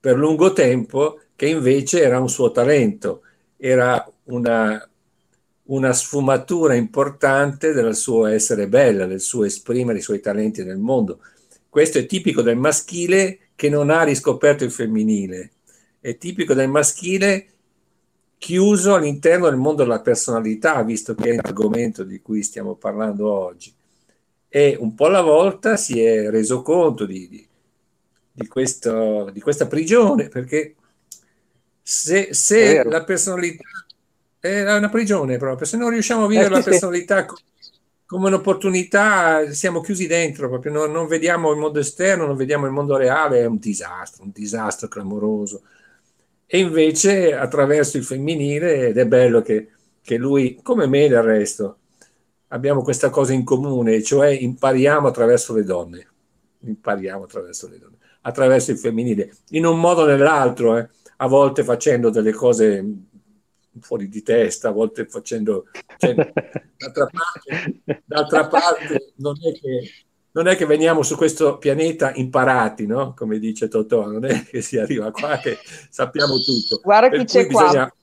per 0.00 0.16
lungo 0.16 0.52
tempo 0.52 1.20
che 1.36 1.46
invece 1.48 2.02
era 2.02 2.20
un 2.20 2.28
suo 2.28 2.50
talento, 2.50 3.22
era 3.56 4.04
una, 4.24 4.88
una 5.72 5.92
sfumatura 5.92 6.74
importante 6.74 7.72
del 7.72 7.96
suo 7.96 8.26
essere 8.26 8.68
bella, 8.68 9.06
del 9.06 9.20
suo 9.20 9.44
esprimere 9.44 9.98
i 9.98 10.02
suoi 10.02 10.20
talenti 10.20 10.62
nel 10.64 10.78
mondo. 10.78 11.20
Questo 11.68 11.98
è 11.98 12.06
tipico 12.06 12.42
del 12.42 12.56
maschile 12.56 13.38
che 13.56 13.70
non 13.70 13.88
ha 13.88 14.02
riscoperto 14.02 14.64
il 14.64 14.70
femminile, 14.70 15.52
è 16.00 16.16
tipico 16.18 16.52
del 16.52 16.68
maschile 16.68 17.46
chiuso 18.36 18.94
all'interno 18.94 19.48
del 19.48 19.56
mondo 19.56 19.82
della 19.82 20.00
personalità, 20.00 20.82
visto 20.82 21.14
che 21.14 21.30
è 21.30 21.36
l'argomento 21.36 22.02
di 22.02 22.20
cui 22.20 22.42
stiamo 22.42 22.74
parlando 22.74 23.32
oggi. 23.32 23.72
E 24.48 24.76
un 24.78 24.94
po' 24.94 25.06
alla 25.06 25.22
volta 25.22 25.78
si 25.78 26.02
è 26.02 26.28
reso 26.28 26.60
conto 26.60 27.06
di, 27.06 27.28
di, 27.28 27.46
di, 28.32 28.46
questo, 28.46 29.30
di 29.32 29.40
questa 29.40 29.66
prigione, 29.66 30.28
perché 30.28 30.74
se, 31.80 32.34
se 32.34 32.82
la 32.84 33.04
personalità 33.04 33.64
è 34.48 34.74
una 34.74 34.88
prigione 34.88 35.36
proprio, 35.36 35.66
se 35.66 35.76
non 35.76 35.90
riusciamo 35.90 36.24
a 36.24 36.26
vivere 36.26 36.48
eh, 36.48 36.58
la 36.58 36.62
personalità 36.62 37.24
sì. 37.28 37.70
come 38.04 38.26
un'opportunità, 38.26 39.52
siamo 39.52 39.80
chiusi 39.80 40.08
dentro, 40.08 40.48
proprio 40.48 40.72
non, 40.72 40.90
non, 40.90 41.06
vediamo 41.06 41.52
il 41.52 41.58
mondo 41.58 41.78
esterno, 41.78 42.26
non 42.26 42.34
vediamo 42.34 42.66
il 42.66 42.72
mondo 42.72 42.96
reale, 42.96 43.40
è 43.40 43.44
un 43.44 43.58
disastro, 43.58 44.24
un 44.24 44.30
disastro 44.32 44.88
clamoroso. 44.88 45.62
E 46.44 46.58
invece 46.58 47.34
attraverso 47.34 47.96
il 47.96 48.04
femminile, 48.04 48.88
ed 48.88 48.98
è 48.98 49.06
bello 49.06 49.42
che, 49.42 49.68
che 50.02 50.16
lui, 50.16 50.58
come 50.60 50.86
me 50.86 51.06
del 51.06 51.22
resto, 51.22 51.78
abbiamo 52.48 52.82
questa 52.82 53.10
cosa 53.10 53.32
in 53.32 53.44
comune, 53.44 54.02
cioè 54.02 54.28
impariamo 54.30 55.06
attraverso 55.06 55.54
le 55.54 55.62
donne, 55.62 56.06
impariamo 56.58 57.22
attraverso 57.24 57.68
le 57.68 57.78
donne, 57.78 57.96
attraverso 58.22 58.72
il 58.72 58.78
femminile, 58.78 59.36
in 59.50 59.66
un 59.66 59.78
modo 59.78 60.02
o 60.02 60.06
nell'altro, 60.06 60.76
eh, 60.78 60.88
a 61.18 61.26
volte 61.28 61.62
facendo 61.62 62.10
delle 62.10 62.32
cose 62.32 62.84
fuori 63.80 64.08
di 64.08 64.22
testa, 64.22 64.68
a 64.68 64.72
volte 64.72 65.06
facendo... 65.06 65.66
Cioè, 65.96 66.14
d'altra, 66.76 67.06
parte, 67.06 67.82
d'altra 68.04 68.48
parte, 68.48 69.12
non 69.16 69.34
è 69.40 69.52
che 69.52 69.90
non 70.32 70.48
è 70.48 70.56
che 70.56 70.64
veniamo 70.64 71.02
su 71.02 71.16
questo 71.16 71.58
pianeta 71.58 72.12
imparati, 72.14 72.86
no? 72.86 73.12
Come 73.14 73.38
dice 73.38 73.68
Totò, 73.68 74.06
non 74.06 74.24
è 74.24 74.44
che 74.44 74.62
si 74.62 74.78
arriva 74.78 75.10
qua 75.10 75.36
che 75.36 75.58
sappiamo 75.90 76.38
tutto. 76.38 76.80
Guarda 76.82 77.14
chi 77.14 77.24
c'è 77.24 77.46
bisogna... 77.46 77.88
qua. 77.88 77.94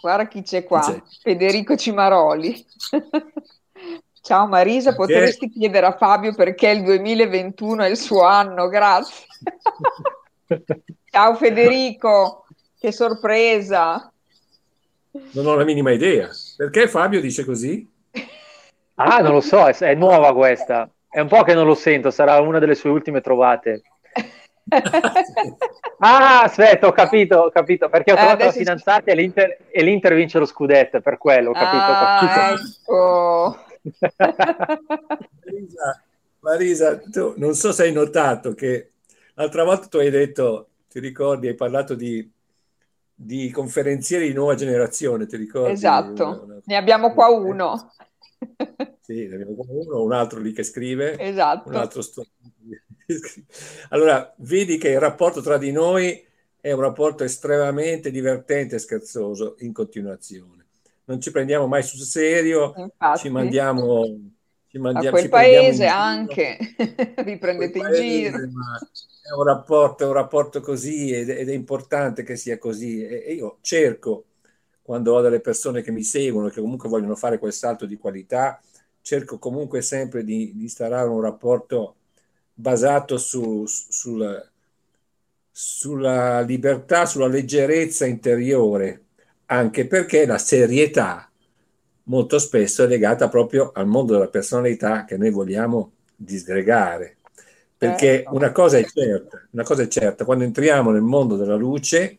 Guarda 0.00 0.28
chi 0.28 0.42
c'è 0.42 0.62
qua, 0.62 0.80
c'è. 0.80 1.02
Federico 1.22 1.76
Cimaroli. 1.76 2.64
Ciao 4.22 4.46
Marisa, 4.46 4.94
perché? 4.94 5.12
potresti 5.12 5.50
chiedere 5.50 5.86
a 5.86 5.96
Fabio 5.96 6.34
perché 6.34 6.68
il 6.68 6.82
2021 6.82 7.82
è 7.82 7.88
il 7.88 7.96
suo 7.96 8.22
anno, 8.22 8.68
grazie. 8.68 9.26
Ciao 11.10 11.34
Federico, 11.34 12.46
che 12.78 12.92
sorpresa. 12.92 14.12
Non 15.32 15.46
ho 15.46 15.54
la 15.54 15.64
minima 15.64 15.92
idea. 15.92 16.28
Perché 16.56 16.88
Fabio 16.88 17.20
dice 17.20 17.44
così? 17.44 17.88
Ah, 18.94 19.18
non 19.18 19.32
lo 19.32 19.40
so, 19.40 19.66
è, 19.66 19.74
è 19.74 19.94
nuova 19.94 20.34
questa. 20.34 20.90
È 21.08 21.20
un 21.20 21.28
po' 21.28 21.42
che 21.42 21.54
non 21.54 21.66
lo 21.66 21.74
sento, 21.74 22.10
sarà 22.10 22.40
una 22.40 22.58
delle 22.58 22.74
sue 22.74 22.90
ultime 22.90 23.20
trovate. 23.20 23.82
ah, 25.98 26.42
aspetta, 26.42 26.86
ho 26.86 26.92
capito, 26.92 27.38
ho 27.38 27.50
capito, 27.50 27.88
perché 27.88 28.12
ho 28.12 28.14
eh, 28.14 28.18
trovato 28.18 28.42
eh, 28.42 28.46
la 28.46 28.52
fidanzata 28.52 29.12
e 29.12 29.14
l'Inter, 29.14 29.58
e 29.70 29.82
l'Inter 29.82 30.14
vince 30.14 30.38
lo 30.38 30.46
scudetto, 30.46 31.00
per 31.00 31.18
quello, 31.18 31.50
ho 31.50 31.52
capito. 31.52 31.82
Ah, 31.82 32.18
ho 32.22 32.26
capito. 32.26 32.64
Ecco. 32.82 33.64
Marisa, 35.44 36.02
Marisa, 36.40 36.98
tu 36.98 37.34
non 37.36 37.54
so 37.54 37.72
se 37.72 37.84
hai 37.84 37.92
notato 37.92 38.54
che 38.54 38.90
l'altra 39.34 39.62
volta 39.62 39.86
tu 39.86 39.98
hai 39.98 40.10
detto, 40.10 40.68
ti 40.88 40.98
ricordi, 40.98 41.48
hai 41.48 41.54
parlato 41.54 41.94
di, 41.94 42.28
di 43.18 43.50
conferenzieri 43.50 44.28
di 44.28 44.34
nuova 44.34 44.54
generazione, 44.54 45.26
ti 45.26 45.36
ricordi? 45.36 45.72
Esatto, 45.72 46.24
una, 46.26 46.42
una... 46.42 46.60
ne 46.64 46.76
abbiamo 46.76 47.12
qua 47.14 47.28
uno. 47.28 47.92
Sì, 49.00 49.26
ne 49.26 49.34
abbiamo 49.34 49.54
qua 49.54 49.64
uno, 49.68 50.02
un 50.02 50.12
altro 50.12 50.40
lì 50.40 50.52
che 50.52 50.62
scrive. 50.62 51.18
Esatto. 51.18 51.68
Un 51.68 51.76
altro 51.76 52.02
sto... 52.02 52.26
Allora, 53.90 54.34
vedi 54.38 54.78
che 54.78 54.90
il 54.90 55.00
rapporto 55.00 55.40
tra 55.40 55.58
di 55.58 55.70
noi 55.72 56.24
è 56.60 56.72
un 56.72 56.80
rapporto 56.80 57.24
estremamente 57.24 58.10
divertente 58.10 58.76
e 58.76 58.80
scherzoso 58.80 59.54
in 59.60 59.72
continuazione 59.72 60.66
non 61.06 61.20
ci 61.20 61.30
prendiamo 61.30 61.66
mai 61.66 61.82
sul 61.82 62.00
serio, 62.00 62.72
Infatti. 62.76 63.20
ci 63.20 63.28
mandiamo... 63.30 64.04
A 64.82 65.10
quel 65.10 65.28
paese 65.28 65.86
anche, 65.86 66.58
vi 67.24 67.38
prendete 67.38 67.78
in 67.78 67.92
giro. 67.94 68.36
È 68.36 69.32
un, 69.36 69.44
rapporto, 69.44 70.04
è 70.04 70.06
un 70.06 70.12
rapporto 70.12 70.60
così 70.60 71.12
ed, 71.12 71.30
ed, 71.30 71.48
è 71.48 71.52
importante 71.52 72.22
che 72.22 72.36
sia 72.36 72.58
così. 72.58 73.04
E, 73.04 73.24
e 73.26 73.32
io 73.34 73.58
cerco, 73.60 74.24
quando 74.82 75.14
ho 75.14 75.20
delle 75.20 75.40
persone 75.40 75.82
che 75.82 75.90
mi 75.90 76.02
seguono, 76.02 76.48
che 76.48 76.60
comunque 76.60 76.88
vogliono 76.88 77.16
fare 77.16 77.38
quel 77.38 77.52
salto 77.52 77.86
di 77.86 77.96
qualità, 77.96 78.60
cerco 79.00 79.38
comunque 79.38 79.82
sempre 79.82 80.24
di, 80.24 80.52
di 80.54 80.62
instaurare 80.62 81.08
un 81.08 81.20
rapporto 81.20 81.96
basato 82.52 83.18
su, 83.18 83.64
sul, 83.66 84.50
sulla 85.50 86.40
libertà, 86.40 87.06
sulla 87.06 87.26
leggerezza 87.28 88.06
interiore, 88.06 89.04
anche 89.46 89.86
perché 89.86 90.26
la 90.26 90.38
serietà 90.38 91.30
molto 92.06 92.38
spesso 92.38 92.84
è 92.84 92.86
legata 92.86 93.28
proprio 93.28 93.70
al 93.72 93.86
mondo 93.86 94.12
della 94.12 94.28
personalità 94.28 95.04
che 95.04 95.16
noi 95.16 95.30
vogliamo 95.30 95.92
disgregare. 96.14 97.16
Perché 97.76 98.22
eh, 98.22 98.24
una 98.30 98.52
cosa 98.52 98.78
è 98.78 98.84
certa, 98.84 99.46
una 99.50 99.62
cosa 99.62 99.82
è 99.82 99.88
certa, 99.88 100.24
quando 100.24 100.44
entriamo 100.44 100.90
nel 100.90 101.02
mondo 101.02 101.36
della 101.36 101.56
luce, 101.56 102.18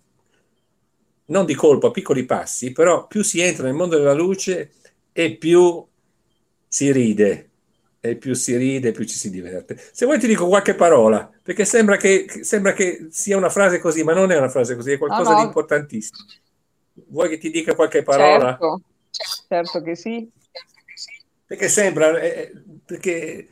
non 1.26 1.46
di 1.46 1.56
colpo, 1.56 1.88
a 1.88 1.92
piccoli 1.92 2.26
passi, 2.26 2.72
però 2.72 3.08
più 3.08 3.24
si 3.24 3.42
entra 3.42 3.66
nel 3.66 3.74
mondo 3.74 3.98
della 3.98 4.14
luce 4.14 4.72
e 5.12 5.36
più 5.36 5.84
si 6.68 6.92
ride, 6.92 7.50
e 8.00 8.16
più 8.18 8.36
si 8.36 8.56
ride, 8.56 8.92
più 8.92 9.04
ci 9.06 9.18
si 9.18 9.32
diverte. 9.32 9.82
Se 9.92 10.06
vuoi 10.06 10.20
ti 10.20 10.28
dico 10.28 10.48
qualche 10.48 10.76
parola, 10.76 11.28
perché 11.42 11.66
sembra 11.66 11.98
che, 11.98 12.28
sembra 12.42 12.74
che 12.74 13.08
sia 13.10 13.36
una 13.36 13.50
frase 13.50 13.80
così, 13.80 14.04
ma 14.04 14.14
non 14.14 14.32
è 14.32 14.38
una 14.38 14.50
frase 14.50 14.76
così, 14.76 14.92
è 14.92 14.98
qualcosa 15.00 15.32
no, 15.32 15.36
no. 15.38 15.42
di 15.42 15.48
importantissimo. 15.48 16.18
Vuoi 17.08 17.30
che 17.30 17.40
ti 17.40 17.50
dica 17.50 17.74
qualche 17.74 18.04
parola? 18.04 18.50
Certo, 18.50 18.82
certo 19.48 19.82
che 19.82 19.96
sì. 19.96 20.30
Perché 21.46 21.70
sembra, 21.70 22.20
eh, 22.20 22.52
perché 22.86 23.48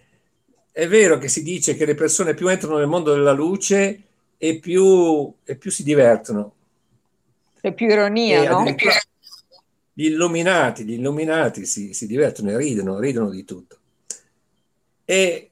è 0.72 0.88
vero 0.88 1.18
che 1.18 1.30
si 1.30 1.42
dice 1.42 1.76
che 1.76 1.86
le 1.86 1.96
persone 1.96 2.34
più 2.34 2.50
entrano 2.50 2.78
nel 2.78 2.88
mondo 2.88 3.14
della 3.14 3.32
luce 3.32 4.02
e 4.38 4.60
più, 4.60 5.34
e 5.44 5.56
più 5.56 5.72
si 5.72 5.84
divertono. 5.84 6.54
C'è 7.62 7.74
più 7.74 7.88
ironia, 7.88 8.44
E 8.44 8.48
no? 8.48 8.76
Gli 9.94 10.08
illuminati, 10.08 10.84
gli 10.84 10.94
illuminati 10.94 11.66
si, 11.66 11.94
si 11.94 12.06
divertono 12.06 12.52
e 12.52 12.58
ridono, 12.58 13.00
ridono 13.00 13.30
di 13.30 13.46
tutto. 13.46 13.78
E 15.06 15.50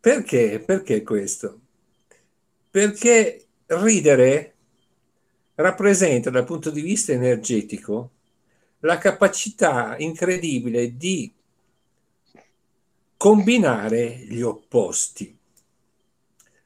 perché? 0.00 0.58
Perché 0.58 1.02
questo? 1.04 1.60
Perché 2.68 3.46
ridere 3.66 4.54
rappresenta 5.54 6.30
dal 6.30 6.44
punto 6.44 6.70
di 6.70 6.80
vista 6.80 7.12
energetico 7.12 8.10
la 8.80 8.98
capacità 8.98 9.96
incredibile 9.98 10.96
di 10.96 11.32
combinare 13.16 14.24
gli 14.26 14.40
opposti. 14.40 15.36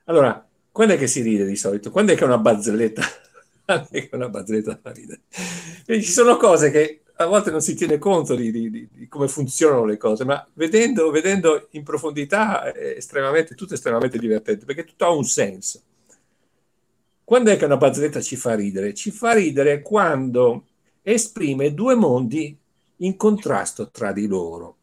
Allora, 0.04 0.44
quando 0.70 0.94
è 0.94 0.98
che 0.98 1.06
si 1.06 1.22
ride 1.22 1.44
di 1.46 1.56
solito? 1.56 1.90
Quando 1.90 2.12
è 2.12 2.16
che 2.16 2.24
una 2.24 2.38
barzelletta, 2.38 3.02
è 3.90 4.08
una 4.12 4.28
barzelletta 4.28 4.78
fa 4.82 4.92
ridere? 4.92 5.22
Ci 5.86 6.02
sono 6.02 6.36
cose 6.36 6.70
che 6.70 7.02
a 7.16 7.26
volte 7.26 7.50
non 7.50 7.60
si 7.60 7.74
tiene 7.74 7.98
conto 7.98 8.34
di, 8.34 8.50
di- 8.50 8.70
di- 8.70 8.88
di 8.90 9.08
come 9.08 9.28
funzionano 9.28 9.84
le 9.84 9.96
cose, 9.96 10.24
ma 10.24 10.44
vedendo, 10.54 11.10
vedendo 11.10 11.68
in 11.72 11.84
profondità 11.84 12.72
è 12.72 12.94
estremamente, 12.96 13.54
tutto 13.54 13.74
estremamente 13.74 14.18
divertente, 14.18 14.64
perché 14.64 14.84
tutto 14.84 15.04
ha 15.04 15.10
un 15.10 15.24
senso. 15.24 15.82
Quando 17.24 17.50
è 17.50 17.56
che 17.56 17.64
una 17.64 17.76
barzelletta 17.76 18.20
ci 18.20 18.36
fa 18.36 18.54
ridere? 18.54 18.94
Ci 18.94 19.10
fa 19.10 19.32
ridere 19.32 19.80
quando 19.80 20.66
esprime 21.02 21.74
due 21.74 21.94
mondi 21.94 22.56
in 22.98 23.16
contrasto 23.16 23.90
tra 23.90 24.12
di 24.12 24.26
loro, 24.26 24.76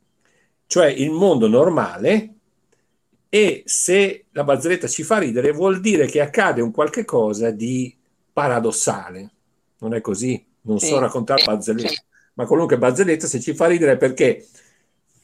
cioè 0.67 0.88
il 0.88 1.11
mondo 1.11 1.47
normale 1.47 2.34
e 3.30 3.63
se 3.65 4.26
la 4.32 4.43
barzelletta 4.43 4.88
ci 4.88 5.03
fa 5.03 5.20
ridere 5.20 5.51
vuol 5.51 5.80
dire 5.82 6.05
che 6.07 6.20
accade 6.22 6.61
un 6.61 6.72
qualche 6.72 7.05
cosa 7.05 7.51
di 7.51 7.95
paradossale. 8.34 9.32
Non 9.80 9.93
è 9.93 10.01
così? 10.01 10.43
Non 10.61 10.80
Sì. 10.80 10.88
so 10.88 10.99
raccontare 10.99 11.43
barzellette, 11.43 12.03
ma 12.34 12.45
qualunque 12.45 12.78
barzelletta 12.78 13.28
se 13.28 13.39
ci 13.39 13.53
fa 13.53 13.67
ridere 13.67 13.97
perché 13.97 14.45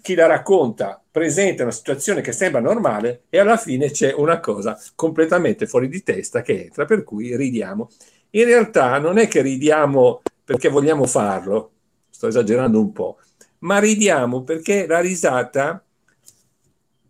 chi 0.01 0.13
la 0.13 0.27
racconta 0.27 1.03
presenta 1.09 1.63
una 1.63 1.71
situazione 1.71 2.21
che 2.21 2.31
sembra 2.31 2.61
normale 2.61 3.23
e 3.29 3.39
alla 3.39 3.57
fine 3.57 3.89
c'è 3.89 4.13
una 4.13 4.39
cosa 4.39 4.79
completamente 4.93 5.65
fuori 5.65 5.87
di 5.87 6.03
testa 6.03 6.41
che 6.43 6.65
entra, 6.65 6.85
per 6.85 7.03
cui 7.03 7.35
ridiamo. 7.35 7.89
In 8.35 8.43
realtà 8.43 8.97
non 8.99 9.17
è 9.17 9.27
che 9.29 9.41
ridiamo 9.41 10.21
perché 10.43 10.67
vogliamo 10.67 11.05
farlo, 11.05 11.71
sto 12.09 12.27
esagerando 12.27 12.79
un 12.79 12.91
po', 12.91 13.17
ma 13.59 13.79
ridiamo 13.79 14.43
perché 14.43 14.85
la 14.85 14.99
risata 14.99 15.81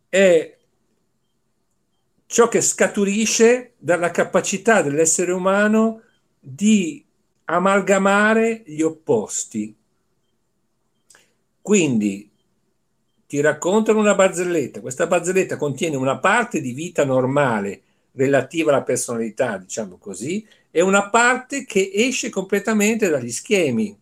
è 0.07 0.57
ciò 2.27 2.47
che 2.47 2.61
scaturisce 2.61 3.73
dalla 3.77 4.11
capacità 4.11 4.83
dell'essere 4.83 5.31
umano 5.31 6.01
di 6.39 7.03
amalgamare 7.45 8.61
gli 8.63 8.81
opposti. 8.81 9.75
Quindi 11.59 12.29
ti 13.25 13.41
raccontano 13.41 13.99
una 13.99 14.13
barzelletta, 14.13 14.79
questa 14.79 15.07
barzelletta 15.07 15.57
contiene 15.57 15.95
una 15.95 16.19
parte 16.19 16.61
di 16.61 16.73
vita 16.73 17.03
normale 17.03 17.81
relativa 18.11 18.71
alla 18.71 18.83
personalità, 18.83 19.57
diciamo 19.57 19.97
così, 19.97 20.47
e 20.77 20.81
una 20.81 21.09
parte 21.09 21.63
che 21.63 21.89
esce 21.93 22.29
completamente 22.29 23.07
dagli 23.07 23.31
schemi. 23.31 23.97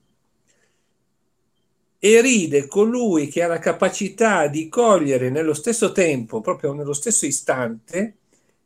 E 1.99 2.21
ride 2.21 2.65
colui 2.65 3.28
che 3.28 3.43
ha 3.43 3.47
la 3.47 3.59
capacità 3.59 4.47
di 4.47 4.69
cogliere 4.69 5.30
nello 5.30 5.53
stesso 5.53 5.91
tempo, 5.91 6.41
proprio 6.41 6.74
nello 6.74 6.93
stesso 6.93 7.28
istante, 7.28 8.15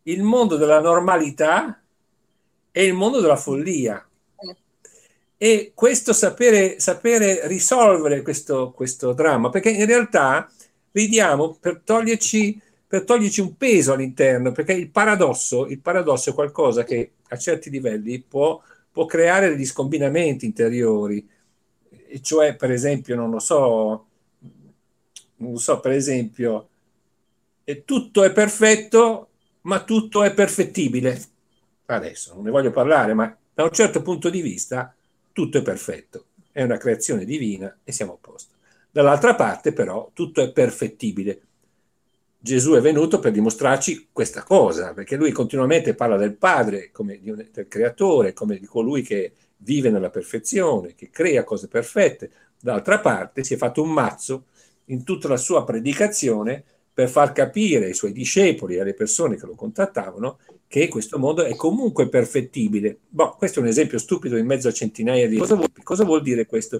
il 0.04 0.24
mondo 0.24 0.56
della 0.56 0.80
normalità 0.80 1.82
e 2.72 2.86
il 2.86 2.94
mondo 2.94 3.20
della 3.20 3.36
follia. 3.36 4.08
E 5.36 5.72
questo 5.76 6.14
sapere, 6.14 6.80
sapere 6.80 7.46
risolvere 7.46 8.22
questo, 8.22 8.72
questo 8.72 9.12
dramma, 9.12 9.50
perché 9.50 9.72
in 9.72 9.86
realtà 9.86 10.50
ridiamo 10.94 11.58
per 11.60 11.82
toglierci, 11.84 12.62
per 12.88 13.04
toglierci 13.04 13.42
un 13.42 13.58
peso 13.58 13.94
all'interno, 13.94 14.52
perché 14.54 14.74
il 14.74 14.90
paradosso, 14.90 15.68
il 15.68 15.80
paradosso 15.80 16.30
è 16.30 16.34
qualcosa 16.34 16.84
che 16.84 17.12
a 17.28 17.38
certi 17.38 17.70
livelli 17.70 18.22
può, 18.22 18.62
può 18.92 19.06
creare 19.06 19.50
degli 19.50 19.66
scombinamenti 19.66 20.46
interiori, 20.46 21.28
e 22.08 22.22
cioè 22.22 22.56
per 22.56 22.72
esempio, 22.72 23.16
non 23.16 23.30
lo 23.30 23.40
so, 23.40 24.06
non 25.38 25.52
lo 25.52 25.58
so, 25.58 25.80
per 25.82 25.92
esempio, 25.92 26.70
e 27.66 27.84
tutto 27.84 28.24
è 28.24 28.32
perfetto, 28.32 29.28
ma 29.62 29.84
tutto 29.84 30.24
è 30.24 30.34
perfettibile. 30.34 31.22
Adesso 31.88 32.34
non 32.36 32.46
ne 32.46 32.52
voglio 32.52 32.72
parlare, 32.72 33.14
ma 33.14 33.36
da 33.54 33.64
un 33.64 33.72
certo 33.72 34.02
punto 34.02 34.30
di 34.30 34.42
vista 34.42 34.96
tutto 35.34 35.58
è 35.58 35.62
perfetto, 35.62 36.28
è 36.52 36.64
una 36.64 36.78
creazione 36.78 37.26
divina 37.26 37.78
e 37.84 37.92
siamo 37.92 38.14
a 38.14 38.18
posto. 38.20 38.56
Dall'altra 38.90 39.36
parte 39.36 39.74
però 39.74 40.10
tutto 40.14 40.42
è 40.42 40.52
perfettibile. 40.52 41.42
Gesù 42.40 42.74
è 42.74 42.82
venuto 42.82 43.20
per 43.20 43.32
dimostrarci 43.32 44.10
questa 44.12 44.44
cosa, 44.44 44.94
perché 44.94 45.16
lui 45.16 45.32
continuamente 45.32 45.96
parla 45.96 46.18
del 46.18 46.36
Padre 46.36 46.92
come 46.92 47.20
un- 47.26 47.48
del 47.52 47.68
creatore, 47.68 48.34
come 48.34 48.58
di 48.60 48.66
colui 48.66 49.02
che 49.02 49.34
vive 49.58 49.90
nella 49.90 50.10
perfezione, 50.10 50.94
che 50.96 51.10
crea 51.10 51.44
cose 51.44 51.68
perfette. 51.68 52.32
D'altra 52.60 53.00
parte 53.00 53.44
si 53.44 53.54
è 53.56 53.58
fatto 53.58 53.82
un 53.82 53.92
mazzo 53.92 54.46
in 54.86 55.04
tutta 55.04 55.28
la 55.28 55.38
sua 55.38 55.64
predicazione 55.64 56.64
per 56.94 57.10
far 57.10 57.32
capire 57.32 57.86
ai 57.86 57.94
suoi 57.94 58.12
discepoli 58.12 58.76
e 58.76 58.82
alle 58.82 58.94
persone 58.94 59.36
che 59.36 59.46
lo 59.46 59.54
contattavano 59.54 60.40
che 60.68 60.88
questo 60.88 61.20
mondo 61.20 61.44
è 61.44 61.56
comunque 61.56 62.10
perfettibile. 62.10 62.98
Boh, 63.08 63.36
questo 63.38 63.60
è 63.60 63.62
un 63.62 63.68
esempio 63.68 63.98
stupido 64.00 64.36
in 64.38 64.46
mezzo 64.46 64.68
a 64.68 64.74
centinaia 64.74 65.28
di... 65.28 65.38
Cosa 65.38 65.56
vuol, 65.56 65.72
cosa 65.84 66.04
vuol 66.04 66.22
dire 66.22 66.46
questo? 66.46 66.80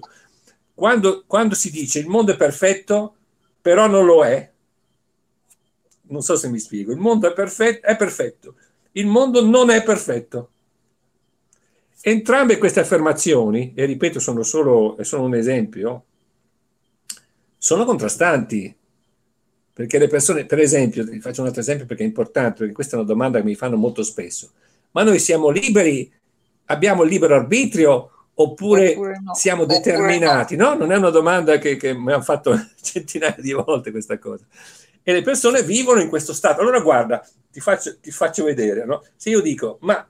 Quando, 0.74 1.24
quando 1.26 1.54
si 1.54 1.70
dice 1.70 2.00
il 2.00 2.08
mondo 2.08 2.32
è 2.32 2.36
perfetto, 2.36 3.14
però 3.60 3.86
non 3.86 4.04
lo 4.04 4.24
è, 4.24 4.50
non 6.08 6.22
so 6.22 6.36
se 6.36 6.48
mi 6.48 6.58
spiego, 6.58 6.92
il 6.92 6.98
mondo 6.98 7.28
è 7.28 7.32
perfetto, 7.32 7.86
è 7.86 7.96
perfetto, 7.96 8.54
il 8.92 9.06
mondo 9.06 9.44
non 9.44 9.70
è 9.70 9.82
perfetto. 9.82 10.50
Entrambe 12.00 12.58
queste 12.58 12.80
affermazioni, 12.80 13.72
e 13.74 13.84
ripeto, 13.84 14.20
sono 14.20 14.42
solo 14.42 14.96
sono 15.00 15.24
un 15.24 15.34
esempio, 15.34 16.04
sono 17.58 17.84
contrastanti. 17.84 18.74
Perché 19.72 19.98
le 19.98 20.08
persone, 20.08 20.44
per 20.44 20.58
esempio, 20.58 21.04
vi 21.04 21.20
faccio 21.20 21.40
un 21.40 21.46
altro 21.46 21.60
esempio 21.60 21.86
perché 21.86 22.02
è 22.02 22.06
importante, 22.06 22.58
perché 22.58 22.72
questa 22.72 22.96
è 22.96 22.98
una 22.98 23.06
domanda 23.06 23.38
che 23.38 23.44
mi 23.44 23.54
fanno 23.54 23.76
molto 23.76 24.02
spesso. 24.02 24.50
Ma 24.92 25.04
noi 25.04 25.20
siamo 25.20 25.50
liberi, 25.50 26.10
abbiamo 26.66 27.04
il 27.04 27.10
libero 27.10 27.36
arbitrio 27.36 28.10
oppure, 28.34 28.90
Oppure 28.90 29.20
no. 29.22 29.34
siamo 29.34 29.62
Oppure 29.62 29.78
determinati? 29.78 30.56
No, 30.56 30.74
non 30.74 30.90
è 30.90 30.96
una 30.96 31.10
domanda 31.10 31.58
che, 31.58 31.76
che 31.76 31.94
mi 31.94 32.12
hanno 32.12 32.22
fatto 32.22 32.58
centinaia 32.80 33.36
di 33.38 33.52
volte 33.52 33.92
questa 33.92 34.18
cosa. 34.18 34.44
E 35.08 35.12
le 35.14 35.22
persone 35.22 35.62
vivono 35.62 36.02
in 36.02 36.10
questo 36.10 36.34
stato. 36.34 36.60
Allora 36.60 36.80
guarda, 36.80 37.26
ti 37.50 37.60
faccio, 37.60 37.98
ti 37.98 38.10
faccio 38.10 38.44
vedere, 38.44 38.84
no? 38.84 39.02
Se 39.16 39.30
io 39.30 39.40
dico, 39.40 39.78
ma 39.80 40.06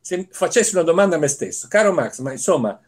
se 0.00 0.28
facessi 0.30 0.76
una 0.76 0.84
domanda 0.84 1.16
a 1.16 1.18
me 1.18 1.26
stesso, 1.26 1.66
caro 1.66 1.92
Max, 1.92 2.20
ma 2.20 2.30
insomma, 2.30 2.80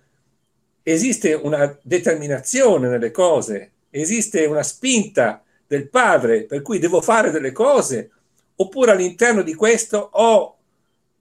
esiste 0.84 1.34
una 1.34 1.76
determinazione 1.82 2.86
nelle 2.86 3.10
cose, 3.10 3.72
esiste 3.90 4.44
una 4.44 4.62
spinta 4.62 5.42
del 5.66 5.88
padre 5.88 6.44
per 6.44 6.62
cui 6.62 6.78
devo 6.78 7.00
fare 7.00 7.32
delle 7.32 7.50
cose, 7.50 8.12
oppure 8.54 8.92
all'interno 8.92 9.42
di 9.42 9.56
questo 9.56 10.08
ho 10.12 10.56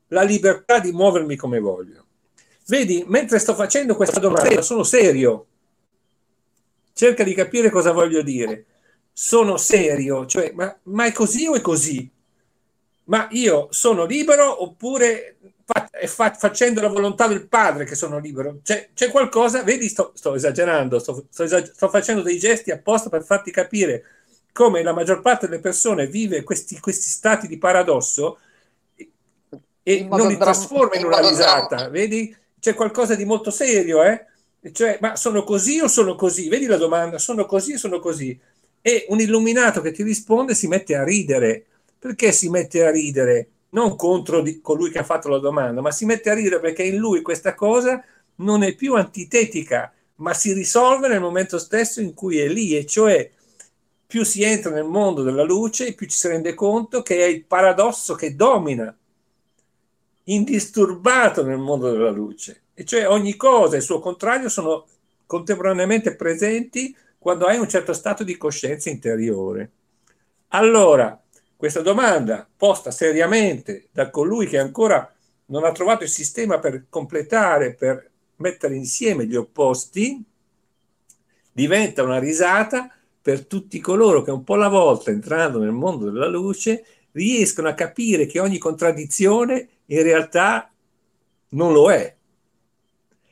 la 0.10 0.22
libertà 0.22 0.78
di 0.78 0.92
muovermi 0.92 1.36
come 1.38 1.58
voglio. 1.58 2.06
Vedi, 2.68 3.04
mentre 3.08 3.40
sto 3.40 3.56
facendo 3.56 3.96
questa 3.96 4.20
domanda, 4.20 4.62
sono 4.62 4.84
serio. 4.84 5.48
Cerca 6.94 7.24
di 7.24 7.34
capire 7.34 7.72
cosa 7.72 7.92
voglio 7.92 8.22
dire. 8.22 8.66
Sono 9.22 9.58
serio, 9.58 10.26
cioè, 10.26 10.54
ma, 10.56 10.74
ma 10.84 11.04
è 11.04 11.12
così 11.12 11.46
o 11.46 11.54
è 11.54 11.60
così? 11.60 12.10
Ma 13.06 13.28
io 13.32 13.68
sono 13.70 14.06
libero 14.06 14.64
oppure 14.64 15.38
fa- 15.66 15.90
è 15.92 16.08
fa- 16.08 16.34
facendo 16.34 16.80
la 16.80 16.88
volontà 16.88 17.28
del 17.28 17.46
padre 17.50 17.84
che 17.84 17.96
sono 17.96 18.18
libero? 18.18 18.60
C'è, 18.64 18.92
c'è 18.94 19.12
qualcosa, 19.12 19.62
vedi, 19.64 19.90
sto, 19.90 20.14
sto 20.16 20.36
esagerando, 20.36 21.00
sto, 21.00 21.26
sto 21.30 21.44
esag- 21.44 21.70
sto 21.74 21.90
facendo 21.90 22.22
dei 22.22 22.40
gesti 22.40 22.72
apposta 22.72 23.10
per 23.10 23.26
farti 23.26 23.52
capire 23.52 24.06
come 24.54 24.84
la 24.84 24.94
maggior 24.94 25.20
parte 25.20 25.50
delle 25.50 25.60
persone 25.60 26.08
vive 26.08 26.44
questi, 26.44 26.80
questi 26.80 27.10
stati 27.10 27.46
di 27.48 27.58
paradosso 27.58 28.40
e 29.84 30.08
non 30.10 30.28
li 30.30 30.38
trasforma 30.38 30.96
in 30.96 31.04
una 31.04 31.20
risata, 31.20 31.90
vedi? 31.90 32.34
C'è 32.58 32.74
qualcosa 32.74 33.16
di 33.16 33.26
molto 33.26 33.52
serio, 33.52 34.02
eh? 34.02 34.26
Cioè, 34.72 34.98
ma 35.02 35.18
sono 35.18 35.44
così 35.44 35.82
o 35.82 35.90
sono 35.90 36.16
così? 36.16 36.48
Vedi 36.48 36.68
la 36.68 36.78
domanda, 36.78 37.18
sono 37.18 37.46
così 37.46 37.74
o 37.74 37.78
sono 37.78 38.00
così? 38.00 38.40
E 38.82 39.06
un 39.10 39.20
illuminato 39.20 39.82
che 39.82 39.92
ti 39.92 40.04
risponde 40.04 40.56
si 40.56 40.68
mette 40.68 40.96
a 40.96 41.04
ridere. 41.04 41.66
Perché 42.00 42.32
si 42.32 42.50
mette 42.50 42.86
a 42.86 42.92
ridere? 42.92 43.48
Non 43.70 43.96
contro 43.96 44.42
di 44.42 44.62
colui 44.62 44.90
che 44.90 45.00
ha 45.00 45.04
fatto 45.04 45.30
la 45.30 45.38
domanda, 45.38 45.82
ma 45.82 45.92
si 45.92 46.06
mette 46.06 46.30
a 46.30 46.34
ridere 46.34 46.60
perché 46.60 46.84
in 46.84 46.98
lui 46.98 47.22
questa 47.22 47.54
cosa 47.54 48.04
non 48.36 48.64
è 48.64 48.74
più 48.74 48.96
antitetica, 48.96 49.94
ma 50.16 50.34
si 50.34 50.54
risolve 50.54 51.08
nel 51.08 51.22
momento 51.22 51.60
stesso 51.60 52.02
in 52.02 52.14
cui 52.14 52.40
è 52.40 52.48
lì, 52.48 52.76
e 52.76 52.86
cioè 52.86 53.30
più 54.08 54.24
si 54.24 54.42
entra 54.44 54.72
nel 54.72 54.86
mondo 54.86 55.22
della 55.22 55.44
luce, 55.44 55.94
più 55.94 56.08
ci 56.08 56.18
si 56.18 56.28
rende 56.28 56.56
conto 56.56 57.04
che 57.04 57.18
è 57.20 57.26
il 57.26 57.44
paradosso 57.44 58.16
che 58.16 58.36
domina, 58.36 58.96
indisturbato 60.24 61.44
nel 61.44 61.58
mondo 61.58 61.92
della 61.92 62.10
luce. 62.10 62.62
E 62.74 62.86
cioè 62.86 63.08
ogni 63.08 63.36
cosa 63.36 63.76
e 63.76 63.78
il 63.78 63.84
suo 63.84 64.00
contrario 64.00 64.50
sono 64.50 64.88
contemporaneamente 65.26 66.16
presenti 66.16 66.96
quando 67.20 67.46
hai 67.46 67.60
un 67.60 67.70
certo 67.70 67.94
stato 67.94 68.24
di 68.24 68.38
coscienza 68.38 68.90
interiore. 68.90 69.72
Allora, 70.50 71.22
questa 71.56 71.82
domanda 71.82 72.48
posta 72.56 72.90
seriamente 72.90 73.90
da 73.92 74.10
colui 74.10 74.48
che 74.48 74.58
ancora 74.58 75.14
non 75.48 75.66
ha 75.66 75.72
trovato 75.72 76.04
il 76.04 76.10
sistema 76.10 76.58
per 76.60 76.86
completare, 76.90 77.74
per 77.74 78.10
mettere 78.38 78.76
insieme 78.76 79.26
gli 79.26 79.36
opposti, 79.36 80.24
diventa 81.52 82.04
una 82.04 82.20
risata 82.20 82.90
per 83.22 83.46
tutti 83.46 83.80
coloro 83.80 84.22
che 84.22 84.32
un 84.32 84.44
po' 84.44 84.54
alla 84.54 84.70
volta, 84.70 85.12
entrando 85.12 85.60
nel 85.60 85.72
mondo 85.72 86.10
della 86.10 86.28
luce, 86.28 86.86
riescono 87.12 87.68
a 87.68 87.74
capire 87.74 88.26
che 88.26 88.40
ogni 88.40 88.58
contraddizione 88.58 89.68
in 89.86 90.02
realtà 90.04 90.72
non 91.50 91.74
lo 91.74 91.92
è. 91.92 92.16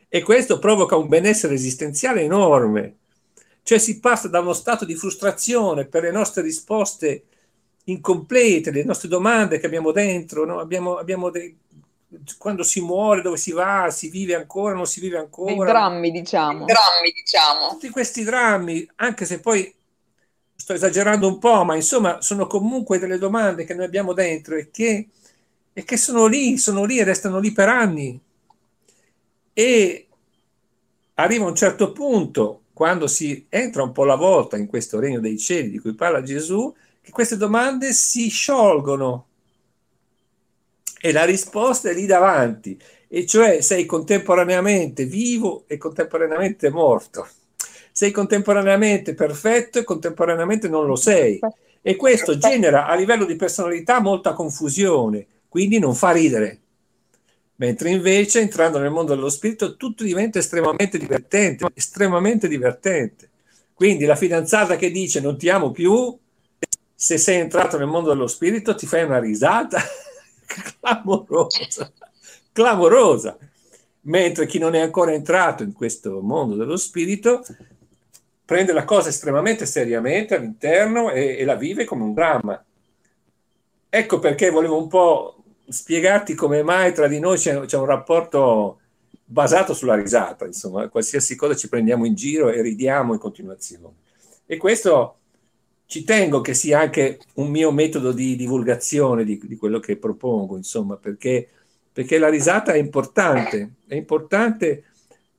E 0.09 0.21
questo 0.21 0.59
provoca 0.59 0.95
un 0.95 1.07
benessere 1.07 1.53
esistenziale 1.53 2.21
enorme. 2.21 2.95
Cioè 3.68 3.80
si 3.80 3.99
passa 3.99 4.30
da 4.30 4.39
uno 4.39 4.53
stato 4.53 4.86
di 4.86 4.95
frustrazione 4.95 5.88
per 5.88 6.03
le 6.03 6.11
nostre 6.11 6.41
risposte 6.41 7.24
incomplete, 7.84 8.72
le 8.72 8.86
nostre 8.86 9.09
domande 9.09 9.59
che 9.59 9.65
abbiamo 9.65 9.91
dentro, 9.91 10.45
no? 10.45 10.59
abbiamo, 10.59 10.95
abbiamo 10.95 11.30
dei, 11.30 11.53
quando 12.38 12.63
si 12.63 12.80
muore, 12.80 13.22
dove 13.22 13.36
si 13.36 13.51
va, 13.51 13.89
si 13.89 14.07
vive 14.07 14.36
ancora, 14.36 14.74
non 14.74 14.88
si 14.88 15.01
vive 15.01 15.18
ancora. 15.18 15.51
I 15.51 15.57
drammi, 15.57 16.11
diciamo. 16.11 16.63
I 16.63 16.65
drammi, 16.65 17.11
diciamo. 17.13 17.70
Tutti 17.72 17.89
questi 17.89 18.24
drammi, 18.24 18.89
anche 18.95 19.26
se 19.26 19.41
poi 19.41 19.76
sto 20.55 20.72
esagerando 20.72 21.28
un 21.28 21.38
po', 21.38 21.65
ma 21.65 21.76
insomma 21.76 22.22
sono 22.22 22.47
comunque 22.47 22.99
delle 22.99 23.18
domande 23.18 23.65
che 23.65 23.74
noi 23.74 23.84
abbiamo 23.84 24.13
dentro 24.13 24.55
e 24.55 24.72
che, 24.72 25.09
e 25.74 25.84
che 25.84 25.97
sono 25.97 26.26
lì, 26.28 26.57
sono 26.57 26.86
lì 26.86 26.99
e 26.99 27.03
restano 27.03 27.39
lì 27.39 27.51
per 27.51 27.68
anni. 27.68 28.18
E 29.51 30.07
arriva 31.15 31.43
un 31.43 31.55
certo 31.55 31.91
punto, 31.91 32.61
quando 32.78 33.07
si 33.07 33.47
entra 33.49 33.82
un 33.82 33.91
po' 33.91 34.03
alla 34.03 34.13
volta 34.13 34.55
in 34.55 34.67
questo 34.67 34.99
regno 34.99 35.19
dei 35.19 35.39
cieli 35.39 35.71
di 35.71 35.80
cui 35.80 35.95
parla 35.95 36.21
Gesù, 36.21 36.71
che 37.01 37.09
queste 37.09 37.36
domande 37.36 37.91
si 37.91 38.30
sciolgono 38.30 39.25
e 41.01 41.11
la 41.11 41.23
risposta 41.23 41.89
è 41.89 41.95
lì 41.95 42.05
davanti, 42.05 42.80
e 43.07 43.25
cioè 43.25 43.61
sei 43.61 43.88
contemporaneamente 43.88 45.05
vivo 45.05 45.63
e 45.65 45.80
contemporaneamente 45.80 46.69
morto. 46.69 47.28
Sei 47.91 48.11
contemporaneamente 48.11 49.15
perfetto 49.15 49.80
e 49.80 49.84
contemporaneamente 49.84 50.69
non 50.69 50.86
lo 50.86 50.95
sei. 50.95 51.39
E 51.82 51.95
questo 51.95 52.38
genera 52.38 52.86
a 52.86 52.93
livello 52.93 53.25
di 53.25 53.36
personalità 53.36 54.01
molta 54.01 54.34
confusione, 54.34 55.25
quindi 55.49 55.80
non 55.80 55.95
fa 55.95 56.11
ridere. 56.11 56.59
Mentre 57.60 57.89
invece, 57.89 58.39
entrando 58.39 58.78
nel 58.78 58.91
mondo 58.91 59.16
dello 59.16 59.30
spirito, 59.30 59.78
tutto 59.78 60.03
diventa 60.03 60.38
estremamente 60.38 60.97
divertente, 60.97 61.66
estremamente 61.74 62.47
divertente. 62.47 63.30
Quindi 63.74 64.05
la 64.05 64.16
fidanzata 64.16 64.76
che 64.76 64.91
dice 64.91 65.22
non 65.22 65.38
ti 65.38 65.49
amo 65.49 65.72
più, 65.72 66.16
se 66.93 67.18
sei 67.18 67.39
entrato 67.39 67.78
nel 67.78 67.88
mondo 67.88 68.10
dello 68.10 68.28
spirito 68.28 68.76
ti 68.76 68.86
fai 68.86 69.03
una 69.03 69.20
risata 69.20 69.82
clamorosa, 70.80 71.91
clamorosa. 72.51 73.38
Mentre 74.01 74.45
chi 74.45 74.60
non 74.60 74.76
è 74.76 74.80
ancora 74.80 75.14
entrato 75.14 75.64
in 75.64 75.74
questo 75.74 76.22
mondo 76.22 76.55
dello 76.55 76.78
spirito 76.78 77.43
prende 78.45 78.72
la 78.72 78.86
cosa 78.86 79.10
estremamente 79.10 79.66
seriamente 79.66 80.36
all'interno 80.36 81.12
e, 81.12 81.38
e 81.38 81.43
la 81.43 81.55
vive 81.55 81.86
come 81.86 82.03
un 82.03 82.14
dramma. 82.14 82.64
Ecco 83.89 84.20
perché 84.20 84.51
volevo 84.51 84.82
un 84.82 84.88
po' 84.88 85.36
spiegarti 85.68 86.34
come 86.34 86.63
mai 86.63 86.93
tra 86.93 87.07
di 87.07 87.20
noi 87.20 87.38
c'è, 87.38 87.59
c'è 87.65 87.78
un 87.78 87.86
rapporto 87.86 88.80
basato 89.30 89.74
sulla 89.74 89.95
risata, 89.95 90.45
insomma, 90.45 90.88
qualsiasi 90.88 91.36
cosa 91.36 91.55
ci 91.55 91.68
prendiamo 91.68 92.05
in 92.05 92.15
giro 92.15 92.49
e 92.49 92.61
ridiamo 92.61 93.13
in 93.13 93.20
continuazione. 93.20 93.95
E 94.45 94.55
questo 94.57 95.15
ci 95.86 96.03
tengo 96.03 96.41
che 96.41 96.53
sia 96.53 96.80
anche 96.80 97.20
un 97.36 97.49
mio 97.49 97.72
metodo 97.72 98.11
di 98.11 98.36
divulgazione 98.36 99.26
di, 99.26 99.39
di 99.43 99.55
quello 99.57 99.80
che 99.80 99.97
propongo, 99.97 100.55
insomma, 100.55 100.95
perché, 100.95 101.49
perché, 101.91 102.18
la 102.18 102.30
risata 102.30 102.72
è 102.72 102.78
importante, 102.78 103.72
è 103.88 103.95
importante 103.95 104.84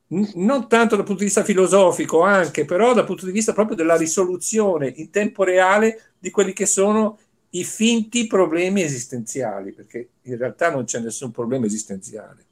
n- 0.09 0.31
non 0.35 0.68
tanto 0.68 0.97
dal 0.97 1.05
punto 1.05 1.20
di 1.20 1.26
vista 1.26 1.45
filosofico 1.45 2.20
anche, 2.20 2.64
però 2.66 2.93
dal 2.93 3.07
punto 3.07 3.24
di 3.24 3.33
vista 3.33 3.53
proprio 3.53 3.76
della 3.76 3.97
risoluzione 3.97 4.93
in 4.97 5.11
tempo 5.11 5.45
reale 5.45 6.12
di 6.18 6.31
quelli 6.31 6.53
che 6.53 6.66
sono 6.66 7.18
i 7.51 7.64
finti 7.64 8.26
problemi 8.26 8.82
esistenziali, 8.82 9.72
perché 9.72 10.09
in 10.22 10.36
realtà 10.36 10.70
non 10.70 10.84
c'è 10.84 11.01
nessun 11.01 11.30
problema 11.30 11.66
esistenziale. 11.66 12.44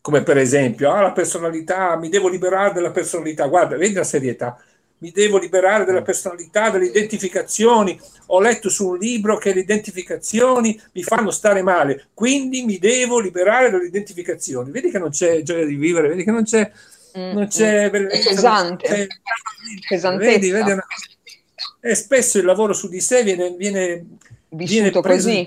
Come 0.00 0.22
per 0.22 0.36
esempio, 0.38 0.90
ah, 0.90 1.00
la 1.00 1.12
personalità, 1.12 1.96
mi 1.96 2.08
devo 2.08 2.28
liberare 2.28 2.74
della 2.74 2.90
personalità, 2.90 3.46
guarda, 3.46 3.76
vedi 3.76 3.94
la 3.94 4.04
serietà, 4.04 4.58
mi 4.98 5.10
devo 5.10 5.38
liberare 5.38 5.84
della 5.84 6.00
mm. 6.00 6.04
personalità, 6.04 6.70
delle 6.70 6.86
identificazioni. 6.86 7.98
Ho 8.26 8.40
letto 8.40 8.68
su 8.68 8.88
un 8.88 8.98
libro 8.98 9.36
che 9.36 9.52
le 9.52 9.60
identificazioni 9.60 10.80
mi 10.92 11.02
fanno 11.02 11.30
stare 11.30 11.62
male, 11.62 12.08
quindi 12.14 12.64
mi 12.64 12.78
devo 12.78 13.18
liberare 13.18 13.70
dalle 13.70 13.86
identificazioni. 13.86 14.70
Vedi 14.70 14.90
che 14.90 14.98
non 14.98 15.10
c'è 15.10 15.42
gioia 15.42 15.66
di 15.66 15.76
vivere, 15.76 16.08
vedi 16.08 16.24
che 16.24 16.30
non 16.30 16.44
c'è... 16.44 16.70
Mm, 17.16 17.32
non 17.32 17.46
c'è 17.46 17.88
mm. 17.88 18.08
pesante, 18.08 19.06
pesantezza. 19.88 20.30
Vedi, 20.30 20.50
vedi 20.50 20.70
una, 20.72 20.84
e 21.86 21.94
spesso 21.94 22.38
il 22.38 22.46
lavoro 22.46 22.72
su 22.72 22.88
di 22.88 22.98
sé 22.98 23.22
viene, 23.22 23.54
viene, 23.58 24.06
viene 24.48 24.90
preso 24.90 25.28
così. 25.28 25.44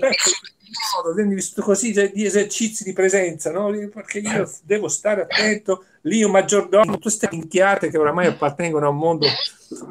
Modo, 0.94 1.14
viene 1.14 1.34
vissuto 1.34 1.62
così 1.62 1.90
di 2.12 2.24
esercizi 2.24 2.84
di 2.84 2.92
presenza, 2.92 3.50
no? 3.50 3.72
perché 3.92 4.20
io 4.20 4.48
devo 4.62 4.86
stare 4.86 5.22
attento 5.22 5.84
lì 6.02 6.22
un 6.22 6.30
maggiordomo, 6.30 6.84
tutte 6.84 7.00
queste 7.00 7.28
minchiate 7.32 7.90
che 7.90 7.98
oramai 7.98 8.26
appartengono 8.26 8.86
a 8.86 8.90
un 8.90 8.98
mondo, 8.98 9.26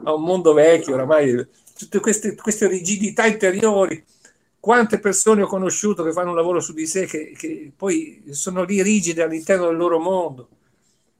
a 0.04 0.14
un 0.14 0.24
mondo 0.24 0.54
vecchio, 0.54 0.94
oramai 0.94 1.46
tutte 1.78 2.00
queste, 2.00 2.36
queste, 2.36 2.68
rigidità 2.68 3.26
interiori. 3.26 4.02
Quante 4.58 5.00
persone 5.00 5.42
ho 5.42 5.48
conosciuto 5.48 6.02
che 6.04 6.14
fanno 6.14 6.30
un 6.30 6.36
lavoro 6.38 6.62
su 6.62 6.72
di 6.72 6.88
sé 6.88 7.08
che, 7.08 7.34
che 7.38 7.72
poi 7.76 8.24
sono 8.30 8.64
lì 8.64 8.82
rigide 8.82 9.24
all'interno 9.24 9.68
del 9.68 9.76
loro 9.76 10.00
mondo, 10.00 10.48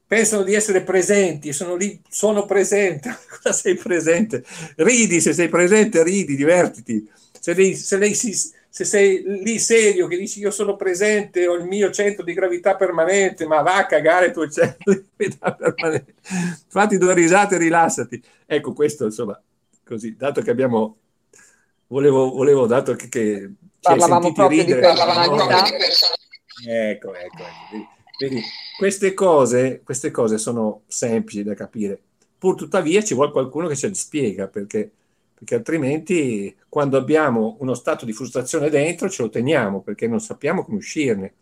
pensano 0.08 0.42
di 0.42 0.54
essere 0.54 0.80
presenti, 0.80 1.52
sono 1.52 1.76
lì, 1.76 2.00
sono 2.08 2.46
presente. 2.46 3.14
Cosa 3.28 3.52
sei 3.52 3.76
presente? 3.76 4.42
Ridi, 4.76 5.20
se 5.20 5.34
sei 5.34 5.48
presente, 5.48 6.02
ridi, 6.02 6.34
divertiti. 6.34 7.08
Se 7.38 7.52
lei, 7.52 7.74
se 7.76 7.98
lei 7.98 8.14
si, 8.14 8.32
se 8.34 8.84
sei 8.84 9.22
lì 9.42 9.58
serio 9.58 10.06
che 10.06 10.16
dici 10.16 10.40
io 10.40 10.50
sono 10.50 10.76
presente, 10.76 11.46
ho 11.46 11.54
il 11.54 11.64
mio 11.64 11.90
centro 11.90 12.24
di 12.24 12.32
gravità 12.32 12.74
permanente, 12.74 13.46
ma 13.46 13.60
va 13.60 13.76
a 13.76 13.86
cagare 13.86 14.26
il 14.26 14.32
tuo 14.32 14.48
centro 14.50 14.94
di 14.94 15.04
gravità 15.14 15.52
permanente. 15.52 16.14
Fatti 16.66 16.96
due 16.96 17.12
risate 17.12 17.56
e 17.56 17.58
rilassati. 17.58 18.22
Ecco, 18.46 18.72
questo 18.72 19.04
insomma, 19.04 19.40
così, 19.84 20.16
dato 20.16 20.40
che 20.40 20.50
abbiamo, 20.50 20.96
volevo, 21.88 22.30
volevo 22.30 22.66
dato 22.66 22.94
che, 22.94 23.08
che 23.10 23.50
parlavamo 23.78 24.32
proprio 24.32 24.62
ridere, 24.62 24.80
di 24.80 24.86
personalità. 24.86 25.64
Ecco, 26.66 27.14
ecco, 27.14 27.42
ecco. 27.42 27.96
Vedi, 28.18 28.42
queste 28.76 29.14
cose, 29.14 29.80
queste 29.84 30.10
cose 30.10 30.38
sono 30.38 30.82
semplici 30.86 31.42
da 31.42 31.54
capire. 31.54 32.00
Pur 32.38 32.54
tuttavia 32.54 33.02
ci 33.02 33.14
vuole 33.14 33.32
qualcuno 33.32 33.66
che 33.68 33.76
ce 33.76 33.88
le 33.88 33.94
spiega, 33.94 34.48
perché 34.48 34.92
perché 35.38 35.54
altrimenti 35.54 36.56
quando 36.68 36.96
abbiamo 36.96 37.58
uno 37.60 37.74
stato 37.74 38.04
di 38.04 38.12
frustrazione 38.12 38.70
dentro 38.70 39.08
ce 39.08 39.22
lo 39.22 39.28
teniamo 39.28 39.82
perché 39.82 40.08
non 40.08 40.18
sappiamo 40.18 40.64
come 40.64 40.78
uscirne, 40.78 41.32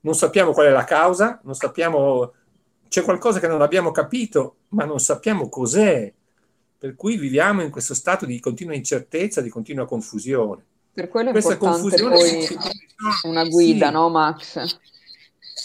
non 0.00 0.14
sappiamo 0.14 0.52
qual 0.52 0.66
è 0.66 0.70
la 0.70 0.84
causa, 0.84 1.40
non 1.44 1.54
sappiamo, 1.54 2.34
c'è 2.86 3.02
qualcosa 3.02 3.40
che 3.40 3.46
non 3.46 3.62
abbiamo 3.62 3.92
capito, 3.92 4.56
ma 4.68 4.84
non 4.84 5.00
sappiamo 5.00 5.48
cos'è, 5.48 6.12
per 6.78 6.94
cui 6.96 7.16
viviamo 7.16 7.62
in 7.62 7.70
questo 7.70 7.94
stato 7.94 8.26
di 8.26 8.38
continua 8.40 8.74
incertezza, 8.74 9.40
di 9.40 9.48
continua 9.48 9.86
confusione. 9.86 10.62
Per 10.92 11.08
quello 11.08 11.30
è 11.30 11.32
Questa 11.32 11.52
importante 11.54 12.02
poi 12.02 12.42
si... 12.42 12.58
una 13.22 13.44
guida, 13.44 13.86
sì. 13.86 13.92
no 13.92 14.08
Max? 14.10 14.78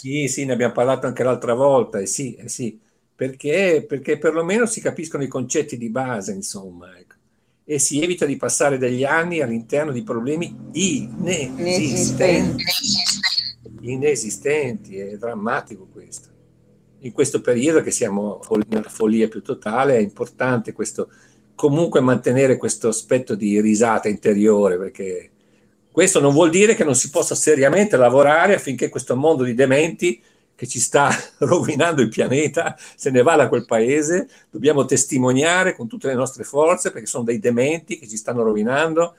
Sì, 0.00 0.28
sì, 0.28 0.44
ne 0.44 0.52
abbiamo 0.52 0.72
parlato 0.72 1.06
anche 1.06 1.22
l'altra 1.22 1.54
volta, 1.54 1.98
e 1.98 2.06
sì, 2.06 2.34
eh 2.34 2.48
sì, 2.48 2.78
perché, 3.14 3.84
perché 3.86 4.18
perlomeno 4.18 4.66
si 4.66 4.80
capiscono 4.80 5.22
i 5.22 5.28
concetti 5.28 5.78
di 5.78 5.90
base, 5.90 6.32
insomma. 6.32 6.96
Ecco 6.98 7.14
e 7.68 7.80
si 7.80 8.00
evita 8.00 8.24
di 8.26 8.36
passare 8.36 8.78
degli 8.78 9.02
anni 9.02 9.40
all'interno 9.40 9.90
di 9.90 10.04
problemi 10.04 10.56
inesistenti. 10.70 12.62
Inesistenti, 13.80 14.98
è 14.98 15.16
drammatico 15.16 15.88
questo. 15.92 16.28
In 17.00 17.10
questo 17.10 17.40
periodo 17.40 17.82
che 17.82 17.90
siamo 17.90 18.40
nella 18.68 18.88
follia 18.88 19.26
più 19.26 19.42
totale 19.42 19.96
è 19.96 20.00
importante 20.00 20.72
questo, 20.72 21.10
comunque 21.56 21.98
mantenere 21.98 22.56
questo 22.56 22.86
aspetto 22.86 23.34
di 23.34 23.60
risata 23.60 24.08
interiore, 24.08 24.78
perché 24.78 25.30
questo 25.96 26.20
non 26.20 26.34
vuol 26.34 26.50
dire 26.50 26.74
che 26.74 26.84
non 26.84 26.94
si 26.94 27.08
possa 27.08 27.34
seriamente 27.34 27.96
lavorare 27.96 28.54
affinché 28.54 28.90
questo 28.90 29.16
mondo 29.16 29.44
di 29.44 29.54
dementi 29.54 30.22
che 30.54 30.66
ci 30.66 30.78
sta 30.78 31.08
rovinando 31.40 32.02
il 32.02 32.10
pianeta, 32.10 32.76
se 32.94 33.08
ne 33.08 33.22
va 33.22 33.34
da 33.34 33.48
quel 33.48 33.64
paese, 33.64 34.28
dobbiamo 34.50 34.84
testimoniare 34.84 35.74
con 35.74 35.88
tutte 35.88 36.08
le 36.08 36.14
nostre 36.14 36.44
forze 36.44 36.90
perché 36.90 37.06
sono 37.06 37.24
dei 37.24 37.38
dementi 37.38 37.98
che 37.98 38.06
ci 38.06 38.18
stanno 38.18 38.42
rovinando, 38.42 39.14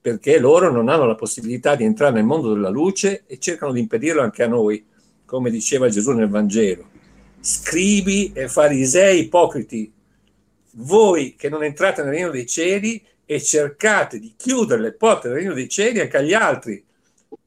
perché 0.00 0.38
loro 0.38 0.72
non 0.72 0.88
hanno 0.88 1.04
la 1.04 1.14
possibilità 1.14 1.74
di 1.74 1.84
entrare 1.84 2.14
nel 2.14 2.24
mondo 2.24 2.54
della 2.54 2.70
luce 2.70 3.24
e 3.26 3.38
cercano 3.38 3.72
di 3.72 3.80
impedirlo 3.80 4.22
anche 4.22 4.44
a 4.44 4.48
noi, 4.48 4.82
come 5.26 5.50
diceva 5.50 5.90
Gesù 5.90 6.12
nel 6.12 6.30
Vangelo. 6.30 6.86
Scribi 7.38 8.32
e 8.32 8.48
farisei 8.48 9.24
ipocriti, 9.24 9.92
voi 10.76 11.34
che 11.36 11.50
non 11.50 11.62
entrate 11.62 12.02
nel 12.02 12.12
regno 12.12 12.30
dei 12.30 12.46
cieli 12.46 13.12
e 13.26 13.42
cercate 13.42 14.18
di 14.18 14.34
chiudere 14.36 14.80
le 14.80 14.92
porte 14.92 15.28
del 15.28 15.38
regno 15.38 15.54
dei 15.54 15.68
cieli 15.68 16.00
anche 16.00 16.16
agli 16.16 16.34
altri, 16.34 16.84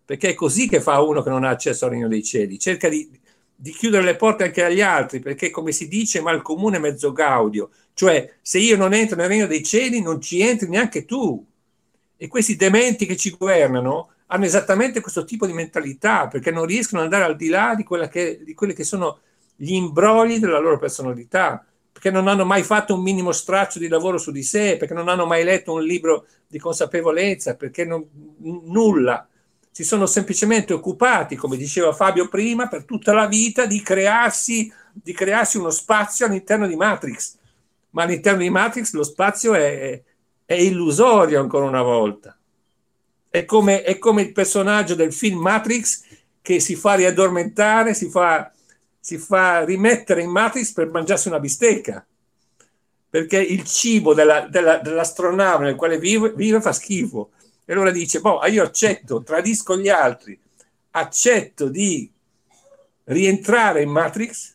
perché 0.03 0.29
è 0.29 0.33
così 0.33 0.67
che 0.67 0.81
fa 0.81 1.01
uno 1.01 1.21
che 1.21 1.29
non 1.29 1.43
ha 1.43 1.49
accesso 1.49 1.85
al 1.85 1.91
regno 1.91 2.07
dei 2.07 2.23
cieli, 2.23 2.57
cerca 2.57 2.89
di, 2.89 3.09
di 3.55 3.71
chiudere 3.71 4.03
le 4.03 4.15
porte 4.15 4.45
anche 4.45 4.63
agli 4.63 4.81
altri, 4.81 5.19
perché 5.19 5.49
come 5.49 5.71
si 5.71 5.87
dice, 5.87 6.21
mal 6.21 6.41
comune 6.41 6.79
mezzo 6.79 7.11
gaudio, 7.11 7.69
cioè 7.93 8.35
se 8.41 8.59
io 8.59 8.77
non 8.77 8.93
entro 8.93 9.15
nel 9.17 9.27
regno 9.27 9.47
dei 9.47 9.63
cieli 9.63 10.01
non 10.01 10.21
ci 10.21 10.41
entri 10.41 10.69
neanche 10.69 11.05
tu. 11.05 11.45
E 12.19 12.27
questi 12.27 12.55
dementi 12.55 13.05
che 13.05 13.15
ci 13.15 13.35
governano 13.37 14.09
hanno 14.27 14.45
esattamente 14.45 15.01
questo 15.01 15.23
tipo 15.23 15.45
di 15.45 15.53
mentalità, 15.53 16.27
perché 16.27 16.51
non 16.51 16.65
riescono 16.65 17.01
ad 17.01 17.11
andare 17.11 17.31
al 17.31 17.37
di 17.37 17.47
là 17.47 17.75
di, 17.75 17.85
che, 18.09 18.41
di 18.43 18.53
quelli 18.53 18.73
che 18.73 18.83
sono 18.83 19.19
gli 19.55 19.73
imbrogli 19.73 20.39
della 20.39 20.59
loro 20.59 20.77
personalità 20.77 21.65
perché 21.97 22.11
non 22.11 22.27
hanno 22.27 22.45
mai 22.45 22.61
fatto 22.61 22.93
un 22.93 23.01
minimo 23.01 23.31
straccio 23.31 23.79
di 23.79 23.87
lavoro 23.87 24.19
su 24.19 24.29
di 24.29 24.43
sé, 24.43 24.77
perché 24.77 24.93
non 24.93 25.07
hanno 25.07 25.25
mai 25.25 25.43
letto 25.43 25.73
un 25.73 25.81
libro 25.81 26.27
di 26.45 26.59
consapevolezza, 26.59 27.55
perché 27.55 27.85
non, 27.85 28.05
nulla. 28.37 29.27
Si 29.71 29.83
sono 29.83 30.05
semplicemente 30.05 30.73
occupati, 30.73 31.35
come 31.35 31.57
diceva 31.57 31.91
Fabio 31.93 32.27
prima, 32.27 32.67
per 32.67 32.85
tutta 32.85 33.13
la 33.13 33.25
vita 33.25 33.65
di 33.65 33.81
crearsi, 33.81 34.71
di 34.93 35.11
crearsi 35.11 35.57
uno 35.57 35.71
spazio 35.71 36.27
all'interno 36.27 36.67
di 36.67 36.75
Matrix. 36.75 37.35
Ma 37.91 38.03
all'interno 38.03 38.41
di 38.41 38.51
Matrix 38.51 38.93
lo 38.93 39.03
spazio 39.03 39.55
è, 39.55 39.99
è 40.45 40.53
illusorio 40.53 41.41
ancora 41.41 41.65
una 41.65 41.81
volta. 41.81 42.37
È 43.27 43.43
come, 43.43 43.81
è 43.81 43.97
come 43.97 44.21
il 44.21 44.33
personaggio 44.33 44.93
del 44.93 45.11
film 45.11 45.39
Matrix 45.39 46.03
che 46.43 46.59
si 46.59 46.75
fa 46.75 46.93
riaddormentare, 46.93 47.95
si 47.95 48.07
fa 48.07 48.51
si 49.07 49.17
fa 49.17 49.63
rimettere 49.63 50.21
in 50.21 50.29
Matrix 50.29 50.73
per 50.73 50.89
mangiarsi 50.89 51.29
una 51.29 51.39
bistecca, 51.39 52.05
perché 53.09 53.39
il 53.39 53.63
cibo 53.63 54.13
della, 54.13 54.49
della, 54.49 54.79
dell'astronave 54.79 55.63
nel 55.63 55.75
quale 55.75 55.97
vive, 55.97 56.33
vive, 56.35 56.59
fa 56.59 56.73
schifo. 56.73 57.29
E 57.63 57.71
allora 57.71 57.91
dice, 57.91 58.19
boh, 58.19 58.45
io 58.47 58.63
accetto, 58.63 59.23
tradisco 59.23 59.77
gli 59.77 59.87
altri, 59.87 60.37
accetto 60.91 61.69
di 61.69 62.11
rientrare 63.05 63.81
in 63.81 63.91
Matrix, 63.91 64.53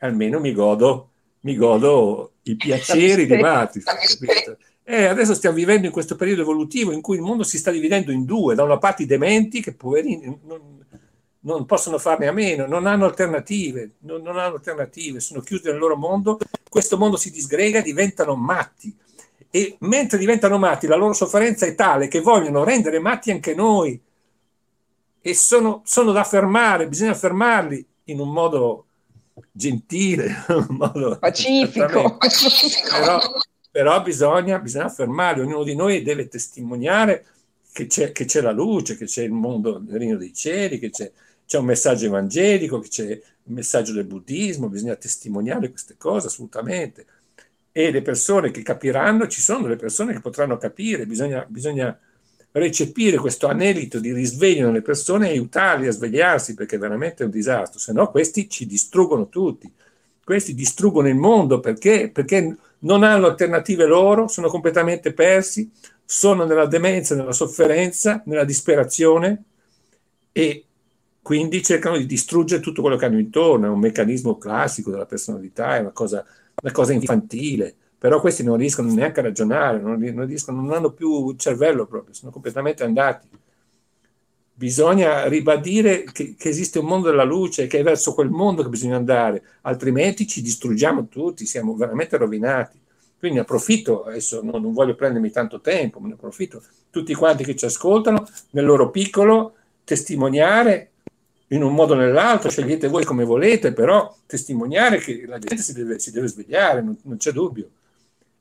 almeno 0.00 0.40
mi 0.40 0.52
godo, 0.52 1.12
mi 1.40 1.56
godo 1.56 2.32
i 2.42 2.54
piaceri 2.54 3.24
di 3.24 3.38
Matrix. 3.38 3.84
E 4.84 5.04
adesso 5.06 5.32
stiamo 5.32 5.56
vivendo 5.56 5.86
in 5.86 5.92
questo 5.92 6.16
periodo 6.16 6.42
evolutivo 6.42 6.92
in 6.92 7.00
cui 7.00 7.16
il 7.16 7.22
mondo 7.22 7.44
si 7.44 7.56
sta 7.56 7.70
dividendo 7.70 8.12
in 8.12 8.26
due, 8.26 8.54
da 8.54 8.62
una 8.62 8.76
parte 8.76 9.04
i 9.04 9.06
dementi 9.06 9.62
che 9.62 9.72
poverini 9.72 10.38
non, 10.44 10.75
non 11.46 11.64
possono 11.64 11.98
farne 11.98 12.26
a 12.26 12.32
meno, 12.32 12.66
non 12.66 12.86
hanno 12.86 13.04
alternative, 13.04 13.92
non, 14.00 14.20
non, 14.20 14.36
hanno 14.36 14.56
alternative, 14.56 15.20
sono 15.20 15.40
chiusi 15.40 15.68
nel 15.68 15.78
loro 15.78 15.96
mondo, 15.96 16.38
questo 16.68 16.98
mondo 16.98 17.16
si 17.16 17.30
disgrega, 17.30 17.80
diventano 17.80 18.34
matti. 18.34 18.94
E 19.48 19.76
mentre 19.80 20.18
diventano 20.18 20.58
matti 20.58 20.88
la 20.88 20.96
loro 20.96 21.12
sofferenza 21.12 21.64
è 21.64 21.74
tale 21.76 22.08
che 22.08 22.20
vogliono 22.20 22.64
rendere 22.64 22.98
matti 22.98 23.30
anche 23.30 23.54
noi. 23.54 23.98
E 25.20 25.34
sono, 25.34 25.82
sono 25.84 26.10
da 26.10 26.24
fermare, 26.24 26.88
bisogna 26.88 27.14
fermarli 27.14 27.86
in 28.04 28.18
un 28.18 28.32
modo 28.32 28.86
gentile, 29.52 30.44
in 30.50 30.66
un 30.68 30.76
modo 30.76 31.16
pacifico. 32.18 32.18
Però, 32.90 33.20
però 33.70 34.02
bisogna, 34.02 34.58
bisogna 34.58 34.88
fermarli, 34.88 35.42
ognuno 35.42 35.62
di 35.62 35.76
noi 35.76 36.02
deve 36.02 36.26
testimoniare 36.26 37.24
che 37.72 37.86
c'è, 37.86 38.10
che 38.10 38.24
c'è 38.24 38.40
la 38.40 38.52
luce, 38.52 38.96
che 38.96 39.04
c'è 39.04 39.22
il 39.22 39.32
mondo 39.32 39.78
del 39.78 39.96
regno 39.96 40.16
dei 40.16 40.34
cieli, 40.34 40.80
che 40.80 40.90
c'è 40.90 41.10
c'è 41.46 41.58
un 41.58 41.64
messaggio 41.64 42.06
evangelico, 42.06 42.80
c'è 42.80 43.04
il 43.04 43.52
messaggio 43.52 43.92
del 43.92 44.04
buddismo, 44.04 44.68
bisogna 44.68 44.96
testimoniare 44.96 45.70
queste 45.70 45.94
cose 45.96 46.26
assolutamente. 46.26 47.06
E 47.72 47.90
le 47.90 48.02
persone 48.02 48.50
che 48.50 48.62
capiranno, 48.62 49.28
ci 49.28 49.40
sono 49.40 49.62
delle 49.62 49.76
persone 49.76 50.12
che 50.12 50.20
potranno 50.20 50.56
capire, 50.56 51.06
bisogna, 51.06 51.44
bisogna 51.48 51.98
recepire 52.52 53.18
questo 53.18 53.48
anelito 53.48 53.98
di 54.00 54.12
risveglio 54.12 54.66
nelle 54.66 54.82
persone 54.82 55.28
e 55.28 55.32
aiutarli 55.32 55.86
a 55.86 55.92
svegliarsi 55.92 56.54
perché 56.54 56.76
è 56.76 56.78
veramente 56.78 57.24
un 57.24 57.30
disastro, 57.30 57.78
se 57.78 57.92
no 57.92 58.10
questi 58.10 58.48
ci 58.48 58.66
distruggono 58.66 59.28
tutti, 59.28 59.70
questi 60.24 60.54
distruggono 60.54 61.08
il 61.08 61.16
mondo 61.16 61.60
perché, 61.60 62.10
perché 62.10 62.56
non 62.80 63.02
hanno 63.02 63.26
alternative 63.26 63.84
loro, 63.84 64.26
sono 64.26 64.48
completamente 64.48 65.12
persi, 65.12 65.70
sono 66.04 66.44
nella 66.44 66.66
demenza, 66.66 67.14
nella 67.14 67.32
sofferenza, 67.32 68.22
nella 68.24 68.44
disperazione 68.44 69.42
e 70.32 70.64
quindi 71.26 71.60
cercano 71.60 71.96
di 71.96 72.06
distruggere 72.06 72.62
tutto 72.62 72.82
quello 72.82 72.94
che 72.94 73.04
hanno 73.04 73.18
intorno, 73.18 73.66
è 73.66 73.68
un 73.68 73.80
meccanismo 73.80 74.38
classico 74.38 74.92
della 74.92 75.06
personalità, 75.06 75.74
è 75.74 75.80
una 75.80 75.90
cosa, 75.90 76.24
una 76.62 76.70
cosa 76.70 76.92
infantile, 76.92 77.74
però 77.98 78.20
questi 78.20 78.44
non 78.44 78.56
riescono 78.56 78.92
neanche 78.92 79.18
a 79.18 79.24
ragionare, 79.24 79.80
non, 79.80 79.98
riescono, 80.24 80.60
non 80.60 80.72
hanno 80.72 80.92
più 80.92 81.30
il 81.30 81.36
cervello 81.36 81.84
proprio, 81.86 82.14
sono 82.14 82.30
completamente 82.30 82.84
andati. 82.84 83.26
Bisogna 84.54 85.26
ribadire 85.26 86.04
che, 86.04 86.36
che 86.38 86.48
esiste 86.48 86.78
un 86.78 86.86
mondo 86.86 87.10
della 87.10 87.24
luce, 87.24 87.66
che 87.66 87.80
è 87.80 87.82
verso 87.82 88.14
quel 88.14 88.30
mondo 88.30 88.62
che 88.62 88.68
bisogna 88.68 88.94
andare, 88.94 89.42
altrimenti 89.62 90.28
ci 90.28 90.40
distruggiamo 90.40 91.08
tutti, 91.08 91.44
siamo 91.44 91.74
veramente 91.74 92.16
rovinati. 92.16 92.78
Quindi 93.18 93.40
approfitto, 93.40 94.04
adesso 94.04 94.42
non, 94.44 94.62
non 94.62 94.72
voglio 94.72 94.94
prendermi 94.94 95.32
tanto 95.32 95.60
tempo, 95.60 95.98
ma 95.98 96.06
ne 96.06 96.14
approfitto, 96.14 96.62
tutti 96.88 97.12
quanti 97.14 97.42
che 97.42 97.56
ci 97.56 97.64
ascoltano, 97.64 98.28
nel 98.50 98.64
loro 98.64 98.90
piccolo, 98.90 99.54
testimoniare 99.82 100.92
in 101.48 101.62
un 101.62 101.74
modo 101.74 101.94
o 101.94 101.96
nell'altro, 101.96 102.50
scegliete 102.50 102.88
voi 102.88 103.04
come 103.04 103.24
volete, 103.24 103.72
però 103.72 104.14
testimoniare 104.26 104.98
che 104.98 105.24
la 105.26 105.38
gente 105.38 105.62
si 105.62 105.72
deve, 105.72 105.98
si 105.98 106.10
deve 106.10 106.26
svegliare, 106.26 106.82
non, 106.82 106.96
non, 107.02 107.16
c'è 107.18 107.30
dubbio. 107.30 107.68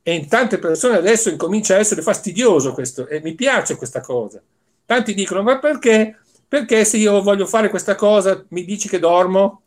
E 0.02 0.14
in 0.14 0.28
tante 0.28 0.58
persone 0.58 0.98
adesso 0.98 1.30
incomincia 1.30 1.76
a 1.76 1.80
essere 1.80 2.02
fastidioso 2.02 2.74
questo, 2.74 3.08
e 3.08 3.22
mi 3.22 3.34
piace 3.36 3.76
questa 3.76 4.02
cosa. 4.02 4.42
Tanti 4.86 5.14
dicono, 5.14 5.44
ma 5.44 5.60
perché? 5.60 6.18
Perché 6.48 6.86
se 6.86 6.98
io 6.98 7.22
voglio 7.22 7.46
fare 7.46 7.70
questa 7.70 7.96
cosa 7.96 8.44
mi 8.50 8.66
dici 8.66 8.88
che 8.88 9.00
dormo? 9.00 9.62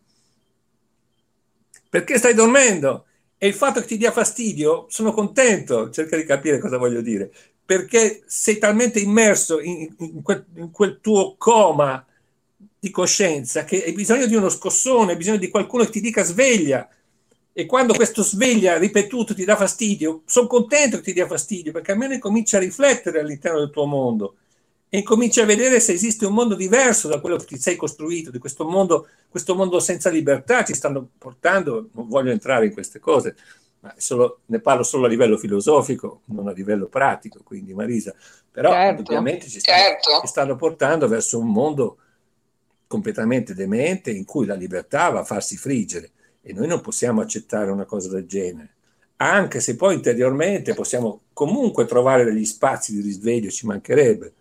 Perché 1.88 2.18
stai 2.18 2.34
dormendo? 2.34 3.04
E 3.36 3.46
il 3.46 3.54
fatto 3.54 3.80
che 3.80 3.86
ti 3.86 3.96
dia 3.96 4.10
fastidio, 4.10 4.86
sono 4.88 5.12
contento, 5.12 5.90
cerca 5.90 6.16
di 6.16 6.24
capire 6.24 6.58
cosa 6.58 6.76
voglio 6.76 7.00
dire, 7.00 7.30
perché 7.64 8.22
sei 8.26 8.58
talmente 8.58 8.98
immerso 8.98 9.60
in, 9.60 9.94
in, 9.98 10.22
quel, 10.22 10.44
in 10.56 10.70
quel 10.72 10.98
tuo 11.00 11.36
coma 11.36 12.04
di 12.88 12.90
coscienza 12.90 13.64
che 13.64 13.84
hai 13.84 13.92
bisogno 13.92 14.26
di 14.26 14.34
uno 14.34 14.48
scossone, 14.48 15.12
hai 15.12 15.16
bisogno 15.18 15.36
di 15.36 15.48
qualcuno 15.48 15.84
che 15.84 15.90
ti 15.90 16.00
dica 16.00 16.24
sveglia. 16.24 16.88
E 17.52 17.66
quando 17.66 17.92
questo 17.92 18.22
sveglia 18.22 18.78
ripetuto 18.78 19.34
ti 19.34 19.44
dà 19.44 19.56
fastidio, 19.56 20.22
sono 20.26 20.46
contento 20.46 20.96
che 20.96 21.02
ti 21.02 21.12
dia 21.12 21.26
fastidio, 21.26 21.72
perché 21.72 21.92
almeno 21.92 22.14
incomincia 22.14 22.56
a 22.56 22.60
riflettere 22.60 23.20
all'interno 23.20 23.58
del 23.58 23.70
tuo 23.70 23.84
mondo 23.84 24.36
e 24.88 24.98
incominci 24.98 25.40
a 25.40 25.44
vedere 25.44 25.80
se 25.80 25.92
esiste 25.92 26.24
un 26.24 26.32
mondo 26.32 26.54
diverso 26.54 27.08
da 27.08 27.20
quello 27.20 27.36
che 27.36 27.44
ti 27.44 27.58
sei 27.58 27.76
costruito, 27.76 28.30
di 28.30 28.38
questo 28.38 28.64
mondo, 28.64 29.08
questo 29.28 29.54
mondo 29.54 29.80
senza 29.80 30.08
libertà 30.08 30.64
ci 30.64 30.74
stanno 30.74 31.08
portando, 31.18 31.90
non 31.92 32.08
voglio 32.08 32.30
entrare 32.30 32.66
in 32.66 32.72
queste 32.72 33.00
cose, 33.00 33.36
ma 33.80 33.92
solo, 33.98 34.40
ne 34.46 34.60
parlo 34.60 34.84
solo 34.84 35.06
a 35.06 35.08
livello 35.08 35.36
filosofico, 35.36 36.22
non 36.26 36.48
a 36.48 36.52
livello 36.52 36.86
pratico, 36.86 37.40
quindi 37.42 37.74
Marisa, 37.74 38.14
però 38.50 38.70
certo, 38.70 39.02
ovviamente 39.02 39.48
ci 39.48 39.60
stanno, 39.60 39.78
certo. 39.78 40.20
ci 40.20 40.26
stanno 40.26 40.56
portando 40.56 41.06
verso 41.06 41.38
un 41.38 41.50
mondo 41.50 41.98
completamente 42.88 43.54
demente 43.54 44.10
in 44.10 44.24
cui 44.24 44.46
la 44.46 44.54
libertà 44.54 45.10
va 45.10 45.20
a 45.20 45.24
farsi 45.24 45.56
friggere 45.56 46.10
e 46.42 46.52
noi 46.52 46.66
non 46.66 46.80
possiamo 46.80 47.20
accettare 47.20 47.70
una 47.70 47.84
cosa 47.84 48.08
del 48.08 48.26
genere. 48.26 48.70
Anche 49.16 49.60
se 49.60 49.76
poi 49.76 49.94
interiormente 49.94 50.74
possiamo 50.74 51.22
comunque 51.32 51.84
trovare 51.84 52.24
degli 52.24 52.44
spazi 52.44 52.94
di 52.94 53.00
risveglio, 53.00 53.50
ci 53.50 53.66
mancherebbe, 53.66 54.32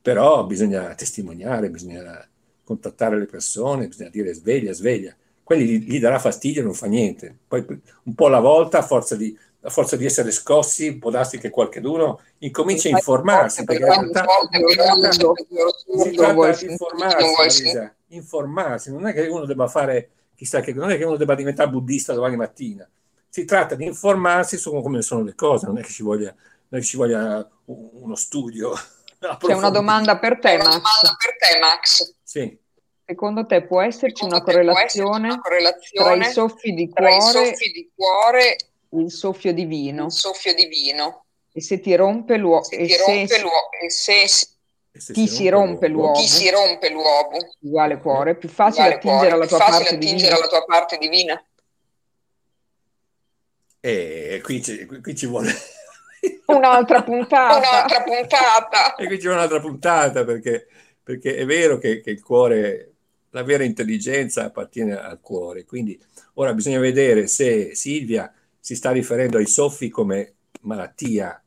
però 0.00 0.46
bisogna 0.46 0.94
testimoniare, 0.94 1.70
bisogna 1.70 2.26
contattare 2.62 3.18
le 3.18 3.26
persone, 3.26 3.88
bisogna 3.88 4.10
dire 4.10 4.32
sveglia, 4.32 4.72
sveglia. 4.72 5.14
Quelli 5.42 5.80
gli, 5.80 5.98
darà 5.98 6.20
fastidio, 6.20 6.62
non 6.62 6.74
fa 6.74 6.86
niente. 6.86 7.36
Poi 7.48 7.64
un 8.04 8.14
po' 8.14 8.26
alla 8.26 8.38
volta, 8.38 8.78
a 8.78 8.82
forza 8.82 9.16
di 9.16 9.36
a 9.62 9.70
forza 9.70 9.96
di 9.96 10.04
essere 10.04 10.30
scossi, 10.30 10.96
può 10.96 11.10
darsi 11.10 11.38
che 11.38 11.50
qualcuno 11.50 12.20
incomincia 12.38 12.88
a 12.88 12.92
informarsi, 12.92 13.64
perché 13.64 13.82
in 13.82 13.88
realtà 13.88 14.24
si 14.24 16.12
tratta 16.14 16.48
di 16.48 16.72
informarsi, 16.72 17.92
informarsi, 18.08 18.90
non 18.90 19.06
è 19.06 19.12
che 19.12 19.26
uno 19.26 19.44
debba 19.44 19.68
fare 19.68 20.10
chissà 20.34 20.60
che, 20.60 20.72
non 20.72 20.90
è 20.90 20.96
che 20.96 21.04
uno 21.04 21.16
debba 21.16 21.34
diventare 21.34 21.68
buddista 21.68 22.14
domani 22.14 22.36
mattina, 22.36 22.88
si 23.28 23.44
tratta 23.44 23.74
di 23.74 23.84
informarsi 23.84 24.56
su 24.56 24.70
come 24.80 25.02
sono 25.02 25.22
le 25.22 25.34
cose, 25.34 25.66
non 25.66 25.76
è 25.76 25.82
che 25.82 25.90
ci 25.90 26.02
voglia, 26.02 26.34
che 26.68 26.82
ci 26.82 26.96
voglia 26.96 27.46
uno 27.66 28.14
studio. 28.14 28.72
C'è 29.38 29.52
una 29.52 29.68
domanda 29.68 30.18
per 30.18 30.38
te, 30.38 30.56
Max. 30.56 30.80
Per 31.18 31.36
te, 31.36 31.58
Max. 31.58 32.14
Sì. 32.22 32.58
Secondo 33.04 33.44
te 33.44 33.66
può 33.66 33.82
esserci, 33.82 34.24
una 34.24 34.40
correlazione, 34.40 35.26
una 35.26 35.40
correlazione, 35.40 36.16
tra 36.16 36.28
i 36.28 36.32
soffi 36.32 36.72
di 36.72 36.88
cuore, 36.88 37.20
soffi 37.20 37.70
di 37.70 37.90
cuore 37.94 38.56
il 38.90 39.10
soffio 39.10 39.52
divino? 39.52 40.06
Il 40.06 40.12
soffio 40.12 40.54
divino. 40.54 41.24
E 41.52 41.60
se 41.60 41.80
ti 41.80 41.94
rompe 41.96 42.36
l'uovo, 42.36 42.68
e, 42.70 42.88
se, 42.88 43.22
e 43.22 43.90
se, 43.90 44.28
se 44.92 45.12
ti 45.12 45.26
si 45.26 45.48
rompe 45.48 45.88
l'uovo, 45.88 46.12
ti 46.12 46.28
si 46.28 46.48
rompe 46.48 46.90
l'uovo, 46.90 47.38
uguale 47.60 47.98
cuore, 47.98 48.36
più 48.36 48.48
facile 48.48 48.94
attingere 48.94 49.32
alla 49.32 49.46
tua, 49.46 49.58
parte 49.58 49.98
divina. 49.98 50.36
alla 50.36 50.46
tua 50.46 50.64
parte 50.64 50.96
divina. 50.98 51.44
E 53.80 54.40
qui, 54.44 54.62
qui 55.02 55.16
ci 55.16 55.26
vuole 55.26 55.52
un'altra 56.46 57.02
puntata. 57.02 57.56
un'altra 57.56 58.02
puntata. 58.02 58.94
E 58.94 59.06
qui 59.06 59.18
c'è 59.18 59.30
un'altra 59.30 59.58
puntata 59.58 60.24
perché, 60.24 60.68
perché 61.02 61.34
è 61.34 61.44
vero 61.46 61.78
che, 61.78 62.00
che, 62.00 62.10
il 62.10 62.22
cuore, 62.22 62.92
la 63.30 63.42
vera 63.42 63.64
intelligenza 63.64 64.44
appartiene 64.44 64.96
al 64.96 65.20
cuore. 65.20 65.64
Quindi 65.64 66.00
ora 66.34 66.52
bisogna 66.52 66.78
vedere 66.78 67.26
se 67.26 67.74
Silvia 67.74 68.32
si 68.60 68.76
sta 68.76 68.90
riferendo 68.90 69.38
ai 69.38 69.46
soffi 69.46 69.88
come 69.88 70.34
malattia, 70.62 71.42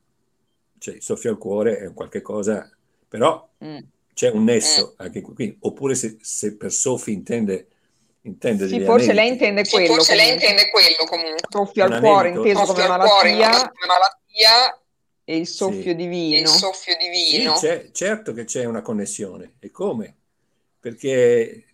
cioè 0.80 0.96
il 0.96 1.02
soffio 1.02 1.30
al 1.30 1.38
cuore 1.38 1.78
è 1.78 1.86
un 1.86 1.94
qualche 1.94 2.22
cosa, 2.22 2.70
però 3.08 3.48
mm. 3.64 3.78
c'è 4.14 4.30
un 4.30 4.44
nesso 4.44 4.94
mm. 4.94 5.06
anche 5.06 5.22
qui, 5.22 5.56
oppure 5.62 5.96
se, 5.96 6.18
se 6.20 6.56
per 6.56 6.72
soffi 6.72 7.14
intende 7.14 7.68
intende 8.24 8.68
sì, 8.68 8.80
forse 8.82 9.14
lei 9.14 9.30
intende 9.30 9.68
quello. 9.68 9.88
Sì, 9.88 9.94
forse 9.94 10.16
lei 10.16 10.34
intende 10.34 10.70
quello 10.70 11.06
comunque. 11.06 11.48
Soffio 11.50 11.84
al 11.84 12.00
cuore 12.00 12.30
inteso 12.30 12.74
come 12.74 12.88
malattia, 12.88 13.50
come 13.50 13.88
malattia 13.88 14.82
e 15.26 15.38
il 15.38 15.48
soffio 15.48 15.82
sì. 15.82 15.96
divino. 15.96 16.40
Il 16.40 16.48
soffio 16.48 16.96
divino. 16.98 17.56
Sì, 17.56 17.90
certo 17.92 18.34
che 18.34 18.46
c'è 18.46 18.66
una 18.66 18.82
connessione. 18.82 19.54
E 19.60 19.72
come? 19.72 20.18
Perché, 20.80 21.73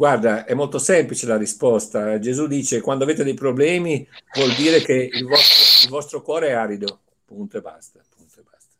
guarda, 0.00 0.46
è 0.46 0.54
molto 0.54 0.78
semplice 0.78 1.26
la 1.26 1.36
risposta. 1.36 2.18
Gesù 2.18 2.46
dice, 2.46 2.80
quando 2.80 3.04
avete 3.04 3.22
dei 3.22 3.34
problemi 3.34 4.08
vuol 4.34 4.54
dire 4.54 4.80
che 4.80 5.10
il 5.12 5.26
vostro, 5.26 5.84
il 5.84 5.90
vostro 5.90 6.22
cuore 6.22 6.48
è 6.48 6.52
arido. 6.52 7.00
Punto 7.26 7.58
e 7.58 7.60
basta. 7.60 8.00
Punto 8.16 8.40
e 8.40 8.42
basta. 8.42 8.74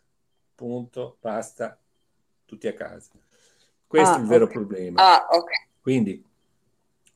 Punto, 0.55 1.17
basta. 1.21 1.79
Tutti 2.47 2.67
a 2.67 2.73
casa. 2.73 3.11
Questo 3.87 4.15
ah, 4.15 4.17
è 4.17 4.21
il 4.21 4.27
vero 4.27 4.47
problema. 4.47 5.03
Ah, 5.03 5.27
ok. 5.31 5.51
Quindi 5.83 6.25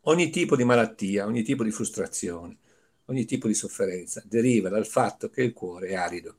Ogni 0.07 0.29
tipo 0.29 0.55
di 0.55 0.65
malattia, 0.65 1.25
ogni 1.25 1.43
tipo 1.43 1.65
di 1.65 1.71
frustrazione, 1.71 2.59
ogni 3.07 3.25
tipo 3.25 3.47
di 3.47 3.55
sofferenza 3.55 4.23
deriva 4.27 4.69
dal 4.69 4.87
fatto 4.87 5.31
che 5.31 5.43
il 5.43 5.55
cuore 5.55 5.89
è 5.89 5.95
arido. 5.95 6.35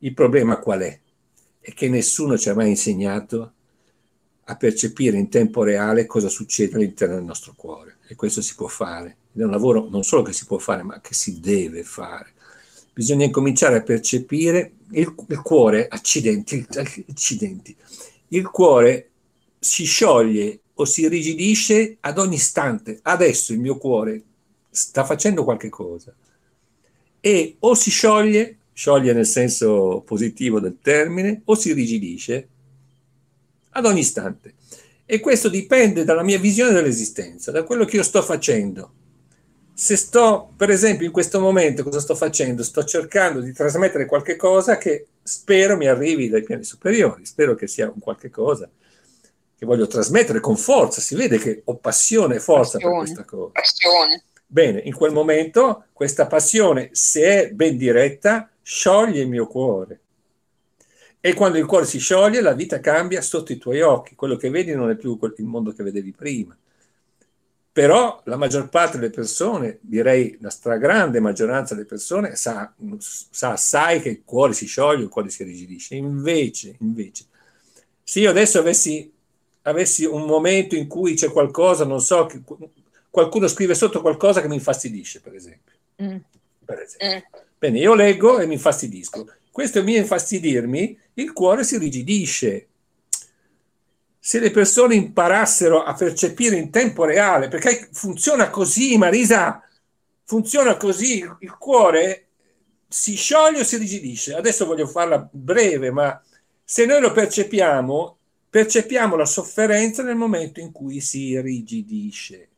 Il 0.00 0.12
problema 0.12 0.58
qual 0.58 0.80
è? 0.80 1.00
È 1.58 1.72
che 1.72 1.88
nessuno 1.88 2.36
ci 2.36 2.50
ha 2.50 2.54
mai 2.54 2.68
insegnato 2.68 3.54
a 4.50 4.56
percepire 4.56 5.18
in 5.18 5.28
tempo 5.28 5.62
reale 5.62 6.06
cosa 6.06 6.28
succede 6.28 6.76
all'interno 6.76 7.16
del 7.16 7.24
nostro 7.24 7.52
cuore. 7.54 7.98
E 8.08 8.14
questo 8.14 8.40
si 8.40 8.54
può 8.54 8.66
fare. 8.66 9.16
È 9.34 9.42
un 9.42 9.50
lavoro 9.50 9.88
non 9.90 10.04
solo 10.04 10.22
che 10.22 10.32
si 10.32 10.46
può 10.46 10.58
fare, 10.58 10.82
ma 10.82 11.00
che 11.00 11.12
si 11.12 11.38
deve 11.38 11.82
fare. 11.82 12.32
Bisogna 12.94 13.26
incominciare 13.26 13.76
a 13.76 13.82
percepire 13.82 14.72
il, 14.92 15.14
il 15.28 15.42
cuore, 15.42 15.86
accidenti, 15.86 16.66
accidenti. 16.74 17.76
Il 18.28 18.48
cuore 18.50 19.10
si 19.58 19.84
scioglie 19.84 20.60
o 20.74 20.84
si 20.84 21.02
irrigidisce 21.02 21.98
ad 22.00 22.18
ogni 22.18 22.36
istante. 22.36 23.00
Adesso 23.02 23.52
il 23.52 23.60
mio 23.60 23.76
cuore 23.76 24.22
sta 24.70 25.04
facendo 25.04 25.44
qualche 25.44 25.68
cosa 25.68 26.14
e 27.20 27.56
o 27.58 27.74
si 27.74 27.90
scioglie, 27.90 28.56
scioglie 28.72 29.12
nel 29.12 29.26
senso 29.26 30.02
positivo 30.06 30.58
del 30.60 30.78
termine, 30.80 31.42
o 31.44 31.54
si 31.54 31.70
irrigidisce 31.70 32.48
ad 33.78 33.86
ogni 33.86 34.00
istante. 34.00 34.54
E 35.04 35.20
questo 35.20 35.48
dipende 35.48 36.04
dalla 36.04 36.22
mia 36.22 36.38
visione 36.38 36.72
dell'esistenza, 36.72 37.50
da 37.50 37.62
quello 37.62 37.84
che 37.84 37.96
io 37.96 38.02
sto 38.02 38.22
facendo. 38.22 38.92
Se 39.72 39.96
sto, 39.96 40.52
per 40.56 40.70
esempio, 40.70 41.06
in 41.06 41.12
questo 41.12 41.40
momento, 41.40 41.82
cosa 41.82 42.00
sto 42.00 42.14
facendo? 42.14 42.62
Sto 42.62 42.84
cercando 42.84 43.40
di 43.40 43.52
trasmettere 43.52 44.06
qualche 44.06 44.36
cosa 44.36 44.76
che 44.76 45.06
spero 45.22 45.76
mi 45.76 45.86
arrivi 45.86 46.28
dai 46.28 46.42
piani 46.42 46.64
superiori, 46.64 47.24
spero 47.24 47.54
che 47.54 47.66
sia 47.66 47.86
un 47.86 48.00
qualche 48.00 48.28
cosa 48.28 48.68
che 49.58 49.66
voglio 49.66 49.88
trasmettere 49.88 50.38
con 50.38 50.56
forza, 50.56 51.00
si 51.00 51.16
vede 51.16 51.36
che 51.38 51.62
ho 51.64 51.76
passione 51.78 52.36
e 52.36 52.40
forza 52.40 52.78
passione. 52.78 52.94
per 52.94 53.04
questa 53.04 53.24
cosa. 53.24 53.50
Passione. 53.52 54.22
Bene, 54.46 54.80
in 54.84 54.94
quel 54.94 55.12
momento 55.12 55.86
questa 55.92 56.28
passione, 56.28 56.90
se 56.92 57.22
è 57.22 57.50
ben 57.50 57.76
diretta, 57.76 58.48
scioglie 58.62 59.22
il 59.22 59.28
mio 59.28 59.48
cuore. 59.48 60.00
E 61.20 61.34
quando 61.34 61.58
il 61.58 61.66
cuore 61.66 61.84
si 61.84 61.98
scioglie, 61.98 62.40
la 62.40 62.52
vita 62.52 62.80
cambia 62.80 63.20
sotto 63.20 63.52
i 63.52 63.58
tuoi 63.58 63.80
occhi. 63.80 64.14
Quello 64.14 64.36
che 64.36 64.50
vedi 64.50 64.74
non 64.74 64.90
è 64.90 64.96
più 64.96 65.18
il 65.20 65.44
mondo 65.44 65.72
che 65.72 65.82
vedevi 65.82 66.12
prima. 66.12 66.56
Però 67.72 68.20
la 68.24 68.36
maggior 68.36 68.68
parte 68.68 68.98
delle 68.98 69.10
persone, 69.10 69.78
direi 69.80 70.36
la 70.40 70.50
stragrande 70.50 71.20
maggioranza 71.20 71.74
delle 71.74 71.86
persone, 71.86 72.34
sa, 72.34 72.72
sa 72.98 73.56
sai 73.56 74.00
che 74.00 74.08
il 74.08 74.22
cuore 74.24 74.52
si 74.52 74.66
scioglie, 74.66 75.04
il 75.04 75.08
cuore 75.08 75.30
si 75.30 75.44
rigidisce. 75.44 75.94
Invece, 75.94 76.76
invece, 76.80 77.24
se 78.02 78.20
io 78.20 78.30
adesso 78.30 78.58
avessi 78.58 79.12
avessi 79.68 80.04
un 80.04 80.24
momento 80.24 80.74
in 80.74 80.86
cui 80.86 81.14
c'è 81.14 81.30
qualcosa, 81.30 81.84
non 81.84 82.00
so, 82.00 82.26
che, 82.26 82.40
qualcuno 83.10 83.46
scrive 83.46 83.74
sotto 83.74 84.00
qualcosa 84.00 84.40
che 84.40 84.48
mi 84.48 84.54
infastidisce, 84.54 85.20
per 85.20 85.34
esempio. 85.34 85.74
Mm. 86.02 86.16
Per 86.64 86.78
esempio. 86.78 87.38
Mm. 87.38 87.42
Bene, 87.58 87.78
io 87.78 87.94
leggo 87.94 88.38
e 88.38 88.46
mi 88.46 88.54
infastidisco. 88.54 89.26
Questo 89.58 89.82
mio 89.82 89.98
infastidirmi, 89.98 90.96
il 91.14 91.32
cuore 91.32 91.64
si 91.64 91.78
rigidisce. 91.78 92.68
Se 94.20 94.38
le 94.38 94.52
persone 94.52 94.94
imparassero 94.94 95.82
a 95.82 95.94
percepire 95.94 96.54
in 96.54 96.70
tempo 96.70 97.04
reale, 97.04 97.48
perché 97.48 97.88
funziona 97.90 98.50
così, 98.50 98.96
Marisa, 98.96 99.60
funziona 100.22 100.76
così, 100.76 101.28
il 101.40 101.56
cuore 101.58 102.26
si 102.86 103.16
scioglie 103.16 103.62
o 103.62 103.64
si 103.64 103.78
rigidisce. 103.78 104.36
Adesso 104.36 104.64
voglio 104.64 104.86
farla 104.86 105.28
breve, 105.28 105.90
ma 105.90 106.22
se 106.62 106.86
noi 106.86 107.00
lo 107.00 107.10
percepiamo, 107.10 108.16
percepiamo 108.48 109.16
la 109.16 109.26
sofferenza 109.26 110.04
nel 110.04 110.14
momento 110.14 110.60
in 110.60 110.70
cui 110.70 111.00
si 111.00 111.36
rigidisce. 111.40 112.48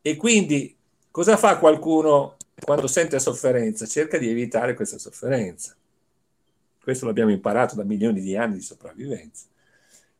E 0.00 0.14
quindi 0.14 0.76
cosa 1.10 1.36
fa 1.36 1.58
qualcuno 1.58 2.36
quando 2.62 2.86
sente 2.86 3.18
sofferenza? 3.18 3.84
Cerca 3.84 4.16
di 4.16 4.30
evitare 4.30 4.74
questa 4.74 4.98
sofferenza. 4.98 5.74
Questo 6.84 7.06
l'abbiamo 7.06 7.30
imparato 7.30 7.76
da 7.76 7.82
milioni 7.82 8.20
di 8.20 8.36
anni 8.36 8.56
di 8.56 8.60
sopravvivenza. 8.60 9.46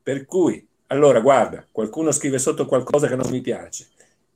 Per 0.02 0.24
cui, 0.24 0.66
allora, 0.86 1.20
guarda, 1.20 1.62
qualcuno 1.70 2.10
scrive 2.10 2.39
sotto 2.39 2.64
qualcosa 2.64 3.06
che 3.06 3.16
non 3.16 3.30
mi 3.30 3.43
piace. 3.43 3.89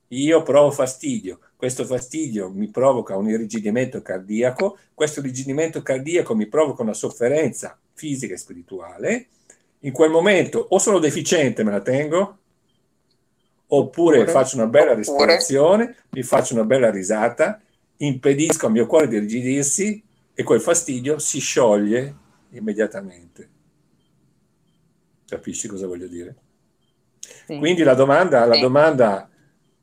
Io 0.08 0.42
provo 0.42 0.70
fastidio, 0.70 1.38
questo 1.56 1.86
fastidio 1.86 2.50
mi 2.50 2.68
provoca 2.68 3.16
un 3.16 3.30
irrigidimento 3.30 4.02
cardiaco, 4.02 4.76
questo 4.92 5.20
irrigidimento 5.20 5.80
cardiaco 5.80 6.34
mi 6.34 6.44
provoca 6.44 6.82
una 6.82 6.92
sofferenza 6.92 7.78
fisica 7.94 8.34
e 8.34 8.36
spirituale, 8.36 9.28
in 9.80 9.92
quel 9.92 10.10
momento 10.10 10.66
o 10.68 10.78
sono 10.78 10.98
deficiente, 10.98 11.64
me 11.64 11.70
la 11.70 11.80
tengo, 11.80 12.38
oppure, 13.68 14.18
oppure 14.18 14.26
faccio 14.26 14.56
una 14.56 14.66
bella 14.66 14.92
respirazione, 14.92 15.96
mi 16.10 16.22
faccio 16.22 16.52
una 16.52 16.64
bella 16.64 16.90
risata, 16.90 17.58
impedisco 17.96 18.66
al 18.66 18.72
mio 18.72 18.86
cuore 18.86 19.08
di 19.08 19.18
rigidirsi 19.18 20.02
e 20.38 20.44
quel 20.44 20.60
fastidio 20.60 21.18
si 21.18 21.40
scioglie 21.40 22.14
immediatamente. 22.50 23.50
Capisci 25.26 25.66
cosa 25.66 25.88
voglio 25.88 26.06
dire? 26.06 26.36
Sì. 27.18 27.58
Quindi 27.58 27.82
la 27.82 27.94
domanda, 27.94 28.44
la 28.44 28.56
domanda, 28.56 29.28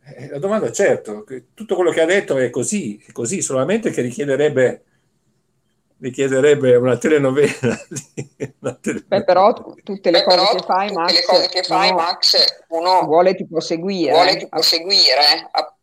eh, 0.01 0.29
la 0.29 0.39
domanda, 0.39 0.71
certo, 0.71 1.25
tutto 1.53 1.75
quello 1.75 1.91
che 1.91 1.99
ha 1.99 2.05
detto 2.05 2.37
è 2.37 2.49
così, 2.49 3.03
è 3.05 3.11
così, 3.11 3.41
solamente 3.41 3.89
che 3.89 4.01
richiederebbe 4.01 4.83
richiederebbe 5.99 6.77
una 6.77 6.97
telenovela. 6.97 7.51
una 8.61 8.75
telenovela. 8.75 9.07
Beh, 9.07 9.23
però 9.25 9.51
tutte 9.83 10.09
le, 10.09 10.23
Beh, 10.23 10.23
cose, 10.23 10.55
che 10.55 10.63
fai, 10.65 10.93
Max, 10.93 11.11
le 11.11 11.25
cose 11.25 11.49
che 11.49 11.63
fai, 11.63 11.89
uno, 11.89 11.97
Max, 11.97 12.45
uno 12.69 13.03
vuole 13.03 13.35
tipo 13.35 13.59
seguire. 13.59 14.13
Vuole 14.13 14.37
tipo 14.37 14.61
seguire. 14.61 15.49
A, 15.51 15.75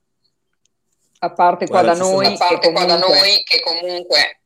a 1.18 1.32
parte 1.34 1.66
qua 1.66 1.82
da 1.82 1.92
noi, 1.92 2.24
a 2.24 2.36
parte 2.38 2.72
comunque, 2.72 2.72
qua 2.72 2.84
da 2.86 2.98
noi 2.98 3.42
che 3.44 3.60
comunque 3.60 4.38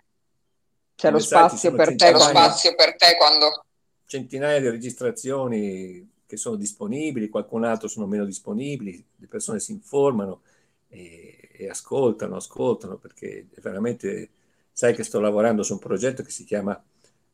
c'è 0.97 1.10
lo 1.10 1.18
spazio 1.18 1.73
per 1.73 1.89
te. 1.89 1.94
C'è 1.94 2.12
lo 2.12 2.18
spazio 2.18 2.74
per 2.74 2.97
te 2.97 3.16
quando 3.16 3.64
centinaia 4.06 4.60
di 4.60 4.68
registrazioni 4.68 6.14
che 6.27 6.36
sono 6.36 6.56
disponibili, 6.56 7.28
qualcun 7.28 7.64
altro 7.64 7.89
sono 7.89 8.06
meno 8.06 8.24
disponibili, 8.24 9.05
le 9.16 9.27
persone 9.27 9.60
si 9.60 9.73
informano 9.73 10.43
e, 10.89 11.51
e 11.52 11.68
ascoltano, 11.68 12.36
ascoltano 12.36 12.97
perché 12.97 13.47
veramente 13.60 14.31
sai 14.73 14.94
che 14.94 15.05
sto 15.05 15.20
lavorando 15.20 15.62
su 15.62 15.74
un 15.74 15.78
progetto 15.78 16.23
che 16.23 16.31
si 16.31 16.44
chiama 16.44 16.81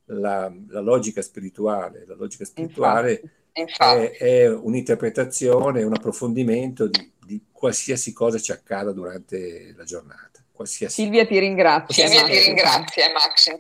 la, 0.07 0.53
la 0.69 0.81
logica 0.81 1.23
spirituale. 1.23 2.05
La 2.07 2.15
logica 2.15 2.45
spirituale 2.45 3.21
infatti, 3.55 3.61
infatti. 3.61 3.99
È, 3.99 4.17
è, 4.17 4.53
un'interpretazione, 4.53 5.83
un 5.83 5.95
approfondimento 5.95 6.87
di, 6.87 7.13
di, 7.25 7.45
qualsiasi 7.51 8.13
cosa 8.13 8.39
ci 8.39 8.53
accada 8.53 8.93
durante 8.93 9.73
la 9.77 9.85
giornata. 9.85 10.32
Qualsiasi 10.53 11.03
Silvia 11.03 11.27
ti 11.27 11.39
ringrazia. 11.39 12.07
Silvia 12.07 12.27
ti 12.27 12.39
ringrazia, 12.39 13.11
Max, 13.13 13.51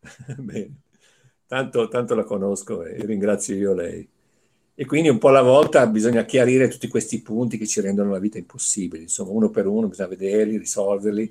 Bene, 0.36 0.80
tanto, 1.46 1.88
tanto 1.88 2.14
la 2.14 2.24
conosco 2.24 2.84
e 2.84 3.04
ringrazio 3.04 3.54
io 3.54 3.74
lei. 3.74 4.08
e 4.74 4.84
quindi 4.86 5.08
un 5.08 5.18
po' 5.18 5.28
alla 5.28 5.42
volta 5.42 5.86
bisogna 5.86 6.24
chiarire 6.24 6.68
tutti 6.68 6.88
questi 6.88 7.20
punti 7.22 7.58
che 7.58 7.66
ci 7.66 7.80
rendono 7.80 8.10
la 8.10 8.18
vita 8.18 8.38
impossibile, 8.38 9.02
insomma 9.02 9.30
uno 9.32 9.50
per 9.50 9.66
uno 9.66 9.88
bisogna 9.88 10.08
vederli, 10.08 10.56
risolverli 10.58 11.30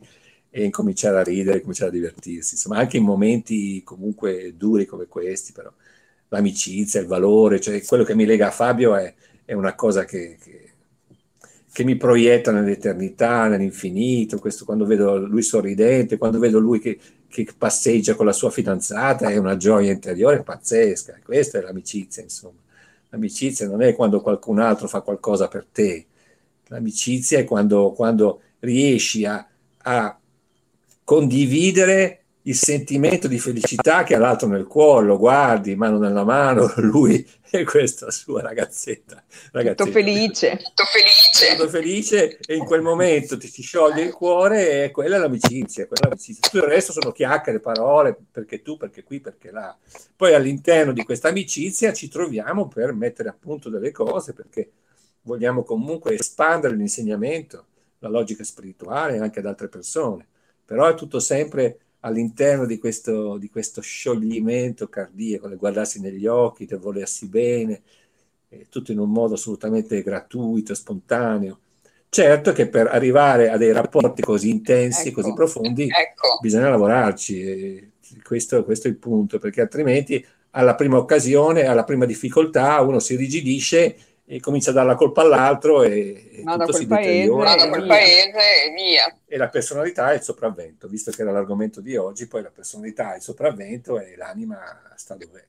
e 0.50 0.64
incominciare 0.64 1.20
a 1.20 1.24
ridere, 1.24 1.62
cominciare 1.62 1.90
a 1.90 1.94
divertirsi, 1.94 2.56
insomma 2.56 2.78
anche 2.78 2.98
in 2.98 3.04
momenti 3.04 3.84
comunque 3.84 4.56
duri 4.56 4.86
come 4.86 5.08
questi 5.08 5.52
però 5.52 5.72
l'amicizia, 6.30 7.02
il 7.02 7.08
valore, 7.08 7.60
cioè 7.60 7.84
quello 7.84 8.04
che 8.04 8.16
mi 8.16 8.26
lega 8.26 8.48
a 8.48 8.52
Fabio 8.52 8.96
è, 8.96 9.14
è 9.46 9.54
una 9.54 9.76
cosa 9.76 10.06
che, 10.06 10.38
che, 10.42 10.69
che, 11.80 11.86
mi 11.86 11.96
proietta 11.96 12.52
nell'eternità, 12.52 13.48
nell'infinito, 13.48 14.38
questo 14.38 14.66
quando 14.66 14.86
vedo 14.86 15.18
lui 15.18 15.42
sorridente, 15.42 16.18
quando 16.18 16.38
vedo 16.38 16.60
lui 16.60 16.80
che, 16.80 17.00
che 17.28 17.48
passeggia 17.58 18.16
con 18.16 18.26
la 18.26 18.34
sua 18.34 18.50
fidanzata 18.50 19.30
è 19.30 19.38
una 19.38 19.56
gioia 19.56 19.92
interiore 19.92 20.44
pazzesca, 20.44 21.20
questa 21.24 21.60
è 21.60 21.62
l'amicizia 21.62 22.22
insomma. 22.22 22.60
L'amicizia 23.12 23.68
non 23.68 23.82
è 23.82 23.96
quando 23.96 24.20
qualcun 24.20 24.60
altro 24.60 24.88
fa 24.90 25.00
qualcosa 25.00 25.48
per 25.48 25.66
te, 25.72 26.06
l'amicizia 26.68 27.40
è 27.40 27.46
quando, 27.46 27.94
quando 27.94 28.42
riesci 28.60 29.26
a, 29.26 29.48
a 29.78 30.20
condividere 31.06 32.19
il 32.50 32.56
sentimento 32.56 33.28
di 33.28 33.38
felicità 33.38 34.04
che 34.04 34.16
ha 34.16 34.18
l'altro 34.18 34.48
nel 34.48 34.66
cuore, 34.66 35.06
lo 35.06 35.20
guardi 35.20 35.76
mano 35.76 36.00
nella 36.00 36.24
mano, 36.24 36.74
lui 36.78 37.26
e 37.48 37.64
questa 37.64 38.10
sua 38.10 38.42
ragazzetta. 38.42 39.24
ragazzetta. 39.52 39.84
Tutto 39.84 39.96
felice. 39.96 40.58
Tutto 40.58 40.84
felice. 40.86 41.56
Tutto 41.56 41.70
felice 41.70 42.40
e 42.40 42.56
in 42.56 42.66
quel 42.66 42.82
momento 42.82 43.38
ti 43.38 43.48
si 43.48 43.62
scioglie 43.62 44.02
il 44.02 44.14
cuore 44.14 44.86
e 44.86 44.92
quella 44.92 45.18
è 45.18 45.20
l'amicizia. 45.20 45.86
Quella 45.86 46.06
è 46.06 46.10
l'amicizia. 46.10 46.42
Tutto 46.50 46.66
il 46.66 46.72
resto 46.72 46.92
sono 46.92 47.12
chiacchiere, 47.12 47.60
parole, 47.60 48.18
perché 48.32 48.64
tu, 48.64 48.78
perché 48.78 49.04
qui, 49.04 49.20
perché 49.20 49.52
là. 49.52 49.78
Poi 50.16 50.34
all'interno 50.34 50.92
di 50.92 51.04
questa 51.04 51.30
amicizia 51.30 51.94
ci 51.94 52.08
troviamo 52.08 52.68
per 52.68 52.94
mettere 52.94 53.30
a 53.30 53.38
punto 53.40 53.70
delle 53.70 53.92
cose, 53.92 54.34
perché 54.34 54.72
vogliamo 55.22 55.62
comunque 55.64 56.16
espandere 56.16 56.76
l'insegnamento, 56.76 57.66
la 58.00 58.10
logica 58.10 58.44
spirituale 58.44 59.20
anche 59.20 59.38
ad 59.38 59.46
altre 59.46 59.68
persone. 59.68 60.26
Però 60.66 60.88
è 60.88 60.96
tutto 60.96 61.20
sempre 61.20 61.80
all'interno 62.02 62.66
di 62.66 62.78
questo, 62.78 63.38
di 63.38 63.50
questo 63.50 63.82
scioglimento 63.82 64.88
cardiaco, 64.88 65.48
del 65.48 65.58
guardarsi 65.58 66.00
negli 66.00 66.26
occhi, 66.28 66.66
del 66.66 66.80
volersi 66.80 67.28
bene, 67.28 67.82
eh, 68.50 68.68
tutto 68.70 68.92
in 68.92 69.00
un 69.00 69.10
modo 69.10 69.34
assolutamente 69.34 70.02
gratuito, 70.02 70.74
spontaneo. 70.74 71.60
Certo 72.10 72.54
che 72.54 72.68
per 72.68 72.88
arrivare 72.88 73.50
a 73.50 73.58
dei 73.58 73.72
rapporti 73.72 74.22
così 74.22 74.50
intensi, 74.50 75.10
ecco, 75.10 75.22
così 75.22 75.34
profondi, 75.34 75.84
ecco. 75.84 76.40
bisogna 76.42 76.70
lavorarci. 76.70 77.92
Questo, 78.24 78.64
questo 78.64 78.88
è 78.88 78.92
il 78.92 78.98
punto, 78.98 79.38
perché 79.38 79.62
altrimenti 79.62 80.26
alla 80.52 80.74
prima 80.74 80.98
occasione, 80.98 81.66
alla 81.66 81.84
prima 81.84 82.06
difficoltà, 82.06 82.82
uno 82.82 83.00
si 83.00 83.16
rigidisce 83.16 83.96
e 84.32 84.40
comincia 84.40 84.70
a 84.70 84.74
dare 84.74 84.86
la 84.86 84.94
colpa 84.94 85.22
all'altro 85.22 85.82
e, 85.82 86.30
e 86.34 86.44
tutto 86.44 86.72
si 86.72 86.86
deteriora. 86.86 87.56
Vada 87.56 87.70
quel 87.70 87.88
paese 87.88 88.66
e 88.66 88.72
via. 88.76 89.18
E 89.26 89.38
la 89.38 89.50
personalità 89.50 90.12
è 90.12 90.18
il 90.18 90.22
sopravvento, 90.22 90.88
visto 90.88 91.10
che 91.10 91.24
era 91.24 91.32
l'argomento 91.32 91.82
di 91.82 91.96
oggi, 91.96 92.28
poi 92.28 92.44
la 92.44 92.52
personalità 92.52 93.14
è 93.14 93.16
il 93.16 93.24
sopravvento 93.24 94.00
e 94.00 94.16
l'anima 94.16 94.94
sta 94.96 95.16
dove 95.16 95.48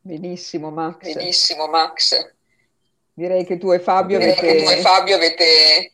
Benissimo 0.00 0.70
Max. 0.70 1.12
Benissimo 1.14 1.68
Max. 1.68 2.32
Direi 3.12 3.44
che 3.44 3.56
tu 3.56 3.70
e 3.70 3.78
Fabio, 3.78 4.16
avete, 4.16 4.64
tu 4.64 4.68
e 4.68 4.76
Fabio 4.78 5.14
avete 5.14 5.92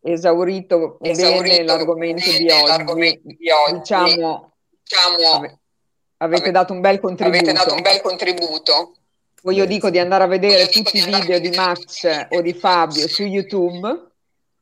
esaurito, 0.00 0.98
esaurito 1.02 1.42
bene, 1.42 1.62
l'argomento, 1.62 2.24
bene 2.24 2.38
di 2.38 2.46
l'argomento, 2.46 3.20
di 3.24 3.50
oggi. 3.50 3.78
Diciamo, 3.80 4.52
diciamo 4.82 5.60
avete 6.18 6.50
dato 6.50 6.72
un 6.72 6.80
bel 6.80 7.00
contributo. 7.00 7.38
Avete 7.38 7.52
dato 7.52 7.74
un 7.74 7.82
bel 7.82 8.00
contributo. 8.00 8.94
Io 9.52 9.64
dico 9.64 9.90
di 9.90 9.98
andare 10.00 10.24
a 10.24 10.26
vedere 10.26 10.68
tutti 10.68 10.98
i 10.98 11.04
video 11.04 11.38
di 11.38 11.50
Max 11.50 12.04
o 12.30 12.40
di 12.40 12.52
Fabio 12.52 13.06
su 13.06 13.22
YouTube, 13.22 14.10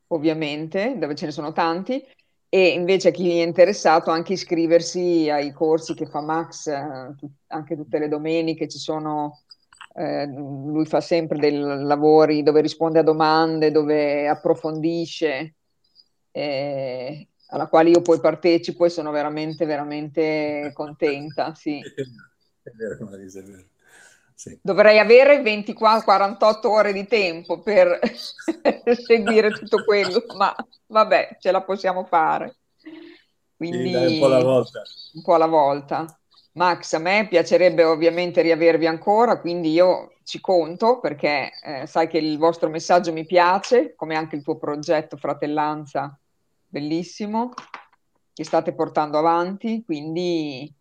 ovviamente, 0.07 0.95
dove 0.99 1.15
ce 1.15 1.25
ne 1.25 1.31
sono 1.31 1.51
tanti, 1.53 2.05
e 2.47 2.67
invece 2.67 3.11
chi 3.11 3.39
è 3.39 3.43
interessato 3.43 4.11
anche 4.11 4.33
iscriversi 4.33 5.27
ai 5.29 5.51
corsi 5.53 5.95
che 5.95 6.05
fa 6.05 6.21
Max, 6.21 6.67
eh, 6.67 7.15
anche 7.47 7.75
tutte 7.75 7.97
le 7.97 8.07
domeniche 8.07 8.67
ci 8.67 8.77
sono, 8.77 9.41
eh, 9.95 10.27
lui 10.27 10.85
fa 10.85 11.01
sempre 11.01 11.39
dei 11.39 11.57
lavori 11.57 12.43
dove 12.43 12.61
risponde 12.61 12.99
a 12.99 13.03
domande, 13.03 13.71
dove 13.71 14.27
approfondisce, 14.27 15.55
eh, 16.31 17.27
alla 17.47 17.67
quale 17.67 17.89
io 17.89 18.01
poi 18.01 18.19
partecipo 18.19 18.85
e 18.85 18.89
sono 18.89 19.09
veramente, 19.09 19.65
veramente 19.65 20.71
contenta. 20.73 21.55
Sì. 21.55 21.79
È 21.79 22.69
vero, 22.69 23.05
Marisa, 23.09 23.39
è 23.39 23.43
vero. 23.43 23.65
Sì. 24.35 24.59
Dovrei 24.61 24.99
avere 24.99 25.41
24-48 25.41 26.67
ore 26.67 26.91
di 26.91 27.07
tempo 27.07 27.61
per 27.61 27.99
seguire 29.07 29.51
tutto 29.51 29.83
quello, 29.85 30.25
ma 30.37 30.53
vabbè, 30.87 31.37
ce 31.39 31.51
la 31.51 31.63
possiamo 31.63 32.03
fare. 32.03 32.57
Quindi 33.55 33.89
sì, 33.89 33.95
un 33.95 34.19
po' 34.19 34.25
alla 34.25 34.43
volta. 34.43 34.81
Un 35.13 35.21
po' 35.21 35.33
alla 35.35 35.47
volta. 35.47 36.19
Max, 36.55 36.93
a 36.93 36.99
me 36.99 37.27
piacerebbe 37.29 37.85
ovviamente 37.85 38.41
riavervi 38.41 38.87
ancora, 38.87 39.39
quindi 39.39 39.71
io 39.71 40.15
ci 40.23 40.41
conto 40.41 40.99
perché 40.99 41.51
eh, 41.63 41.87
sai 41.87 42.07
che 42.07 42.17
il 42.17 42.37
vostro 42.37 42.69
messaggio 42.69 43.13
mi 43.13 43.25
piace, 43.25 43.95
come 43.95 44.15
anche 44.15 44.35
il 44.35 44.43
tuo 44.43 44.57
progetto 44.57 45.15
Fratellanza, 45.17 46.17
bellissimo, 46.67 47.53
che 48.33 48.43
state 48.43 48.73
portando 48.73 49.17
avanti, 49.17 49.83
quindi 49.85 50.73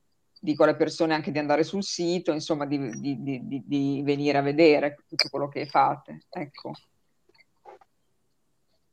dico 0.44 0.62
alle 0.62 0.76
persone 0.76 1.14
anche 1.14 1.30
di 1.30 1.38
andare 1.38 1.64
sul 1.64 1.82
sito, 1.82 2.30
insomma, 2.30 2.66
di, 2.66 2.90
di, 3.00 3.22
di, 3.22 3.62
di 3.64 4.02
venire 4.04 4.36
a 4.36 4.42
vedere 4.42 4.98
tutto 5.08 5.30
quello 5.30 5.48
che 5.48 5.64
fate. 5.64 6.24
Ecco. 6.28 6.72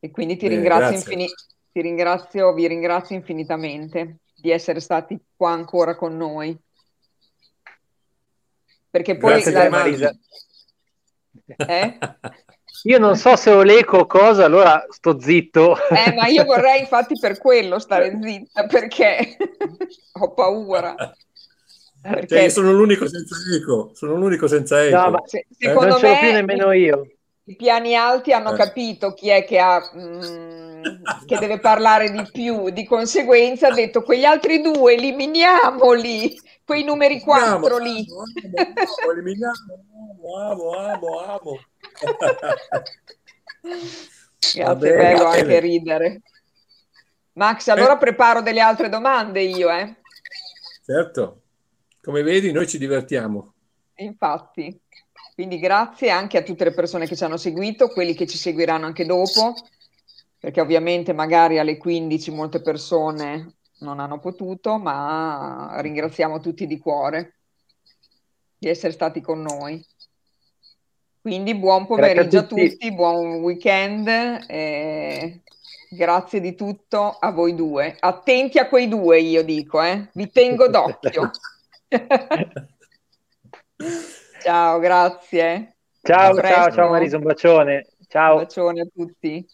E 0.00 0.10
quindi 0.10 0.36
ti, 0.36 0.48
Bene, 0.48 0.54
ringrazio 0.54 0.96
infini- 0.96 1.32
ti 1.70 1.80
ringrazio, 1.82 2.54
vi 2.54 2.66
ringrazio 2.66 3.16
infinitamente 3.16 4.20
di 4.34 4.50
essere 4.50 4.80
stati 4.80 5.18
qua 5.36 5.50
ancora 5.52 5.94
con 5.94 6.16
noi. 6.16 6.58
Perché 8.88 9.18
poi 9.18 9.32
Grazie 9.32 9.52
la... 9.52 9.68
Marisa. 9.68 10.18
Eh? 11.56 11.98
Io 12.84 12.98
non 12.98 13.14
so 13.16 13.36
se 13.36 13.50
ho 13.50 13.62
l'eco 13.62 13.98
o 13.98 14.06
cosa, 14.06 14.44
allora 14.44 14.84
sto 14.88 15.20
zitto. 15.20 15.76
Eh, 15.88 16.14
ma 16.14 16.26
io 16.26 16.44
vorrei 16.44 16.80
infatti 16.80 17.16
per 17.16 17.38
quello 17.38 17.78
stare 17.78 18.18
zitta, 18.20 18.66
perché 18.66 19.36
ho 20.18 20.32
paura. 20.32 20.94
Perché... 22.02 22.26
Cioè, 22.26 22.48
sono 22.48 22.72
l'unico 22.72 23.06
senza 23.06 23.36
eco, 23.54 23.92
sono 23.94 24.16
l'unico 24.16 24.48
senza 24.48 24.84
eco. 24.84 24.96
No, 24.96 25.10
ma 25.10 25.22
se, 25.24 25.46
secondo 25.56 25.84
eh? 25.84 25.88
non 25.90 25.98
ce 26.00 26.08
l'ho 26.08 26.18
più 26.18 26.32
nemmeno 26.32 26.72
io. 26.72 27.06
I 27.44 27.56
piani 27.56 27.96
alti 27.96 28.32
hanno 28.32 28.52
eh. 28.52 28.56
capito 28.56 29.14
chi 29.14 29.28
è 29.28 29.44
che 29.44 29.58
ha... 29.58 29.80
Mm, 29.96 30.72
che 31.26 31.38
deve 31.38 31.60
parlare 31.60 32.10
di 32.10 32.28
più, 32.32 32.70
di 32.70 32.84
conseguenza 32.84 33.68
ha 33.68 33.72
detto 33.72 34.02
quegli 34.02 34.24
altri 34.24 34.60
due 34.60 34.94
eliminiamoli, 34.94 36.36
quei 36.64 36.82
numeri 36.82 37.20
quattro 37.20 37.78
lì. 37.78 38.04
Amo, 38.08 38.24
amo, 39.02 39.12
eliminiamo, 39.12 39.84
amo, 40.50 40.70
amo, 40.72 41.20
amo. 41.20 41.60
Grazie, 44.54 44.96
bello 44.96 45.24
anche 45.26 45.60
ridere. 45.60 46.22
Max, 47.34 47.68
allora 47.68 47.94
eh. 47.94 47.98
preparo 47.98 48.42
delle 48.42 48.60
altre 48.60 48.88
domande 48.88 49.40
io, 49.42 49.70
eh? 49.70 49.94
Certo. 50.84 51.41
Come 52.02 52.22
vedi, 52.22 52.50
noi 52.50 52.66
ci 52.66 52.78
divertiamo. 52.78 53.54
Infatti, 53.96 54.76
quindi 55.34 55.60
grazie 55.60 56.10
anche 56.10 56.36
a 56.36 56.42
tutte 56.42 56.64
le 56.64 56.72
persone 56.72 57.06
che 57.06 57.14
ci 57.14 57.22
hanno 57.22 57.36
seguito, 57.36 57.90
quelli 57.90 58.12
che 58.14 58.26
ci 58.26 58.36
seguiranno 58.36 58.86
anche 58.86 59.06
dopo, 59.06 59.54
perché 60.36 60.60
ovviamente 60.60 61.12
magari 61.12 61.60
alle 61.60 61.76
15 61.76 62.32
molte 62.32 62.60
persone 62.60 63.54
non 63.78 64.00
hanno 64.00 64.18
potuto, 64.18 64.78
ma 64.78 65.78
ringraziamo 65.80 66.40
tutti 66.40 66.66
di 66.66 66.78
cuore 66.78 67.36
di 68.58 68.68
essere 68.68 68.92
stati 68.92 69.20
con 69.20 69.40
noi. 69.40 69.84
Quindi 71.20 71.54
buon 71.54 71.86
pomeriggio 71.86 72.38
a 72.38 72.42
tutti. 72.42 72.62
a 72.62 72.68
tutti, 72.68 72.92
buon 72.92 73.34
weekend. 73.42 74.08
E 74.48 75.42
grazie 75.88 76.40
di 76.40 76.56
tutto 76.56 77.16
a 77.18 77.30
voi 77.30 77.54
due. 77.54 77.96
Attenti 78.00 78.58
a 78.58 78.66
quei 78.66 78.88
due, 78.88 79.20
io 79.20 79.44
dico, 79.44 79.80
eh? 79.80 80.08
vi 80.14 80.30
tengo 80.32 80.66
d'occhio. 80.66 81.30
ciao, 84.42 84.78
grazie. 84.78 85.76
Ciao, 86.02 86.40
ciao, 86.40 86.70
ciao 86.70 86.90
Marisa, 86.90 87.16
un 87.16 87.22
bacione. 87.22 87.86
Ciao. 88.08 88.36
Un 88.36 88.42
bacione 88.42 88.80
a 88.80 88.86
tutti. 88.92 89.46